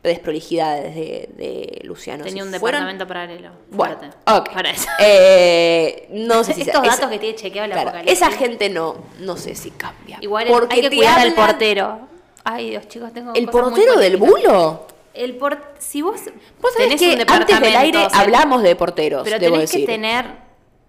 desprolijidades 0.04 0.96
de, 0.96 1.30
de 1.36 1.80
Luciano. 1.84 2.24
Tenía 2.24 2.44
Si 2.44 2.50
un 2.50 2.56
fueron- 2.60 2.82
departamento 2.82 3.08
paralelo. 3.08 3.50
Bueno. 3.72 3.98
Para 4.26 4.72
eso. 4.72 4.88
Eh, 5.00 6.08
no 6.12 6.44
sé 6.44 6.54
si 6.56 6.62
Estos 6.62 6.84
datos 6.84 7.10
que 7.10 7.20
tiene 7.20 7.36
chequeado 7.36 7.66
el 7.66 7.72
claro, 7.72 7.92
esa 8.06 8.32
gente 8.32 8.70
no, 8.70 8.96
no 9.20 9.36
sé 9.38 9.56
si 9.56 9.72
cambia. 9.72 10.18
Igual 10.22 10.48
Porque 10.48 10.76
hay 10.76 10.82
que 10.82 10.96
cuidar 10.96 11.20
al 11.20 11.32
hablan- 11.32 11.36
portero. 11.48 12.00
Ay, 12.44 12.70
Dios, 12.70 12.88
chicos, 12.88 13.12
tengo 13.14 13.34
¿El 13.34 13.48
portero 13.50 13.98
del 13.98 14.18
bulo? 14.18 14.88
El 15.14 15.36
por... 15.36 15.58
Si 15.80 16.02
vos, 16.02 16.22
Vos 16.62 16.74
sabés 16.74 16.90
tenés 16.96 17.02
que 17.02 17.06
un 17.08 17.12
antes 17.22 17.28
del 17.28 17.48
departamento, 17.60 17.80
aire 17.80 18.06
o 18.06 18.10
sea, 18.10 18.20
hablamos 18.22 18.62
de 18.64 18.76
porteros, 18.76 19.24
Pero 19.24 19.40
debo 19.40 19.56
tenés 19.56 19.72
decir. 19.72 19.86
que 19.86 19.92
tener 19.94 20.26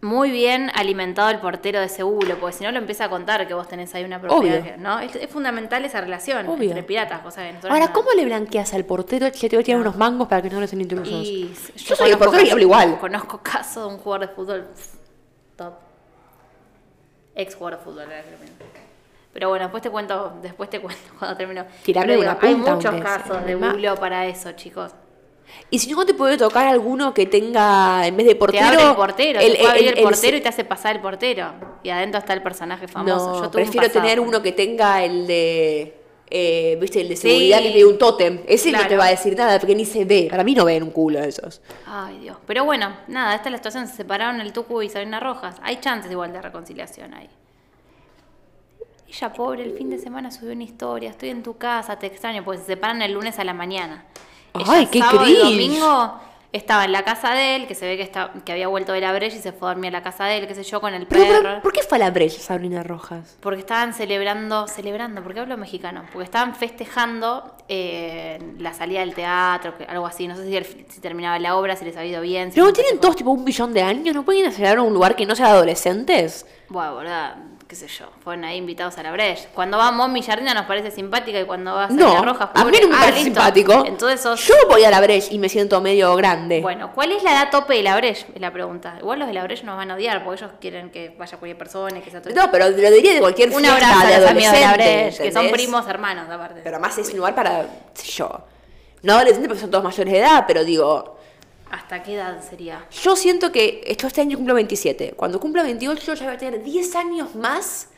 muy 0.00 0.30
bien 0.30 0.70
alimentado 0.76 1.28
el 1.30 1.40
portero 1.40 1.80
de 1.80 1.86
ese 1.86 2.04
bulo, 2.04 2.36
porque 2.38 2.56
si 2.58 2.64
no 2.64 2.70
lo 2.70 2.78
empieza 2.78 3.06
a 3.06 3.10
contar 3.10 3.48
que 3.48 3.54
vos 3.54 3.66
tenés 3.66 3.92
ahí 3.96 4.04
una 4.04 4.20
propiedad. 4.20 4.60
Obvio. 4.60 4.72
que- 4.74 4.78
¿no? 4.78 5.00
Es, 5.00 5.16
es 5.16 5.28
fundamental 5.28 5.84
esa 5.84 6.00
relación 6.00 6.46
Obvio. 6.48 6.68
entre 6.70 6.84
piratas, 6.84 7.20
cosa 7.20 7.42
que 7.42 7.48
nosotros 7.52 7.72
Ahora, 7.72 7.86
no- 7.86 7.92
¿cómo 7.92 8.12
le 8.12 8.24
blanqueas 8.24 8.72
al 8.74 8.84
portero? 8.84 9.26
Ya 9.28 9.48
te 9.48 9.56
voy 9.56 9.62
a 9.62 9.64
tirar 9.64 9.80
unos 9.80 9.96
mangos 9.96 10.28
para 10.28 10.40
que 10.40 10.50
no 10.50 10.60
le 10.60 10.68
sean 10.68 10.82
intrusos. 10.82 11.08
Y 11.26 11.52
Yo 11.76 11.96
soy 11.96 12.10
el 12.12 12.18
portero 12.18 12.40
y 12.40 12.44
caso- 12.44 12.52
hablo 12.52 12.62
igual. 12.62 12.98
Conozco 13.00 13.38
casos 13.42 13.88
de 13.88 13.94
un 13.96 13.98
jugador 14.00 14.28
de 14.28 14.34
fútbol 14.34 14.66
top. 15.56 15.74
Ex 17.34 17.54
jugador 17.56 17.78
de 17.78 17.84
fútbol, 17.84 18.04
que. 18.08 18.78
Pero 19.32 19.48
bueno, 19.50 19.64
después 19.66 19.82
te 19.82 19.90
cuento, 19.90 20.38
después 20.42 20.70
te 20.70 20.80
cuento 20.80 21.00
cuando 21.18 21.36
termino. 21.36 21.64
Tirarme 21.84 22.14
Pero 22.16 22.20
una 22.20 22.34
digo, 22.34 22.46
Hay 22.46 22.54
punta, 22.54 22.74
muchos 22.74 23.00
casos 23.02 23.44
de 23.44 23.56
Ma- 23.56 23.72
bulo 23.72 23.94
para 23.96 24.26
eso, 24.26 24.52
chicos. 24.52 24.92
Y 25.70 25.78
si 25.78 25.90
no 25.92 26.06
te 26.06 26.14
puede 26.14 26.36
tocar 26.38 26.66
alguno 26.66 27.12
que 27.12 27.26
tenga, 27.26 28.06
en 28.06 28.16
vez 28.16 28.26
de 28.26 28.36
portero... 28.36 28.68
te 28.70 28.74
abre 28.76 28.88
el 28.90 28.96
portero, 28.96 29.40
el- 29.40 29.52
te 29.52 29.58
puede 29.58 29.70
abrir 29.70 29.94
el- 29.98 30.02
portero 30.04 30.36
y 30.36 30.40
te 30.40 30.48
hace 30.48 30.64
pasar 30.64 30.96
el 30.96 31.02
portero. 31.02 31.52
Y 31.82 31.90
adentro 31.90 32.18
está 32.20 32.32
el 32.32 32.42
personaje 32.42 32.88
famoso. 32.88 33.16
No, 33.28 33.38
Yo 33.40 33.44
un 33.44 33.50
prefiero 33.50 33.90
tener 33.90 34.18
uno 34.20 34.40
que 34.42 34.52
tenga 34.52 35.04
el 35.04 35.26
de... 35.26 35.94
eh, 36.30 36.78
¿Viste? 36.80 37.00
El 37.02 37.08
de 37.08 37.16
Sí. 37.16 37.28
seguridad 37.28 37.58
que 37.62 37.70
tiene 37.70 37.84
un 37.84 37.98
tótem. 37.98 38.40
Ese 38.46 38.70
no 38.72 38.78
te 38.78 38.86
Claro. 38.86 39.00
va 39.00 39.06
a 39.06 39.10
decir 39.10 39.36
nada 39.36 39.58
porque 39.58 39.74
ni 39.74 39.84
se 39.84 40.04
ve. 40.04 40.28
Para 40.30 40.42
mí 40.44 40.54
no 40.54 40.64
ven 40.64 40.82
un 40.82 40.90
culo 40.90 41.20
esos. 41.20 41.60
Ay, 41.86 42.18
Dios. 42.20 42.36
Pero 42.46 42.64
bueno, 42.64 42.94
nada, 43.08 43.34
esta 43.34 43.48
es 43.48 43.52
la 43.52 43.58
situación. 43.58 43.86
Se 43.88 43.96
separaron 43.96 44.40
el 44.40 44.52
Tucu 44.52 44.80
y 44.82 44.88
Sabrina 44.88 45.20
Rojas. 45.20 45.56
Hay 45.62 45.76
chances 45.80 46.10
igual 46.10 46.32
de 46.32 46.40
reconciliación 46.42 47.12
ahí. 47.14 47.28
Ella, 49.08 49.32
pobre, 49.32 49.64
el 49.64 49.72
fin 49.72 49.88
de 49.88 49.98
semana 49.98 50.30
subió 50.30 50.52
una 50.52 50.64
historia. 50.64 51.10
Estoy 51.10 51.30
en 51.30 51.42
tu 51.42 51.56
casa, 51.56 51.98
te 51.98 52.06
extraño, 52.06 52.44
porque 52.44 52.60
se 52.60 52.66
separan 52.66 53.00
el 53.00 53.12
lunes 53.12 53.38
a 53.38 53.44
la 53.44 53.54
mañana. 53.54 54.04
Ay, 54.66 54.86
qué 54.86 54.98
sábado 55.00 55.26
y 55.28 55.36
domingo 55.36 56.20
estaba 56.50 56.86
en 56.86 56.92
la 56.92 57.04
casa 57.04 57.34
de 57.34 57.56
él, 57.56 57.66
que 57.66 57.74
se 57.74 57.86
ve 57.86 57.98
que, 57.98 58.02
está, 58.02 58.32
que 58.44 58.52
había 58.52 58.68
vuelto 58.68 58.92
de 58.92 59.02
la 59.02 59.12
brecha 59.12 59.36
y 59.36 59.40
se 59.40 59.52
fue 59.52 59.68
a 59.68 59.74
dormir 59.74 59.88
a 59.94 59.98
la 59.98 60.02
casa 60.02 60.24
de 60.24 60.38
él, 60.38 60.46
qué 60.48 60.54
sé 60.54 60.62
yo, 60.62 60.80
con 60.80 60.94
el 60.94 61.06
perro. 61.06 61.24
pero, 61.42 61.60
¿por 61.62 61.72
qué 61.74 61.82
fue 61.82 61.96
a 61.96 61.98
la 61.98 62.10
brecha 62.10 62.40
Sabrina 62.40 62.82
Rojas? 62.82 63.36
Porque 63.40 63.60
estaban 63.60 63.92
celebrando, 63.92 64.66
celebrando, 64.66 65.22
porque 65.22 65.40
hablo 65.40 65.58
mexicano, 65.58 66.04
porque 66.10 66.24
estaban 66.24 66.54
festejando 66.54 67.54
eh, 67.68 68.38
la 68.58 68.72
salida 68.72 69.00
del 69.00 69.14
teatro, 69.14 69.76
que- 69.76 69.84
algo 69.84 70.06
así, 70.06 70.26
no 70.26 70.36
sé 70.36 70.46
si, 70.46 70.56
el- 70.56 70.64
si 70.88 71.00
terminaba 71.02 71.38
la 71.38 71.54
obra, 71.54 71.76
si 71.76 71.84
les 71.84 71.94
había 71.98 72.12
ido 72.12 72.22
bien. 72.22 72.48
si 72.50 72.54
Pero 72.54 72.66
no 72.68 72.72
tienen 72.72 72.98
todos 72.98 73.14
tipo 73.16 73.30
un 73.30 73.44
millón 73.44 73.74
de 73.74 73.82
años, 73.82 74.14
¿no 74.14 74.24
pueden 74.24 74.40
ir 74.40 74.46
a 74.48 74.50
celebrar 74.52 74.78
a 74.78 74.82
un 74.82 74.94
lugar 74.94 75.16
que 75.16 75.26
no 75.26 75.36
sea 75.36 75.48
de 75.48 75.52
adolescentes? 75.52 76.46
Bueno, 76.70 76.96
verdad, 76.96 77.36
qué 77.68 77.76
sé 77.76 77.86
yo, 77.86 78.06
fueron 78.24 78.44
ahí 78.46 78.56
invitados 78.56 78.96
a 78.96 79.02
la 79.02 79.12
Breche. 79.12 79.46
Cuando 79.54 79.76
va 79.76 79.92
Mommy 79.92 80.22
Jardina 80.22 80.54
nos 80.54 80.64
parece 80.64 80.90
simpática 80.90 81.38
y 81.38 81.44
cuando 81.44 81.74
va 81.74 81.88
No, 81.88 82.00
Sabrina 82.08 82.22
Rojas, 82.32 82.48
a 82.54 82.64
mí 82.64 82.70
pobre- 82.70 82.80
no 82.80 82.88
me 82.88 82.94
Ah, 82.94 82.98
parece 83.00 83.24
listo. 83.24 83.40
simpático. 83.40 83.84
Entonces 83.86 84.20
sos... 84.22 84.40
Yo 84.46 84.54
voy 84.70 84.84
a 84.84 84.90
la 84.90 85.00
brecha 85.02 85.28
y 85.30 85.38
me 85.38 85.50
siento 85.50 85.78
medio 85.82 86.16
grande. 86.16 86.62
Bueno, 86.62 86.92
¿cuál 86.94 87.12
es 87.12 87.22
la 87.22 87.32
edad 87.32 87.50
tope 87.50 87.74
de 87.74 87.82
la 87.82 87.94
Breche? 87.96 88.26
Es 88.34 88.40
la 88.40 88.50
pregunta. 88.52 88.96
Igual 89.00 89.18
los 89.18 89.28
de 89.28 89.34
la 89.34 89.42
Breche 89.44 89.64
nos 89.64 89.76
van 89.76 89.90
a 89.90 89.96
odiar 89.96 90.24
porque 90.24 90.42
ellos 90.44 90.56
quieren 90.60 90.90
que 90.90 91.14
vaya 91.18 91.36
cualquier 91.36 91.58
persona 91.58 91.98
y 91.98 92.00
que 92.00 92.10
sea 92.10 92.22
todo 92.22 92.32
No, 92.34 92.50
pero 92.50 92.70
lo 92.70 92.90
diría 92.90 93.12
de 93.12 93.20
cualquier 93.20 93.50
Un 93.50 93.56
fiesta 93.56 93.74
abrazo 93.74 94.06
de 94.06 94.14
a 94.14 94.20
los 94.20 94.30
amigos 94.30 94.52
de 94.52 94.60
la 94.60 94.72
Breche, 94.72 95.22
que 95.24 95.32
son 95.32 95.50
primos 95.50 95.86
hermanos, 95.88 96.30
aparte. 96.30 96.62
Pero 96.64 96.80
más 96.80 96.96
es 96.96 97.10
un 97.10 97.18
lugar 97.18 97.34
para, 97.34 97.66
sé 97.92 98.06
yo, 98.12 98.30
no 99.02 99.12
adolescentes 99.12 99.46
porque 99.48 99.60
son 99.60 99.70
todos 99.70 99.84
mayores 99.84 100.10
de 100.10 100.18
edad, 100.20 100.44
pero 100.48 100.64
digo, 100.64 101.17
¿Hasta 101.70 102.02
qué 102.02 102.14
edad 102.14 102.42
sería? 102.48 102.86
yo 103.02 103.14
siento 103.16 103.52
que 103.52 103.82
esto 103.86 104.06
este 104.06 104.20
año 104.20 104.36
cumplo 104.36 104.54
27. 104.54 105.12
Cuando 105.16 105.38
cumpla 105.40 105.62
28 105.62 106.14
ya 106.14 106.24
voy 106.26 106.34
a 106.34 106.38
tener 106.38 106.62
10 106.62 106.96
años 106.96 107.34
más 107.34 107.88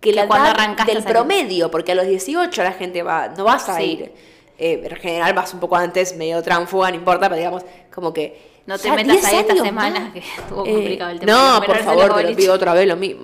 que 0.00 0.12
la 0.12 0.24
edad 0.24 0.84
del 0.86 1.02
promedio, 1.02 1.70
porque 1.70 1.92
a 1.92 1.94
los 1.94 2.06
18 2.06 2.62
la 2.62 2.72
gente 2.72 3.02
va, 3.02 3.28
no 3.28 3.44
vas 3.44 3.68
a 3.68 3.76
Sí. 3.78 3.84
ir. 3.84 4.12
Eh, 4.58 4.82
en 4.88 4.96
general 4.96 5.32
vas 5.32 5.52
un 5.54 5.60
poco 5.60 5.76
antes, 5.76 6.16
medio 6.16 6.42
tránfuga, 6.42 6.90
no 6.90 6.96
importa, 6.96 7.28
pero 7.28 7.36
digamos, 7.36 7.62
como 7.92 8.12
que... 8.12 8.53
No 8.66 8.78
te 8.78 8.90
metas 8.90 9.12
10 9.12 9.24
ahí 9.26 9.36
esta 9.36 9.56
semana, 9.62 10.10
que 10.12 10.20
estuvo 10.20 10.64
Eh, 10.66 10.72
complicado 10.72 11.10
el 11.10 11.20
tema. 11.20 11.32
No, 11.32 11.60
de 11.60 11.66
por 11.66 11.78
favor, 11.78 12.14
te 12.14 12.22
lo 12.30 12.34
pido 12.36 12.54
otra 12.54 12.72
vez 12.72 12.88
lo 12.88 12.96
mismo. 12.96 13.22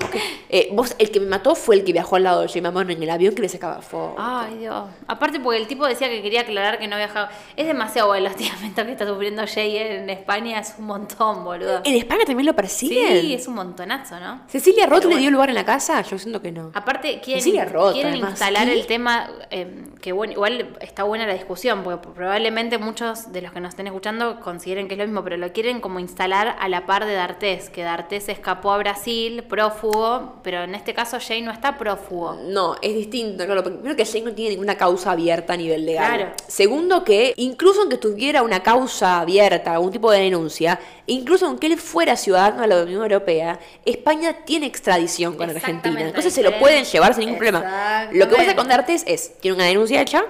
Eh, 0.50 0.68
vos, 0.72 0.94
el 0.98 1.10
que 1.10 1.18
me 1.20 1.26
mató 1.26 1.54
fue 1.54 1.76
el 1.76 1.84
que 1.84 1.92
viajó 1.94 2.16
al 2.16 2.24
lado 2.24 2.42
de 2.42 2.48
Jay 2.48 2.60
Mamón 2.60 2.90
en 2.90 3.02
el 3.02 3.08
avión 3.08 3.34
que 3.34 3.40
le 3.40 3.48
sacaba 3.48 3.80
fotos. 3.80 4.16
Ay, 4.18 4.58
Dios. 4.58 4.84
Aparte 5.06 5.40
porque 5.40 5.58
el 5.58 5.66
tipo 5.66 5.86
decía 5.86 6.08
que 6.10 6.20
quería 6.20 6.42
aclarar 6.42 6.78
que 6.78 6.88
no 6.88 6.96
viajaba. 6.96 7.30
Es 7.56 7.66
demasiado 7.66 8.14
el 8.14 8.26
hostigamiento 8.26 8.84
que 8.84 8.92
está 8.92 9.06
sufriendo 9.06 9.42
Jay 9.46 9.78
en 9.78 10.10
España. 10.10 10.60
Es 10.60 10.74
un 10.78 10.86
montón, 10.86 11.42
boludo. 11.44 11.80
¿En 11.84 11.94
España 11.94 12.24
también 12.26 12.46
lo 12.46 12.54
persiguen? 12.54 13.20
Sí, 13.22 13.32
es 13.34 13.46
un 13.48 13.54
montonazo, 13.54 14.20
¿no? 14.20 14.42
¿Cecilia 14.46 14.86
Roth 14.86 15.04
le 15.04 15.16
dio 15.16 15.30
lugar 15.30 15.48
en 15.48 15.54
la 15.54 15.64
casa? 15.64 16.02
Yo 16.02 16.18
siento 16.18 16.42
que 16.42 16.52
no. 16.52 16.70
Aparte, 16.74 17.20
quieren, 17.24 17.42
Cecilia 17.42 17.64
Roth, 17.64 17.94
quieren 17.94 18.12
además, 18.12 18.30
instalar 18.32 18.66
¿qué? 18.66 18.72
el 18.74 18.86
tema, 18.86 19.30
eh, 19.50 19.84
que 20.02 20.12
bueno, 20.12 20.34
igual 20.34 20.76
está 20.80 21.04
buena 21.04 21.26
la 21.26 21.32
discusión, 21.34 21.82
porque 21.82 22.08
probablemente 22.14 22.76
muchos 22.76 23.32
de 23.32 23.40
los 23.42 23.52
que 23.52 23.60
nos 23.60 23.70
estén 23.70 23.86
escuchando 23.86 24.38
consideren 24.40 24.86
que 24.88 24.94
es 24.94 24.98
lo 24.98 25.04
mismo, 25.06 25.24
pero 25.30 25.42
lo 25.42 25.52
quieren 25.52 25.80
como 25.80 26.00
instalar 26.00 26.56
a 26.58 26.68
la 26.68 26.86
par 26.86 27.06
de 27.06 27.14
D'Artés, 27.14 27.70
que 27.70 27.84
D'Artés 27.84 28.28
escapó 28.28 28.72
a 28.72 28.78
Brasil, 28.78 29.44
prófugo, 29.44 30.40
pero 30.42 30.64
en 30.64 30.74
este 30.74 30.92
caso 30.92 31.18
Jay 31.20 31.40
no 31.40 31.52
está 31.52 31.78
prófugo. 31.78 32.36
No, 32.48 32.74
es 32.82 32.96
distinto. 32.96 33.44
Claro, 33.44 33.62
primero 33.62 33.94
que 33.94 34.04
Jane 34.04 34.24
no 34.24 34.32
tiene 34.32 34.50
ninguna 34.50 34.74
causa 34.74 35.12
abierta 35.12 35.52
a 35.52 35.56
nivel 35.56 35.86
legal. 35.86 36.16
Claro. 36.16 36.32
Segundo 36.48 37.04
que, 37.04 37.32
incluso 37.36 37.82
aunque 37.82 37.96
tuviera 37.96 38.42
una 38.42 38.64
causa 38.64 39.20
abierta, 39.20 39.72
algún 39.74 39.92
tipo 39.92 40.10
de 40.10 40.18
denuncia, 40.18 40.80
incluso 41.06 41.46
aunque 41.46 41.68
él 41.68 41.78
fuera 41.78 42.16
ciudadano 42.16 42.62
de 42.62 42.66
la 42.66 42.82
Unión 42.82 43.02
Europea, 43.02 43.60
España 43.84 44.32
tiene 44.44 44.66
extradición 44.66 45.36
con 45.36 45.48
Argentina. 45.48 46.00
Entonces 46.00 46.34
se 46.34 46.42
lo 46.42 46.58
pueden 46.58 46.84
llevar 46.84 47.14
sin 47.14 47.26
ningún 47.26 47.38
problema. 47.38 48.08
Lo 48.10 48.28
que 48.28 48.34
pasa 48.34 48.56
con 48.56 48.66
D'Artes 48.66 49.04
es, 49.06 49.38
tiene 49.38 49.54
una 49.54 49.66
denuncia 49.66 50.02
hecha, 50.02 50.24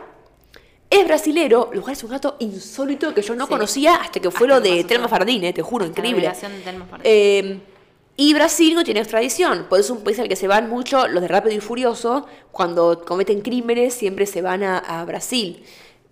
es 0.91 1.05
brasilero, 1.07 1.71
lo 1.73 1.81
cual 1.83 1.93
es 1.93 2.03
un 2.05 2.11
dato 2.11 2.37
insólito 2.41 3.15
que 3.15 3.23
yo 3.23 3.35
no 3.37 3.47
Sí. 3.47 3.51
conocía 3.53 3.95
hasta 3.97 4.19
que 4.21 4.31
fue 4.31 4.49
Hasta 4.49 4.61
lo 4.69 4.77
de 4.77 4.85
Telma. 4.85 5.09
Fardín, 5.09 5.53
te 5.55 5.63
juro, 5.63 5.85
La 5.85 5.91
increíble. 5.91 6.29
de 6.29 6.61
Telma. 6.65 6.87
Eh, 7.05 7.61
y 8.17 8.35
Brasil 8.35 8.75
no 8.75 8.83
tiene 8.85 9.01
extradición, 9.01 9.67
por 9.69 9.79
eso 9.81 9.93
es 9.95 9.99
un 9.99 10.05
país 10.05 10.19
al 10.19 10.29
que 10.29 10.37
se 10.37 10.47
van 10.49 10.69
mucho 10.69 11.07
los 11.09 11.23
de 11.23 11.29
Rápido 11.29 11.55
y 11.55 11.61
Furioso, 11.61 12.27
cuando 12.51 13.05
cometen 13.05 13.41
crímenes 13.41 13.95
siempre 13.95 14.27
se 14.27 14.43
van 14.43 14.63
a, 14.63 14.79
a 14.79 15.05
Brasil. 15.05 15.65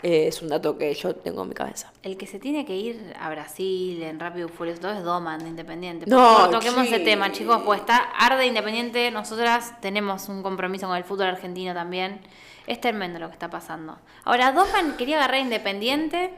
Eh, 0.05 0.29
es 0.29 0.41
un 0.43 0.49
dato 0.49 0.79
que 0.79 0.95
yo 0.95 1.13
tengo 1.17 1.43
en 1.43 1.49
mi 1.49 1.55
cabeza. 1.57 1.93
El 2.05 2.17
que 2.17 2.29
se 2.29 2.39
tiene 2.39 2.65
que 2.65 2.77
ir 2.77 3.15
a 3.21 3.29
Brasil 3.31 4.01
en 4.01 4.21
Rápido 4.21 4.47
y 4.47 4.51
Furioso 4.51 4.81
todo 4.81 4.93
es 4.93 5.03
Doman 5.03 5.41
de 5.41 5.49
Independiente. 5.49 6.07
No, 6.07 6.37
favor, 6.37 6.51
toquemos 6.53 6.87
sí. 6.87 6.95
ese 6.95 7.05
tema, 7.05 7.33
chicos, 7.33 7.63
pues 7.65 7.81
está 7.81 7.97
arde 7.97 8.47
Independiente. 8.47 9.11
Nosotras 9.11 9.73
tenemos 9.81 10.29
un 10.29 10.45
compromiso 10.45 10.87
con 10.87 10.97
el 10.97 11.03
fútbol 11.03 11.27
argentino 11.27 11.75
también. 11.75 12.21
Es 12.69 12.81
tremendo 12.81 13.19
lo 13.19 13.29
que 13.29 13.33
está 13.33 13.49
pasando. 13.49 13.99
Ahora, 14.25 14.53
Doman 14.53 14.97
quería 14.99 15.17
agarrar 15.17 15.37
a 15.37 15.41
Independiente 15.41 16.35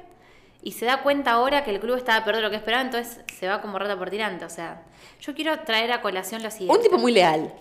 y 0.63 0.73
se 0.73 0.85
da 0.85 1.03
cuenta 1.03 1.33
ahora 1.33 1.65
que 1.65 1.73
el 1.73 1.81
club 1.81 1.97
estaba 1.97 2.23
peor 2.25 2.37
de 2.37 2.43
lo 2.43 2.51
que 2.51 2.57
esperaba, 2.57 2.83
entonces 2.85 3.21
se 3.35 3.49
va 3.49 3.61
como 3.61 3.79
rata 3.79 3.99
por 3.99 4.11
tirante. 4.11 4.45
O 4.45 4.49
sea, 4.51 4.83
yo 5.21 5.35
quiero 5.35 5.59
traer 5.61 5.91
a 5.91 6.01
colación 6.03 6.43
lo 6.43 6.51
siguiente. 6.51 6.77
Un 6.77 6.83
tipo 6.85 6.99
muy 6.99 7.11
leal. 7.13 7.53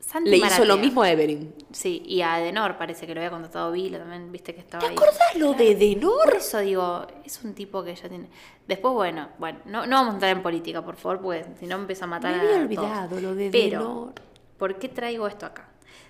Santi 0.00 0.30
Le 0.30 0.38
hizo 0.38 0.64
lo 0.64 0.78
mismo 0.78 1.02
a 1.02 1.10
Evelyn. 1.10 1.54
Sí, 1.70 2.02
y 2.06 2.22
a 2.22 2.34
Adenor 2.36 2.78
parece 2.78 3.06
que 3.06 3.14
lo 3.14 3.20
había 3.20 3.30
contratado 3.30 3.70
Vilo 3.72 3.98
también, 3.98 4.32
viste 4.32 4.54
que 4.54 4.60
estaba 4.60 4.80
¿Te 4.80 4.88
ahí. 4.88 4.94
acordás 4.96 5.34
lo 5.36 5.52
de 5.52 5.70
Por 5.72 5.78
Denor? 5.78 6.34
eso 6.34 6.58
digo, 6.60 7.06
es 7.26 7.44
un 7.44 7.52
tipo 7.54 7.84
que 7.84 7.94
ya 7.94 8.08
tiene. 8.08 8.28
Después, 8.66 8.94
bueno, 8.94 9.28
bueno, 9.38 9.58
no, 9.66 9.84
no 9.86 9.96
vamos 9.96 10.12
a 10.12 10.14
entrar 10.14 10.30
en 10.36 10.42
política, 10.42 10.82
por 10.82 10.96
favor, 10.96 11.20
porque 11.20 11.44
si 11.60 11.66
no 11.66 11.76
empieza 11.76 12.06
a 12.06 12.08
matar 12.08 12.32
Me 12.32 12.38
a. 12.38 12.40
había 12.40 12.54
todos. 12.54 12.64
olvidado 12.64 13.20
lo 13.20 13.34
de 13.34 13.50
Pero, 13.50 13.78
Denor. 13.80 14.12
¿por 14.56 14.78
qué 14.78 14.88
traigo 14.88 15.28
esto 15.28 15.44
acá? 15.44 15.67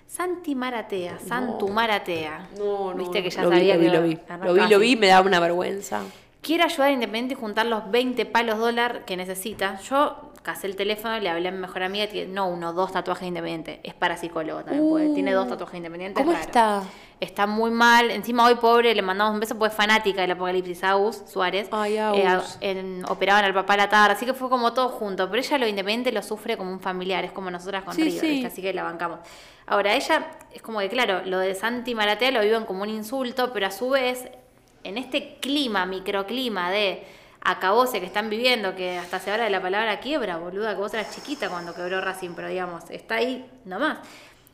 Santi 0.09 0.55
Maratea, 0.55 1.19
Santu 1.19 1.67
Maratea. 1.69 2.47
No, 2.57 2.95
no. 2.95 2.97
Viste 2.97 3.21
que 3.21 3.29
ya 3.29 3.43
lo 3.43 3.51
vi, 3.51 3.57
sabía 3.57 3.75
lo 3.75 3.81
vi, 3.81 3.85
que 3.85 3.93
lo 3.93 4.01
vi. 4.01 4.17
Lo 4.47 4.53
vi, 4.53 4.67
lo 4.73 4.79
vi, 4.79 4.95
me 4.95 5.07
da 5.07 5.21
una 5.21 5.39
vergüenza. 5.39 6.01
Quiere 6.41 6.63
ayudar 6.63 6.89
a 6.89 6.91
Independiente 6.91 7.35
y 7.35 7.37
juntar 7.37 7.67
los 7.67 7.91
20 7.91 8.25
palos 8.25 8.57
dólar 8.57 9.05
que 9.05 9.15
necesita. 9.15 9.79
Yo 9.81 10.31
casé 10.41 10.65
el 10.65 10.75
teléfono, 10.75 11.19
le 11.19 11.29
hablé 11.29 11.49
a 11.49 11.51
mi 11.51 11.59
mejor 11.59 11.83
amiga 11.83 12.07
que 12.07 12.25
no 12.25 12.47
uno, 12.47 12.73
dos 12.73 12.91
tatuajes 12.91 13.27
independientes. 13.27 13.79
Es 13.83 13.93
para 13.93 14.17
psicólogo 14.17 14.63
también, 14.63 14.89
porque 14.89 15.09
tiene 15.13 15.31
dos 15.31 15.47
tatuajes 15.47 15.77
independientes. 15.77 16.19
¿Cómo 16.19 16.31
raro. 16.31 16.43
está? 16.43 16.83
Está 17.19 17.45
muy 17.47 17.69
mal. 17.69 18.11
Encima 18.11 18.45
hoy, 18.45 18.55
pobre, 18.55 18.95
le 18.95 19.01
mandamos 19.01 19.33
un 19.33 19.41
beso 19.41 19.57
porque 19.57 19.71
es 19.71 19.75
fanática 19.77 20.21
del 20.21 20.31
apocalipsis. 20.31 20.83
Agus 20.85 21.21
Suárez. 21.27 21.67
Ay, 21.71 21.97
Eh, 21.97 22.01
Agus. 22.25 22.57
en- 22.61 23.03
operaban 23.09 23.43
al 23.43 23.53
papá 23.53 23.73
a 23.73 23.77
la 23.77 23.89
tarde, 23.89 24.13
así 24.13 24.25
que 24.25 24.33
fue 24.33 24.47
como 24.49 24.71
todo 24.73 24.87
junto. 24.89 25.29
Pero 25.29 25.41
ella 25.41 25.57
lo 25.57 25.67
independiente 25.67 26.13
lo 26.13 26.21
sufre 26.21 26.55
como 26.55 26.71
un 26.71 26.79
familiar, 26.79 27.25
es 27.25 27.33
como 27.33 27.51
nosotras 27.51 27.83
con 27.83 27.93
Sí. 27.93 28.03
¿viste? 28.03 28.45
así 28.45 28.61
que 28.61 28.73
la 28.73 28.83
bancamos. 28.83 29.19
Ahora, 29.67 29.93
ella 29.95 30.27
es 30.53 30.61
como 30.61 30.79
que, 30.79 30.87
claro, 30.87 31.21
lo 31.25 31.39
de 31.39 31.55
Santi 31.55 31.93
Maratea 31.93 32.31
lo 32.31 32.41
viven 32.41 32.63
como 32.63 32.83
un 32.83 32.89
insulto, 32.89 33.51
pero 33.51 33.67
a 33.67 33.71
su 33.71 33.89
vez, 33.89 34.29
en 34.85 34.97
este 34.97 35.39
clima, 35.41 35.85
microclima 35.85 36.71
de 36.71 37.05
acabose 37.41 37.99
que 37.99 38.05
están 38.05 38.29
viviendo, 38.29 38.75
que 38.75 38.97
hasta 38.97 39.19
se 39.19 39.31
habla 39.31 39.43
de 39.45 39.49
la 39.49 39.61
palabra 39.61 39.99
quiebra, 39.99 40.37
boluda, 40.37 40.73
que 40.73 40.79
vos 40.81 40.93
eras 40.93 41.13
chiquita 41.13 41.49
cuando 41.49 41.73
quebró 41.73 41.99
Racing, 42.01 42.31
pero 42.35 42.47
digamos, 42.47 42.89
está 42.89 43.15
ahí 43.15 43.45
nomás. 43.65 43.99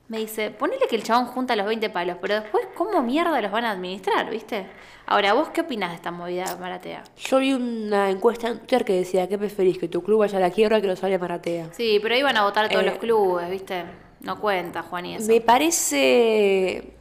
Me 0.07 0.19
dice, 0.19 0.51
ponele 0.51 0.85
que 0.87 0.95
el 0.95 1.03
chabón 1.03 1.25
junta 1.25 1.55
los 1.55 1.65
20 1.65 1.89
palos, 1.89 2.17
pero 2.21 2.35
después, 2.39 2.63
¿cómo 2.75 3.01
mierda 3.01 3.41
los 3.41 3.51
van 3.51 3.65
a 3.65 3.71
administrar, 3.71 4.29
viste? 4.29 4.67
Ahora, 5.07 5.33
¿vos 5.33 5.49
qué 5.49 5.61
opinás 5.61 5.89
de 5.89 5.95
esta 5.95 6.11
movida, 6.11 6.57
Maratea? 6.59 7.03
Yo 7.17 7.39
vi 7.39 7.53
una 7.53 8.11
encuesta 8.11 8.49
en 8.49 8.59
Twitter 8.59 8.85
que 8.85 8.93
decía, 8.93 9.27
¿qué 9.27 9.37
preferís? 9.39 9.79
¿Que 9.79 9.87
tu 9.87 10.03
club 10.03 10.19
vaya 10.19 10.37
a 10.37 10.41
la 10.41 10.51
quiebra 10.51 10.77
o 10.77 10.81
que 10.81 10.87
lo 10.87 10.95
salga 10.95 11.17
Maratea? 11.17 11.69
Sí, 11.73 11.99
pero 12.03 12.13
ahí 12.13 12.21
van 12.21 12.37
a 12.37 12.43
votar 12.43 12.69
todos 12.69 12.83
Eh, 12.83 12.85
los 12.87 12.97
clubes, 12.99 13.49
viste. 13.49 13.83
No 14.21 14.39
cuenta, 14.39 14.83
Juan, 14.83 15.05
y 15.07 15.15
eso. 15.15 15.27
Me 15.27 15.41
parece... 15.41 16.91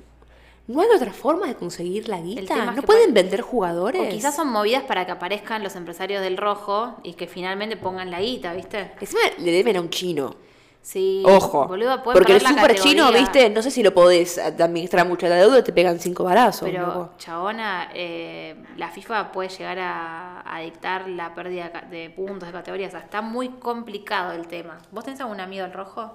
¿No 0.66 0.80
hay 0.80 0.88
otra 0.96 1.12
forma 1.12 1.46
de 1.46 1.56
conseguir 1.56 2.08
la 2.08 2.20
guita? 2.22 2.72
¿No 2.72 2.80
pueden 2.82 3.12
vender 3.12 3.42
jugadores? 3.42 4.00
O 4.00 4.08
quizás 4.08 4.34
son 4.34 4.48
movidas 4.48 4.82
para 4.84 5.04
que 5.04 5.12
aparezcan 5.12 5.62
los 5.62 5.76
empresarios 5.76 6.22
del 6.22 6.38
rojo 6.38 6.94
y 7.02 7.12
que 7.14 7.26
finalmente 7.26 7.76
pongan 7.76 8.10
la 8.10 8.22
guita, 8.22 8.54
¿viste? 8.54 8.92
Encima 8.98 9.20
le 9.38 9.52
deben 9.52 9.76
a 9.76 9.82
un 9.82 9.90
chino. 9.90 10.36
Sí. 10.84 11.22
Ojo. 11.24 11.66
pueden 11.66 11.98
porque 12.02 12.36
el 12.36 12.42
super 12.42 12.74
chino, 12.78 13.10
viste, 13.10 13.48
no 13.48 13.62
sé 13.62 13.70
si 13.70 13.82
lo 13.82 13.94
podés 13.94 14.36
administrar 14.36 15.08
mucho 15.08 15.26
la 15.26 15.36
deuda, 15.36 15.64
te 15.64 15.72
pegan 15.72 15.98
cinco 15.98 16.24
balazos. 16.24 16.68
Pero, 16.68 16.86
loco. 16.86 17.10
chabona, 17.16 17.88
eh, 17.94 18.54
la 18.76 18.90
FIFA 18.90 19.32
puede 19.32 19.48
llegar 19.48 19.78
a, 19.78 20.42
a 20.44 20.60
dictar 20.60 21.08
la 21.08 21.34
pérdida 21.34 21.86
de 21.90 22.10
puntos 22.10 22.48
de 22.48 22.52
categorías. 22.52 22.88
O 22.88 22.98
sea, 22.98 23.00
está 23.00 23.22
muy 23.22 23.48
complicado 23.48 24.32
el 24.32 24.46
tema. 24.46 24.76
¿Vos 24.90 25.04
tenés 25.04 25.18
algún 25.22 25.40
amigo 25.40 25.62
del 25.62 25.72
rojo? 25.72 26.12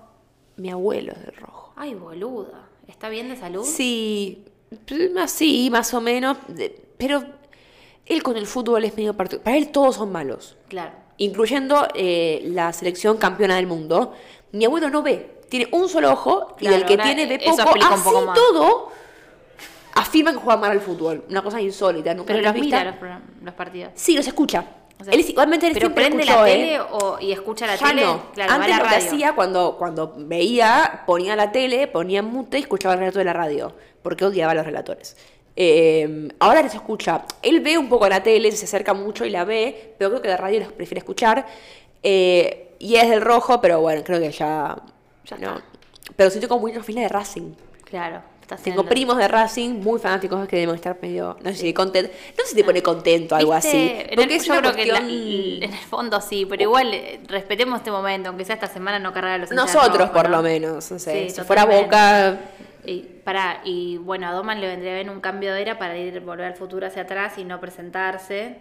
Mi 0.57 0.69
abuelo 0.69 1.13
es 1.13 1.25
del 1.25 1.35
rojo. 1.37 1.73
Ay, 1.75 1.95
boluda. 1.95 2.69
¿Está 2.87 3.09
bien 3.09 3.27
de 3.29 3.37
salud? 3.37 3.65
Sí, 3.65 4.45
pues, 4.87 5.11
más 5.11 5.31
sí, 5.31 5.69
más 5.71 5.95
o 5.95 6.01
menos. 6.01 6.37
Pero 6.97 7.23
él 8.05 8.21
con 8.21 8.37
el 8.37 8.45
fútbol 8.45 8.85
es 8.85 8.95
medio 8.95 9.15
particular. 9.15 9.45
Para 9.45 9.57
él 9.57 9.71
todos 9.71 9.95
son 9.95 10.11
malos. 10.11 10.57
Claro. 10.67 11.08
Incluyendo 11.19 11.87
eh, 11.93 12.41
la 12.47 12.73
selección 12.73 13.17
campeona 13.17 13.55
del 13.57 13.67
mundo. 13.67 14.13
Mi 14.51 14.65
abuelo 14.65 14.89
no 14.89 15.03
ve. 15.03 15.37
Tiene 15.49 15.67
un 15.71 15.87
solo 15.89 16.11
ojo 16.11 16.55
y 16.57 16.61
Claro, 16.61 16.75
el 16.77 16.85
que 16.85 16.97
tiene 16.97 17.25
ve 17.27 17.39
poco. 17.39 17.61
Así 17.61 18.03
poco 18.03 18.21
más. 18.25 18.35
todo 18.35 18.91
afirma 19.95 20.31
que 20.31 20.37
juega 20.37 20.59
mal 20.59 20.71
al 20.71 20.81
fútbol. 20.81 21.23
Una 21.29 21.41
cosa 21.41 21.59
insólita. 21.61 22.13
¿Nunca 22.13 22.33
Pero 22.33 22.51
los 22.51 22.53
mira 22.53 22.83
los, 22.83 22.95
los 23.43 23.53
partidos. 23.53 23.91
Sí, 23.95 24.15
los 24.15 24.25
escucha. 24.27 24.63
O 24.99 25.03
sea, 25.03 25.13
él 25.13 25.19
es- 25.21 25.29
igualmente 25.29 25.65
él 25.67 25.73
pero 25.73 25.87
siempre 25.87 26.05
prende 26.05 26.23
escuchó, 26.23 26.41
la 26.41 26.49
¿eh? 26.49 26.53
tele 26.53 26.79
o, 26.81 27.17
y 27.21 27.31
escucha 27.31 27.65
la 27.67 27.75
Ya 27.75 27.87
tele. 27.87 28.03
no. 28.05 28.21
Claro, 28.33 28.53
Antes 28.53 28.77
lo 28.77 28.83
que 28.83 28.95
hacía 28.95 29.33
cuando, 29.33 29.75
cuando 29.77 30.13
veía, 30.17 31.03
ponía 31.05 31.35
la 31.37 31.51
tele, 31.51 31.87
ponía 31.87 32.21
mute 32.21 32.57
y 32.59 32.61
escuchaba 32.61 32.93
el 32.95 32.99
relato 32.99 33.19
de 33.19 33.25
la 33.25 33.33
radio, 33.33 33.73
porque 34.01 34.25
odiaba 34.25 34.51
a 34.51 34.55
los 34.55 34.65
relatores. 34.65 35.15
Eh, 35.61 36.29
ahora 36.39 36.61
les 36.61 36.73
escucha. 36.73 37.25
Él 37.41 37.59
ve 37.59 37.77
un 37.77 37.89
poco 37.89 38.07
la 38.07 38.23
tele, 38.23 38.49
se 38.53 38.63
acerca 38.63 38.93
mucho 38.93 39.25
y 39.25 39.29
la 39.29 39.43
ve, 39.43 39.93
pero 39.97 40.09
creo 40.09 40.21
que 40.21 40.29
la 40.29 40.37
radio 40.37 40.61
los 40.61 40.71
prefiere 40.71 40.99
escuchar. 40.99 41.45
Eh, 42.01 42.75
y 42.79 42.95
es 42.95 43.09
del 43.09 43.19
rojo, 43.21 43.59
pero 43.59 43.81
bueno, 43.81 44.01
creo 44.05 44.21
que 44.21 44.31
ya, 44.31 44.77
ya 45.25 45.37
no. 45.37 45.61
Pero 46.15 46.29
sí 46.29 46.39
tengo 46.39 46.57
muchos 46.59 46.85
fines 46.85 47.03
de 47.03 47.09
Racing. 47.09 47.51
Claro. 47.83 48.21
Tengo 48.63 48.83
primos 48.83 49.15
de 49.17 49.27
Racing 49.27 49.75
muy 49.81 49.99
fanáticos 49.99 50.47
que 50.47 50.55
deben 50.57 50.73
estar 50.73 50.97
medio, 50.99 51.37
no 51.43 51.51
sé 51.51 51.57
si 51.57 51.71
contento, 51.73 52.09
no 52.35 52.43
sé 52.45 52.49
si 52.49 52.55
te 52.55 52.63
pone 52.63 52.81
contento 52.81 53.35
algo 53.35 53.53
¿Viste? 53.53 53.67
así. 53.67 53.77
En 54.09 54.15
Porque 54.15 54.23
el, 54.23 54.41
es 54.41 54.45
yo 54.47 54.57
creo 54.57 54.73
que 54.73 54.85
la- 54.87 54.97
en 54.97 55.63
el 55.71 55.77
fondo 55.87 56.19
sí, 56.19 56.47
pero 56.49 56.63
igual 56.63 56.91
eh, 56.91 57.19
respetemos 57.27 57.77
este 57.77 57.91
momento, 57.91 58.29
aunque 58.29 58.45
sea 58.45 58.55
esta 58.55 58.65
semana 58.65 58.97
no 58.97 59.13
cargar 59.13 59.33
a 59.33 59.37
los 59.37 59.51
Nosotros, 59.51 60.09
por 60.09 60.29
¿no? 60.31 60.37
lo 60.37 60.41
menos. 60.41 60.89
No 60.89 60.97
sé, 60.97 61.27
Sí, 61.27 61.35
si 61.35 61.41
fuera. 61.41 61.65
Boca. 61.65 62.39
Y, 62.85 63.01
pará, 63.23 63.61
y 63.63 63.97
bueno, 63.97 64.27
a 64.27 64.31
Doman 64.31 64.61
le 64.61 64.67
vendría 64.67 64.95
bien 64.95 65.09
un 65.09 65.19
cambio 65.19 65.53
de 65.53 65.61
era 65.61 65.77
para 65.77 65.97
ir 65.97 66.19
volver 66.21 66.45
al 66.45 66.55
futuro 66.55 66.87
hacia 66.87 67.03
atrás 67.03 67.37
y 67.37 67.43
no 67.43 67.59
presentarse. 67.59 68.57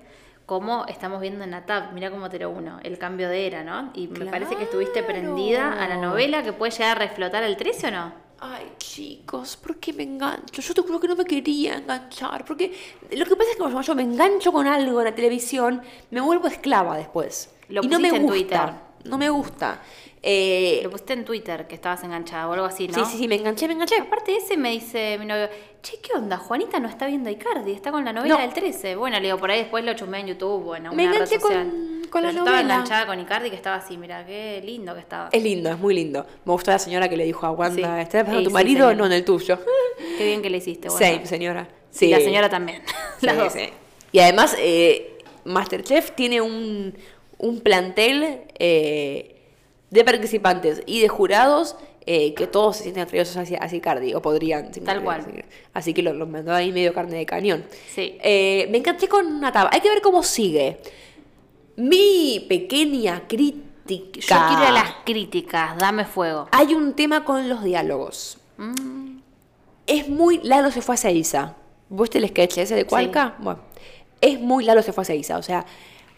Como 0.46 0.86
estamos 0.86 1.20
viendo 1.20 1.44
en 1.44 1.50
Natap, 1.50 1.92
mira 1.92 2.10
cómo 2.10 2.30
te 2.30 2.38
lo 2.38 2.48
uno, 2.48 2.80
el 2.82 2.96
cambio 2.96 3.28
de 3.28 3.46
era, 3.46 3.62
¿no? 3.62 3.90
Y 3.94 4.08
me 4.08 4.26
parece 4.26 4.56
que 4.56 4.62
estuviste 4.62 5.02
prendida 5.02 5.72
a 5.72 5.86
la 5.88 5.98
novela 5.98 6.42
que 6.42 6.54
puede 6.54 6.72
llegar 6.72 6.96
a 6.96 7.00
reflotar 7.06 7.42
el 7.42 7.56
13 7.56 7.88
o 7.88 7.90
no. 7.90 8.28
Ay, 8.40 8.72
chicos, 8.78 9.56
¿por 9.56 9.76
qué 9.78 9.92
me 9.92 10.04
engancho? 10.04 10.62
Yo 10.62 10.72
te 10.72 10.82
juro 10.82 11.00
que 11.00 11.08
no 11.08 11.16
me 11.16 11.24
quería 11.24 11.74
enganchar. 11.74 12.44
Porque 12.44 12.72
lo 13.10 13.24
que 13.24 13.36
pasa 13.36 13.50
es 13.50 13.56
que 13.56 13.62
cuando 13.62 13.80
yo 13.82 13.94
me 13.94 14.02
engancho 14.02 14.52
con 14.52 14.66
algo 14.66 15.00
en 15.00 15.04
la 15.04 15.14
televisión, 15.14 15.82
me 16.10 16.20
vuelvo 16.20 16.46
esclava 16.46 16.96
después. 16.96 17.52
Lo 17.68 17.82
y 17.82 17.88
no 17.88 17.98
me 17.98 18.08
en 18.08 18.22
gusta. 18.22 18.32
Twitter. 18.32 18.87
No 19.04 19.18
me 19.18 19.28
gusta. 19.30 19.80
Eh, 20.22 20.80
Lo 20.82 20.90
pusiste 20.90 21.12
en 21.12 21.24
Twitter 21.24 21.66
que 21.68 21.76
estabas 21.76 22.02
enganchada 22.02 22.48
o 22.48 22.52
algo 22.52 22.66
así, 22.66 22.88
¿no? 22.88 22.94
Sí, 23.04 23.12
sí, 23.12 23.18
sí, 23.18 23.28
me 23.28 23.36
enganché, 23.36 23.66
me 23.68 23.74
enganché. 23.74 23.96
Aparte 23.98 24.32
de 24.32 24.38
ese 24.38 24.56
me 24.56 24.70
dice 24.72 25.16
mi 25.18 25.24
novio, 25.26 25.48
che, 25.80 26.00
¿qué 26.00 26.12
onda? 26.16 26.36
Juanita 26.38 26.80
no 26.80 26.88
está 26.88 27.06
viendo 27.06 27.28
a 27.28 27.32
Icardi, 27.32 27.70
está 27.72 27.92
con 27.92 28.04
la 28.04 28.12
novela 28.12 28.34
No. 28.34 28.40
del 28.40 28.52
13. 28.52 28.96
Bueno, 28.96 29.18
le 29.20 29.26
digo, 29.26 29.38
por 29.38 29.50
ahí 29.50 29.60
después 29.60 29.84
lo 29.84 29.92
chumé 29.94 30.20
en 30.20 30.26
YouTube 30.28 30.66
o 30.66 30.76
en 30.76 30.82
Me 30.82 30.88
alguna 30.88 31.04
red 31.04 31.14
enganché 31.14 31.38
con- 31.38 31.52
social. 31.52 31.72
con 32.10 32.22
la 32.22 32.30
yo 32.32 32.38
estaba 32.38 32.56
novela. 32.56 32.74
enganchada 32.74 33.06
con 33.06 33.20
Icardi 33.20 33.50
que 33.50 33.56
estaba 33.56 33.76
así, 33.76 33.96
mira, 33.96 34.26
qué 34.26 34.60
lindo 34.64 34.92
que 34.94 35.00
estaba. 35.00 35.28
Es 35.30 35.42
lindo, 35.42 35.70
es 35.70 35.78
muy 35.78 35.94
lindo. 35.94 36.26
Me 36.44 36.52
gustó 36.52 36.72
la 36.72 36.80
señora 36.80 37.08
que 37.08 37.16
le 37.16 37.24
dijo 37.24 37.46
a 37.46 37.52
Wanda, 37.52 37.74
Sí. 37.76 38.02
¿estás 38.02 38.24
pensando 38.24 38.38
en 38.38 38.44
tu 38.44 38.50
sí, 38.50 38.54
marido? 38.54 38.78
señora. 38.88 38.94
no, 38.96 39.06
en 39.06 39.12
el 39.12 39.24
tuyo. 39.24 39.58
Qué 40.18 40.24
bien 40.26 40.42
que 40.42 40.50
le 40.50 40.56
hiciste, 40.58 40.88
bueno. 40.88 41.20
Sí, 41.22 41.26
señora. 41.26 41.68
Y 42.00 42.06
la 42.08 42.18
señora 42.18 42.48
también. 42.48 42.82
Las 43.20 43.34
Sí, 43.36 43.40
dos. 43.40 43.52
sí. 43.52 43.68
Y 44.12 44.18
además, 44.18 44.56
eh, 44.58 45.18
Masterchef 45.44 46.10
tiene 46.12 46.40
un, 46.40 46.94
un 47.38 47.60
plantel 47.60 48.42
eh, 48.58 49.36
de 49.90 50.04
participantes 50.04 50.82
y 50.86 51.00
de 51.00 51.08
jurados 51.08 51.76
eh, 52.10 52.32
que 52.32 52.46
todos 52.46 52.78
se 52.78 52.84
sienten 52.84 53.02
atraídos 53.02 53.36
hacia, 53.36 53.58
hacia 53.58 54.16
o 54.16 54.22
podrían. 54.22 54.72
Tal 54.72 55.02
cual. 55.02 55.44
Así 55.74 55.92
que 55.92 56.02
los 56.02 56.16
lo 56.16 56.26
mandó 56.26 56.54
ahí 56.54 56.72
medio 56.72 56.94
carne 56.94 57.18
de 57.18 57.26
cañón. 57.26 57.64
Sí. 57.94 58.16
Eh, 58.22 58.66
me 58.70 58.78
encanté 58.78 59.08
con 59.08 59.40
Nataba. 59.40 59.68
Hay 59.72 59.82
que 59.82 59.90
ver 59.90 60.00
cómo 60.00 60.22
sigue. 60.22 60.78
Mi 61.76 62.46
pequeña 62.48 63.28
crítica. 63.28 64.48
Yo 64.48 64.56
quiero 64.56 64.72
las 64.72 64.90
críticas, 65.04 65.76
dame 65.78 66.06
fuego. 66.06 66.48
Hay 66.50 66.74
un 66.74 66.94
tema 66.94 67.24
con 67.24 67.48
los 67.48 67.62
diálogos. 67.62 68.38
Mm, 68.56 69.18
Es 69.86 70.08
muy. 70.08 70.40
Lalo 70.42 70.70
se 70.70 70.80
fue 70.80 70.94
a 70.94 70.98
Seiza. 70.98 71.56
¿Viste 71.90 72.18
el 72.18 72.28
sketch 72.28 72.58
ese 72.58 72.74
de 72.74 72.84
Cualca? 72.86 73.36
Bueno, 73.38 73.60
es 74.20 74.40
muy 74.40 74.64
Lalo 74.64 74.82
se 74.82 74.94
fue 74.94 75.02
a 75.02 75.04
Seiza. 75.04 75.36
O 75.38 75.42
sea, 75.42 75.66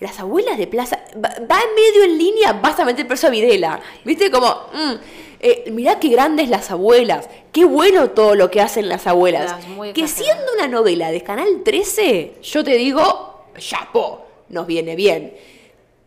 las 0.00 0.18
abuelas 0.18 0.58
de 0.58 0.66
plaza. 0.66 0.98
Va, 1.14 1.28
va 1.50 1.60
en 1.60 1.74
medio 1.74 2.04
en 2.04 2.18
línea, 2.18 2.52
vas 2.54 2.78
a 2.80 2.84
meter 2.84 3.06
preso 3.06 3.28
a 3.28 3.30
Videla. 3.30 3.80
¿Viste? 4.04 4.30
Como. 4.30 4.48
mm, 4.72 4.94
eh, 5.42 5.70
mirá 5.70 5.98
qué 5.98 6.08
grandes 6.08 6.50
las 6.50 6.70
abuelas. 6.70 7.28
Qué 7.50 7.64
bueno 7.64 8.10
todo 8.10 8.34
lo 8.34 8.50
que 8.50 8.60
hacen 8.60 8.88
las 8.88 9.06
abuelas. 9.06 9.54
Que 9.94 10.06
siendo 10.06 10.52
una 10.54 10.68
novela 10.68 11.10
de 11.10 11.22
Canal 11.22 11.62
13, 11.64 12.34
yo 12.42 12.62
te 12.62 12.72
digo, 12.72 13.46
chapó, 13.58 14.26
nos 14.50 14.66
viene 14.66 14.96
bien. 14.96 15.34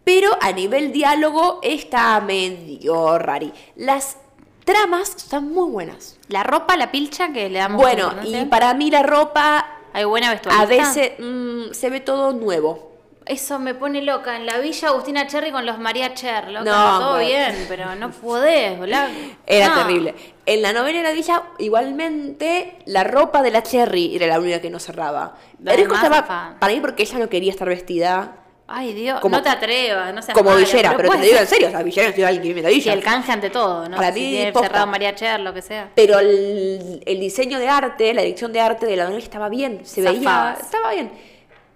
Pero 0.03 0.29
a 0.39 0.51
nivel 0.51 0.91
diálogo 0.91 1.59
está 1.63 2.19
medio 2.21 3.17
rari. 3.17 3.51
Las 3.75 4.17
tramas 4.65 5.15
están 5.15 5.51
muy 5.51 5.69
buenas. 5.71 6.19
La 6.27 6.43
ropa, 6.43 6.77
la 6.77 6.91
pilcha 6.91 7.33
que 7.33 7.49
le 7.49 7.57
damos 7.57 7.81
Bueno, 7.81 8.13
y 8.23 8.45
para 8.45 8.73
mí 8.75 8.91
la 8.91 9.01
ropa 9.01 9.79
Hay 9.93 10.03
buena 10.03 10.29
vestuarista. 10.29 10.63
a 10.63 10.67
veces 10.67 11.13
mm, 11.17 11.71
se 11.71 11.89
ve 11.89 12.01
todo 12.01 12.33
nuevo. 12.33 12.92
Eso 13.25 13.57
me 13.59 13.73
pone 13.73 14.01
loca. 14.01 14.35
En 14.35 14.45
la 14.45 14.57
villa 14.59 14.89
Agustina 14.89 15.27
Cherry 15.27 15.51
con 15.51 15.65
los 15.65 15.79
María 15.79 16.13
Cher, 16.13 16.49
loca. 16.49 16.65
No, 16.65 16.99
todo 16.99 17.13
bueno. 17.13 17.27
bien, 17.27 17.65
pero 17.69 17.95
no 17.95 18.11
podés, 18.11 18.79
¿verdad? 18.79 19.09
Era 19.47 19.69
No. 19.69 19.75
terrible. 19.87 20.13
En 20.45 20.61
la 20.61 20.73
novela 20.73 20.97
de 20.99 21.03
la 21.05 21.11
villa, 21.11 21.43
igualmente, 21.59 22.77
la 22.85 23.03
ropa 23.03 23.41
de 23.41 23.51
la 23.51 23.63
Cherry 23.63 24.15
era 24.15 24.27
la 24.27 24.39
única 24.39 24.59
que 24.61 24.69
no 24.69 24.79
cerraba. 24.79 25.35
Ereco 25.65 25.93
demás 25.95 26.03
estaba, 26.03 26.57
para 26.59 26.73
mí, 26.73 26.79
porque 26.81 27.03
ella 27.03 27.17
no 27.19 27.29
quería 27.29 27.51
estar 27.51 27.67
vestida 27.67 28.37
Ay, 28.65 28.93
Dios, 28.93 29.19
Como- 29.19 29.35
no 29.35 29.43
te 29.43 29.49
atrevas, 29.49 30.13
no 30.13 30.21
seas 30.21 30.35
como 30.37 30.49
mala, 30.51 30.65
villera, 30.65 30.93
pero 30.95 31.09
te 31.11 31.17
digo 31.17 31.33
en 31.33 31.37
ser. 31.39 31.47
serio, 31.47 31.67
o 31.67 31.71
sea, 31.71 31.83
villera 31.83 32.07
estoy 32.07 32.23
alguien 32.23 32.41
que 32.41 32.47
vive 32.47 32.61
la 32.61 32.71
Y 32.71 32.75
villa. 32.75 32.93
el 32.93 33.03
canje 33.03 33.31
ante 33.33 33.49
todo, 33.49 33.87
¿no? 33.89 33.97
Para 33.97 34.13
si 34.13 34.19
mí, 34.21 34.51
cerrado 34.53 34.87
María 34.87 35.13
Cher, 35.13 35.41
lo 35.41 35.53
que 35.53 35.61
sea. 35.61 35.89
Pero 35.93 36.17
el, 36.19 37.03
el 37.05 37.19
diseño 37.19 37.59
de 37.59 37.67
arte, 37.67 38.13
la 38.13 38.21
dirección 38.21 38.53
de 38.53 38.61
arte 38.61 38.85
de 38.85 38.95
la 38.95 39.03
novela 39.03 39.21
estaba 39.21 39.49
bien, 39.49 39.81
se 39.85 40.01
veía, 40.01 40.13
Zafabas. 40.23 40.59
estaba 40.61 40.91
bien. 40.93 41.11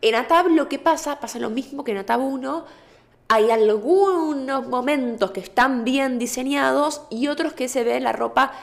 En 0.02 0.16
Atab 0.16 0.48
lo 0.48 0.70
que 0.70 0.80
pasa, 0.80 1.20
pasa 1.20 1.40
lo 1.40 1.50
mismo 1.50 1.84
que 1.84 1.92
en 1.92 1.98
Atab 1.98 2.22
1. 2.22 2.66
Hay 3.30 3.52
algunos 3.52 4.68
momentos 4.68 5.32
que 5.32 5.42
están 5.42 5.84
bien 5.84 6.18
diseñados 6.18 7.02
y 7.10 7.28
otros 7.28 7.54
que 7.54 7.68
se 7.68 7.84
ve 7.84 8.00
la 8.00 8.14
ropa 8.14 8.54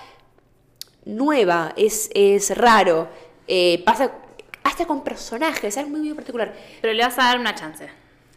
nueva, 1.04 1.72
es, 1.76 2.10
es 2.14 2.56
raro. 2.56 3.08
Eh, 3.46 3.82
pasa 3.84 4.10
hasta 4.62 4.86
con 4.86 5.04
personajes, 5.04 5.76
es 5.76 5.88
muy, 5.88 6.00
muy 6.00 6.14
particular. 6.14 6.54
Pero 6.80 6.94
le 6.94 7.02
vas 7.02 7.18
a 7.18 7.24
dar 7.24 7.38
una 7.38 7.54
chance. 7.54 7.88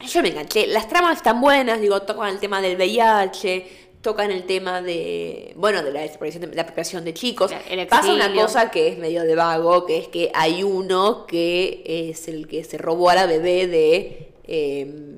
Yo 0.01 0.21
me 0.21 0.29
enganché. 0.29 0.67
Las 0.67 0.87
tramas 0.87 1.17
están 1.17 1.41
buenas, 1.41 1.81
digo, 1.81 2.01
tocan 2.01 2.29
el 2.29 2.39
tema 2.39 2.61
del 2.61 2.75
VIH, 2.75 3.86
tocan 4.07 4.31
el 4.31 4.45
tema 4.45 4.81
de, 4.81 5.51
bueno, 5.57 5.83
de 5.83 5.91
la 5.91 5.99
desaparición 5.99 6.49
de, 6.49 6.55
la 6.55 6.61
apropiación 6.61 7.03
de 7.03 7.13
chicos. 7.13 7.51
Pasa 7.89 8.13
una 8.13 8.33
cosa 8.33 8.71
que 8.71 8.87
es 8.87 8.97
medio 8.97 9.23
de 9.23 9.35
vago, 9.35 9.85
que 9.85 9.97
es 9.97 10.07
que 10.07 10.31
hay 10.33 10.63
uno 10.63 11.25
que 11.27 11.83
es 11.85 12.29
el 12.29 12.47
que 12.47 12.63
se 12.63 12.77
robó 12.77 13.09
a 13.09 13.15
la 13.15 13.25
bebé 13.25 13.67
de... 13.67 14.31
eh, 14.45 15.17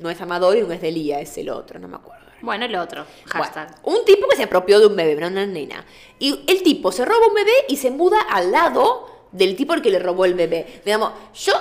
no 0.00 0.08
es 0.08 0.18
Amador 0.18 0.56
y 0.56 0.62
no 0.62 0.72
es 0.72 0.80
de 0.80 0.90
Lía, 0.90 1.20
es 1.20 1.36
el 1.36 1.50
otro, 1.50 1.78
no 1.78 1.88
me 1.88 1.96
acuerdo. 1.96 2.24
Bueno, 2.40 2.64
el 2.64 2.74
otro. 2.76 3.04
Hashtag. 3.26 3.82
Bueno, 3.82 3.98
un 4.00 4.06
tipo 4.06 4.26
que 4.28 4.36
se 4.36 4.44
apropió 4.44 4.80
de 4.80 4.86
un 4.86 4.96
bebé, 4.96 5.14
no 5.20 5.26
una 5.26 5.44
nena. 5.44 5.84
Y 6.18 6.44
el 6.46 6.62
tipo 6.62 6.90
se 6.90 7.04
roba 7.04 7.26
un 7.26 7.34
bebé 7.34 7.52
y 7.68 7.76
se 7.76 7.90
muda 7.90 8.18
al 8.30 8.50
lado 8.50 9.28
del 9.30 9.56
tipo 9.56 9.74
al 9.74 9.82
que 9.82 9.90
le 9.90 9.98
robó 9.98 10.24
el 10.24 10.32
bebé. 10.32 10.80
Digamos, 10.86 11.12
yo, 11.34 11.52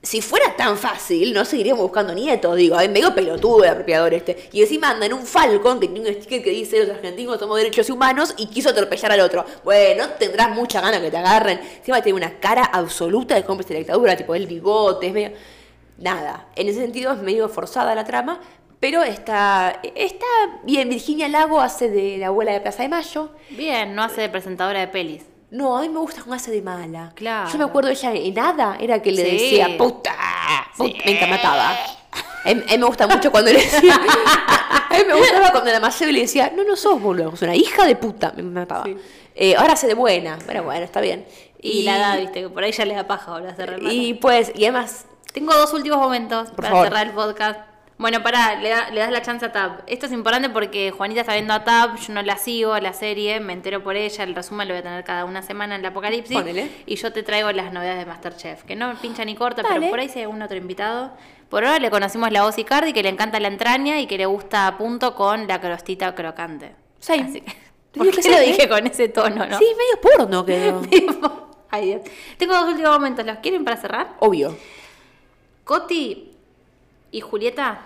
si 0.00 0.20
fuera 0.20 0.54
tan 0.54 0.78
fácil, 0.78 1.34
no 1.34 1.44
seguiríamos 1.44 1.82
buscando 1.82 2.14
nietos, 2.14 2.56
digo, 2.56 2.78
es 2.78 2.88
medio 2.88 3.14
pelotudo 3.14 3.64
el 3.64 3.70
apropiador 3.70 4.14
este. 4.14 4.48
Y 4.52 4.62
encima 4.62 4.90
anda 4.90 5.06
en 5.06 5.12
un 5.12 5.26
Falcon 5.26 5.80
que 5.80 5.88
tiene 5.88 6.08
un 6.08 6.14
sticker 6.14 6.42
que 6.42 6.50
dice 6.50 6.78
los 6.78 6.90
argentinos 6.90 7.38
somos 7.38 7.56
derechos 7.56 7.90
humanos 7.90 8.32
y 8.36 8.46
quiso 8.46 8.70
atropellar 8.70 9.10
al 9.10 9.20
otro. 9.20 9.44
Bueno, 9.64 10.08
tendrás 10.18 10.54
mucha 10.54 10.80
gana 10.80 11.00
que 11.00 11.10
te 11.10 11.16
agarren. 11.16 11.60
Encima 11.78 12.00
tiene 12.00 12.16
una 12.16 12.38
cara 12.38 12.64
absoluta 12.64 13.34
de 13.34 13.44
cómplice 13.44 13.74
de 13.74 13.80
dictadura, 13.80 14.16
tipo 14.16 14.34
el 14.36 14.46
bigote, 14.46 15.08
es 15.08 15.12
medio 15.12 15.32
nada. 15.98 16.46
En 16.54 16.68
ese 16.68 16.80
sentido 16.80 17.12
es 17.12 17.18
medio 17.18 17.48
forzada 17.48 17.92
la 17.96 18.04
trama, 18.04 18.40
pero 18.78 19.02
está, 19.02 19.80
está 19.96 20.26
bien. 20.62 20.88
Virginia 20.88 21.28
Lago 21.28 21.60
hace 21.60 21.90
de 21.90 22.18
la 22.18 22.28
abuela 22.28 22.52
de 22.52 22.60
Plaza 22.60 22.84
de 22.84 22.88
Mayo. 22.88 23.30
Bien, 23.50 23.96
no 23.96 24.04
hace 24.04 24.20
de 24.20 24.28
presentadora 24.28 24.78
de 24.78 24.88
pelis. 24.88 25.24
No, 25.50 25.78
a 25.78 25.82
mí 25.82 25.88
me 25.88 25.98
gusta 25.98 26.22
cómo 26.22 26.34
hace 26.34 26.50
de 26.50 26.60
mala. 26.62 27.12
Claro. 27.14 27.48
Yo 27.50 27.58
me 27.58 27.64
acuerdo 27.64 27.88
ella 27.90 28.12
en 28.12 28.34
nada, 28.34 28.76
era 28.80 29.00
que 29.00 29.10
le 29.12 29.24
Sí. 29.24 29.30
decía, 29.30 29.78
puta, 29.78 30.14
puta", 30.76 30.98
me 31.04 31.12
encamataba. 31.16 31.70
A 32.44 32.54
mí, 32.54 32.62
a 32.66 32.72
mí 32.72 32.78
me 32.78 32.84
gusta 32.86 33.06
mucho 33.06 33.30
cuando 33.30 33.50
le 33.52 33.58
decía, 33.64 33.94
a 33.94 34.96
mí 34.98 35.04
me 35.06 35.14
gustaba 35.14 35.50
cuando 35.52 35.70
la 35.72 35.80
Maceo 35.80 36.10
le 36.12 36.20
decía, 36.20 36.52
no, 36.54 36.64
no 36.64 36.76
sos 36.76 37.00
boludo, 37.00 37.30
sos 37.30 37.42
una 37.42 37.54
hija 37.56 37.86
de 37.86 37.96
puta, 37.96 38.32
me 38.36 38.42
mataba. 38.42 38.84
Eh, 39.34 39.54
ahora 39.56 39.72
hace 39.74 39.86
de 39.86 39.94
buena, 39.94 40.38
pero 40.46 40.64
bueno, 40.64 40.84
está 40.84 41.00
bien. 41.00 41.26
Y, 41.60 41.82
la 41.82 41.96
edad, 41.96 42.18
viste, 42.18 42.42
que 42.42 42.48
por 42.48 42.62
ahí 42.62 42.72
ya 42.72 42.84
le 42.84 42.94
da 42.94 43.06
paja 43.06 43.32
ahora 43.32 43.54
remate. 43.56 43.92
Y 43.94 44.14
pues, 44.14 44.52
y 44.54 44.64
además, 44.64 45.06
Tengo 45.32 45.52
dos 45.54 45.72
últimos 45.72 45.98
momentos 45.98 46.50
para 46.52 46.70
favor. 46.70 46.84
cerrar 46.86 47.06
el 47.06 47.12
podcast. 47.12 47.60
Bueno, 47.98 48.22
pará, 48.22 48.54
le, 48.60 48.68
da- 48.68 48.90
le 48.90 49.00
das 49.00 49.10
la 49.10 49.22
chance 49.22 49.44
a 49.44 49.50
Tab. 49.50 49.82
Esto 49.88 50.06
es 50.06 50.12
importante 50.12 50.48
porque 50.50 50.92
Juanita 50.92 51.22
está 51.22 51.32
viendo 51.34 51.52
a 51.52 51.64
Tab, 51.64 51.96
yo 51.98 52.12
no 52.14 52.22
la 52.22 52.36
sigo 52.36 52.72
a 52.72 52.80
la 52.80 52.92
serie, 52.92 53.40
me 53.40 53.52
entero 53.52 53.82
por 53.82 53.96
ella, 53.96 54.22
el 54.22 54.36
resumen 54.36 54.68
lo 54.68 54.74
voy 54.74 54.80
a 54.80 54.82
tener 54.84 55.02
cada 55.02 55.24
una 55.24 55.42
semana 55.42 55.74
en 55.74 55.80
el 55.80 55.86
Apocalipsis. 55.86 56.36
Ponele. 56.36 56.70
Y 56.86 56.94
yo 56.94 57.12
te 57.12 57.24
traigo 57.24 57.50
las 57.50 57.72
novedades 57.72 57.98
de 57.98 58.06
Masterchef, 58.06 58.62
que 58.62 58.76
no 58.76 58.94
pincha 59.02 59.24
ni 59.24 59.34
corta, 59.34 59.62
Dale. 59.62 59.80
pero 59.80 59.90
por 59.90 59.98
ahí 59.98 60.08
si 60.08 60.18
hay 60.20 60.24
algún 60.26 60.40
otro 60.42 60.56
invitado. 60.56 61.10
Por 61.48 61.64
ahora 61.64 61.80
le 61.80 61.90
conocimos 61.90 62.30
la 62.30 62.42
voz 62.44 62.56
Icardi, 62.56 62.92
que 62.92 63.02
le 63.02 63.08
encanta 63.08 63.40
la 63.40 63.48
entraña 63.48 63.98
y 64.00 64.06
que 64.06 64.16
le 64.16 64.26
gusta 64.26 64.68
a 64.68 64.78
punto 64.78 65.16
con 65.16 65.48
la 65.48 65.60
crostita 65.60 66.14
crocante. 66.14 66.76
Sí. 67.00 67.14
Así 67.14 67.40
que, 67.40 67.52
Te 67.90 67.98
¿Por 68.00 68.10
qué 68.10 68.20
que 68.20 68.30
lo 68.30 68.36
sí, 68.38 68.44
dije 68.44 68.62
¿eh? 68.64 68.68
con 68.68 68.86
ese 68.86 69.08
tono, 69.08 69.44
no? 69.46 69.58
sí, 69.58 69.64
medio 69.64 70.00
porno 70.18 70.44
quedó. 70.46 71.48
Ay, 71.70 71.86
Dios. 71.86 72.02
Tengo 72.36 72.54
dos 72.54 72.68
últimos 72.68 72.92
momentos, 72.92 73.26
¿los 73.26 73.38
quieren 73.38 73.64
para 73.64 73.76
cerrar? 73.76 74.14
Obvio. 74.20 74.56
Coti 75.64 76.27
y 77.10 77.20
Julieta 77.20 77.80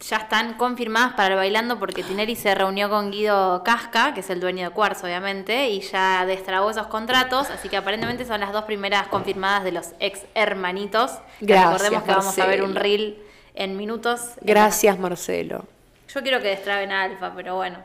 ya 0.00 0.16
están 0.16 0.54
confirmadas 0.54 1.14
para 1.14 1.34
el 1.34 1.36
bailando 1.36 1.78
porque 1.78 2.02
Tineri 2.02 2.34
se 2.34 2.54
reunió 2.54 2.88
con 2.90 3.10
Guido 3.10 3.62
Casca, 3.64 4.14
que 4.14 4.20
es 4.20 4.30
el 4.30 4.40
dueño 4.40 4.68
de 4.68 4.74
Cuarzo, 4.74 5.06
obviamente, 5.06 5.70
y 5.70 5.80
ya 5.80 6.26
destrabó 6.26 6.70
esos 6.70 6.88
contratos, 6.88 7.50
así 7.50 7.68
que 7.68 7.76
aparentemente 7.76 8.24
son 8.24 8.40
las 8.40 8.52
dos 8.52 8.64
primeras 8.64 9.06
confirmadas 9.08 9.64
de 9.64 9.72
los 9.72 9.92
ex 10.00 10.22
hermanitos. 10.34 11.12
Gracias, 11.40 11.72
Recordemos 11.72 12.02
que 12.02 12.10
vamos 12.10 12.38
a 12.38 12.46
ver 12.46 12.62
un 12.62 12.74
reel 12.74 13.22
en 13.54 13.76
minutos. 13.76 14.20
Gracias, 14.40 14.98
Marcelo. 14.98 15.64
Yo 16.12 16.22
quiero 16.22 16.40
que 16.40 16.48
destraben 16.48 16.90
a 16.90 17.04
Alfa, 17.04 17.32
pero 17.34 17.56
bueno, 17.56 17.78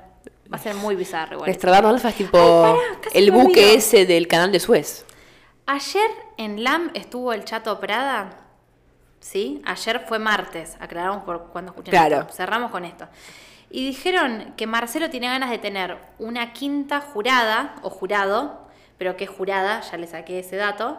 va 0.51 0.57
a 0.57 0.59
ser 0.59 0.75
muy 0.75 0.95
bizarro 0.95 1.35
igual. 1.35 1.49
Estradano 1.49 1.89
Alfa 1.89 2.09
es 2.09 2.15
tipo 2.15 2.37
Ay, 2.37 2.73
pará, 2.73 3.01
casi 3.01 3.17
el 3.17 3.31
buque 3.31 3.75
ese 3.75 4.05
del 4.05 4.27
canal 4.27 4.51
de 4.51 4.59
Suez. 4.59 5.05
Ayer 5.65 6.09
en 6.37 6.63
LAM 6.63 6.91
estuvo 6.93 7.33
el 7.33 7.45
Chato 7.45 7.79
Prada. 7.79 8.46
¿Sí? 9.19 9.61
Ayer 9.65 9.99
fue 10.07 10.19
martes, 10.19 10.77
aclaramos 10.79 11.23
por 11.23 11.47
cuando 11.47 11.71
escuchen 11.71 11.91
Claro. 11.91 12.21
esto. 12.21 12.33
Cerramos 12.33 12.71
con 12.71 12.85
esto. 12.85 13.07
Y 13.69 13.85
dijeron 13.87 14.53
que 14.55 14.65
Marcelo 14.67 15.09
tiene 15.09 15.27
ganas 15.27 15.49
de 15.49 15.57
tener 15.57 15.97
una 16.19 16.53
quinta 16.53 17.01
jurada, 17.01 17.75
o 17.81 17.89
jurado, 17.89 18.67
pero 18.97 19.17
que 19.17 19.25
es 19.25 19.29
jurada, 19.29 19.81
ya 19.81 19.97
le 19.97 20.07
saqué 20.07 20.39
ese 20.39 20.55
dato, 20.55 20.97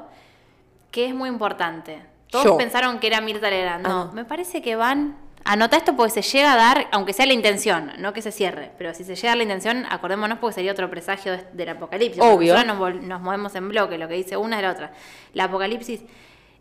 que 0.91 1.07
es 1.07 1.15
muy 1.15 1.29
importante. 1.29 2.03
Todos 2.31 2.45
Yo. 2.45 2.57
pensaron 2.59 2.99
que 2.99 3.07
era 3.07 3.21
Mirta 3.23 3.49
Legrand. 3.49 3.87
No, 3.87 4.03
Ah. 4.03 4.11
me 4.13 4.25
parece 4.25 4.61
que 4.61 4.77
van. 4.77 5.17
Anota 5.45 5.79
esto 5.79 5.97
porque 5.97 6.21
se 6.21 6.37
llega 6.37 6.53
a 6.53 6.57
dar, 6.57 6.89
aunque 6.93 7.15
sea 7.15 7.25
la 7.25 7.33
intención, 7.33 7.93
no 7.99 8.13
que 8.13 8.21
se 8.21 8.33
cierre, 8.33 8.73
pero 8.77 8.93
si 8.93 9.05
se 9.05 9.15
llega 9.15 9.33
a 9.33 9.37
la 9.37 9.45
intención, 9.45 9.87
acordémonos 9.89 10.39
porque 10.39 10.57
sería 10.57 10.73
otro 10.73 10.91
presagio 10.91 11.33
de- 11.33 11.47
del 11.55 11.71
apocalipsis. 11.71 12.23
Obvio. 12.23 12.53
Nosotros 12.53 12.97
nos, 12.97 13.03
nos 13.03 13.21
movemos 13.23 13.55
en 13.55 13.69
bloque, 13.71 13.97
lo 13.97 14.09
que 14.09 14.15
dice 14.15 14.37
una 14.37 14.57
es 14.57 14.63
la 14.63 14.73
otra. 14.73 14.93
La 15.33 15.45
apocalipsis. 15.45 16.03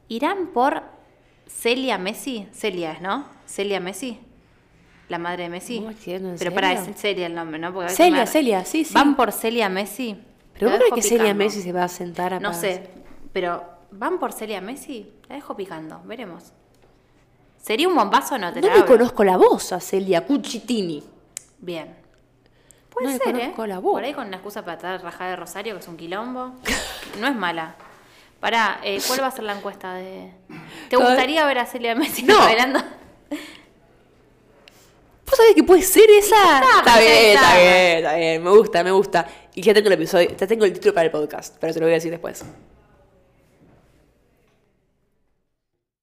¿Irán 0.07 0.47
por 0.53 0.83
Celia 1.49 1.97
Messi? 1.97 2.47
Celia 2.53 2.93
es, 2.93 3.01
¿no? 3.01 3.25
Celia 3.45 3.79
Messi. 3.79 4.19
La 5.09 5.17
madre 5.17 5.43
de 5.43 5.49
Messi. 5.49 5.77
¿Cómo 5.77 5.91
entiendo, 5.91 6.29
en 6.31 6.37
Pero 6.37 6.53
para 6.53 6.73
es 6.73 6.95
Celia 6.99 7.27
el 7.27 7.35
nombre, 7.35 7.57
¿no? 7.59 7.73
Porque 7.73 7.89
Celia, 7.89 8.21
me- 8.21 8.27
Celia, 8.27 8.65
sí, 8.65 8.83
sí. 8.83 8.93
¿Van 8.93 9.15
por 9.15 9.31
Celia 9.31 9.69
Messi? 9.69 10.19
¿Pero 10.53 10.69
vos 10.71 10.79
crees 10.79 10.93
que 10.93 11.01
Celia. 11.01 11.33
Messi 11.33 11.61
se 11.61 11.71
va 11.71 11.83
a 11.83 11.87
sentar 11.87 12.33
a 12.33 12.39
No 12.39 12.53
sé, 12.53 12.89
pero 13.31 13.63
¿van 13.91 14.19
por 14.19 14.33
Celia 14.33 14.59
Messi? 14.59 15.13
La 15.29 15.35
dejo 15.35 15.55
picando, 15.55 16.01
veremos. 16.03 16.51
¿Sería 17.61 17.87
un 17.87 17.95
bombazo 17.95 18.35
o 18.35 18.37
no? 18.37 18.51
Te 18.53 18.59
No 18.61 18.73
le 18.75 18.85
conozco 18.85 19.23
la 19.23 19.37
voz 19.37 19.71
a 19.71 19.79
Celia 19.79 20.25
Cucitini. 20.25 21.03
Bien. 21.59 21.95
Puede 22.89 23.07
No 23.07 23.11
le 23.13 23.17
ser, 23.19 23.35
¿eh? 23.35 23.39
conozco 23.39 23.67
la 23.67 23.79
voz. 23.79 23.93
Por 23.93 24.03
ahí 24.03 24.13
con 24.13 24.27
una 24.27 24.37
excusa 24.37 24.63
para 24.65 24.77
traer 24.77 25.01
rajada 25.01 25.29
de 25.31 25.35
Rosario, 25.37 25.73
que 25.75 25.79
es 25.79 25.87
un 25.87 25.97
quilombo. 25.97 26.53
no 27.19 27.27
es 27.27 27.35
mala. 27.35 27.75
Pará, 28.39 28.79
eh, 28.83 28.99
¿cuál 29.07 29.21
va 29.23 29.27
a 29.27 29.31
ser 29.31 29.43
la 29.45 29.53
encuesta 29.55 29.93
de...? 29.95 30.31
¿Te 30.89 30.95
gustaría 30.95 31.45
ver 31.45 31.57
a 31.59 31.65
Celia 31.65 31.95
Messi 31.95 32.23
No. 32.23 32.37
bailando? 32.37 32.79
¿Vos 35.25 35.35
sabés 35.35 35.55
que 35.55 35.63
puede 35.63 35.81
ser 35.81 36.09
esa? 36.09 36.35
Está, 36.35 36.77
Está 36.79 36.99
bien, 36.99 37.11
está. 37.35 37.41
está 37.41 37.57
bien, 37.59 37.97
está 37.97 38.15
bien. 38.15 38.43
Me 38.43 38.49
gusta, 38.51 38.83
me 38.83 38.91
gusta. 38.91 39.27
Y 39.55 39.61
ya 39.61 39.73
tengo 39.73 39.87
el 39.87 39.93
episodio, 39.93 40.29
ya 40.37 40.47
tengo 40.47 40.63
el 40.65 40.71
título 40.73 40.93
para 40.93 41.05
el 41.05 41.11
podcast, 41.11 41.55
pero 41.59 41.73
te 41.73 41.79
lo 41.79 41.85
voy 41.87 41.93
a 41.93 41.95
decir 41.95 42.11
después. 42.11 42.45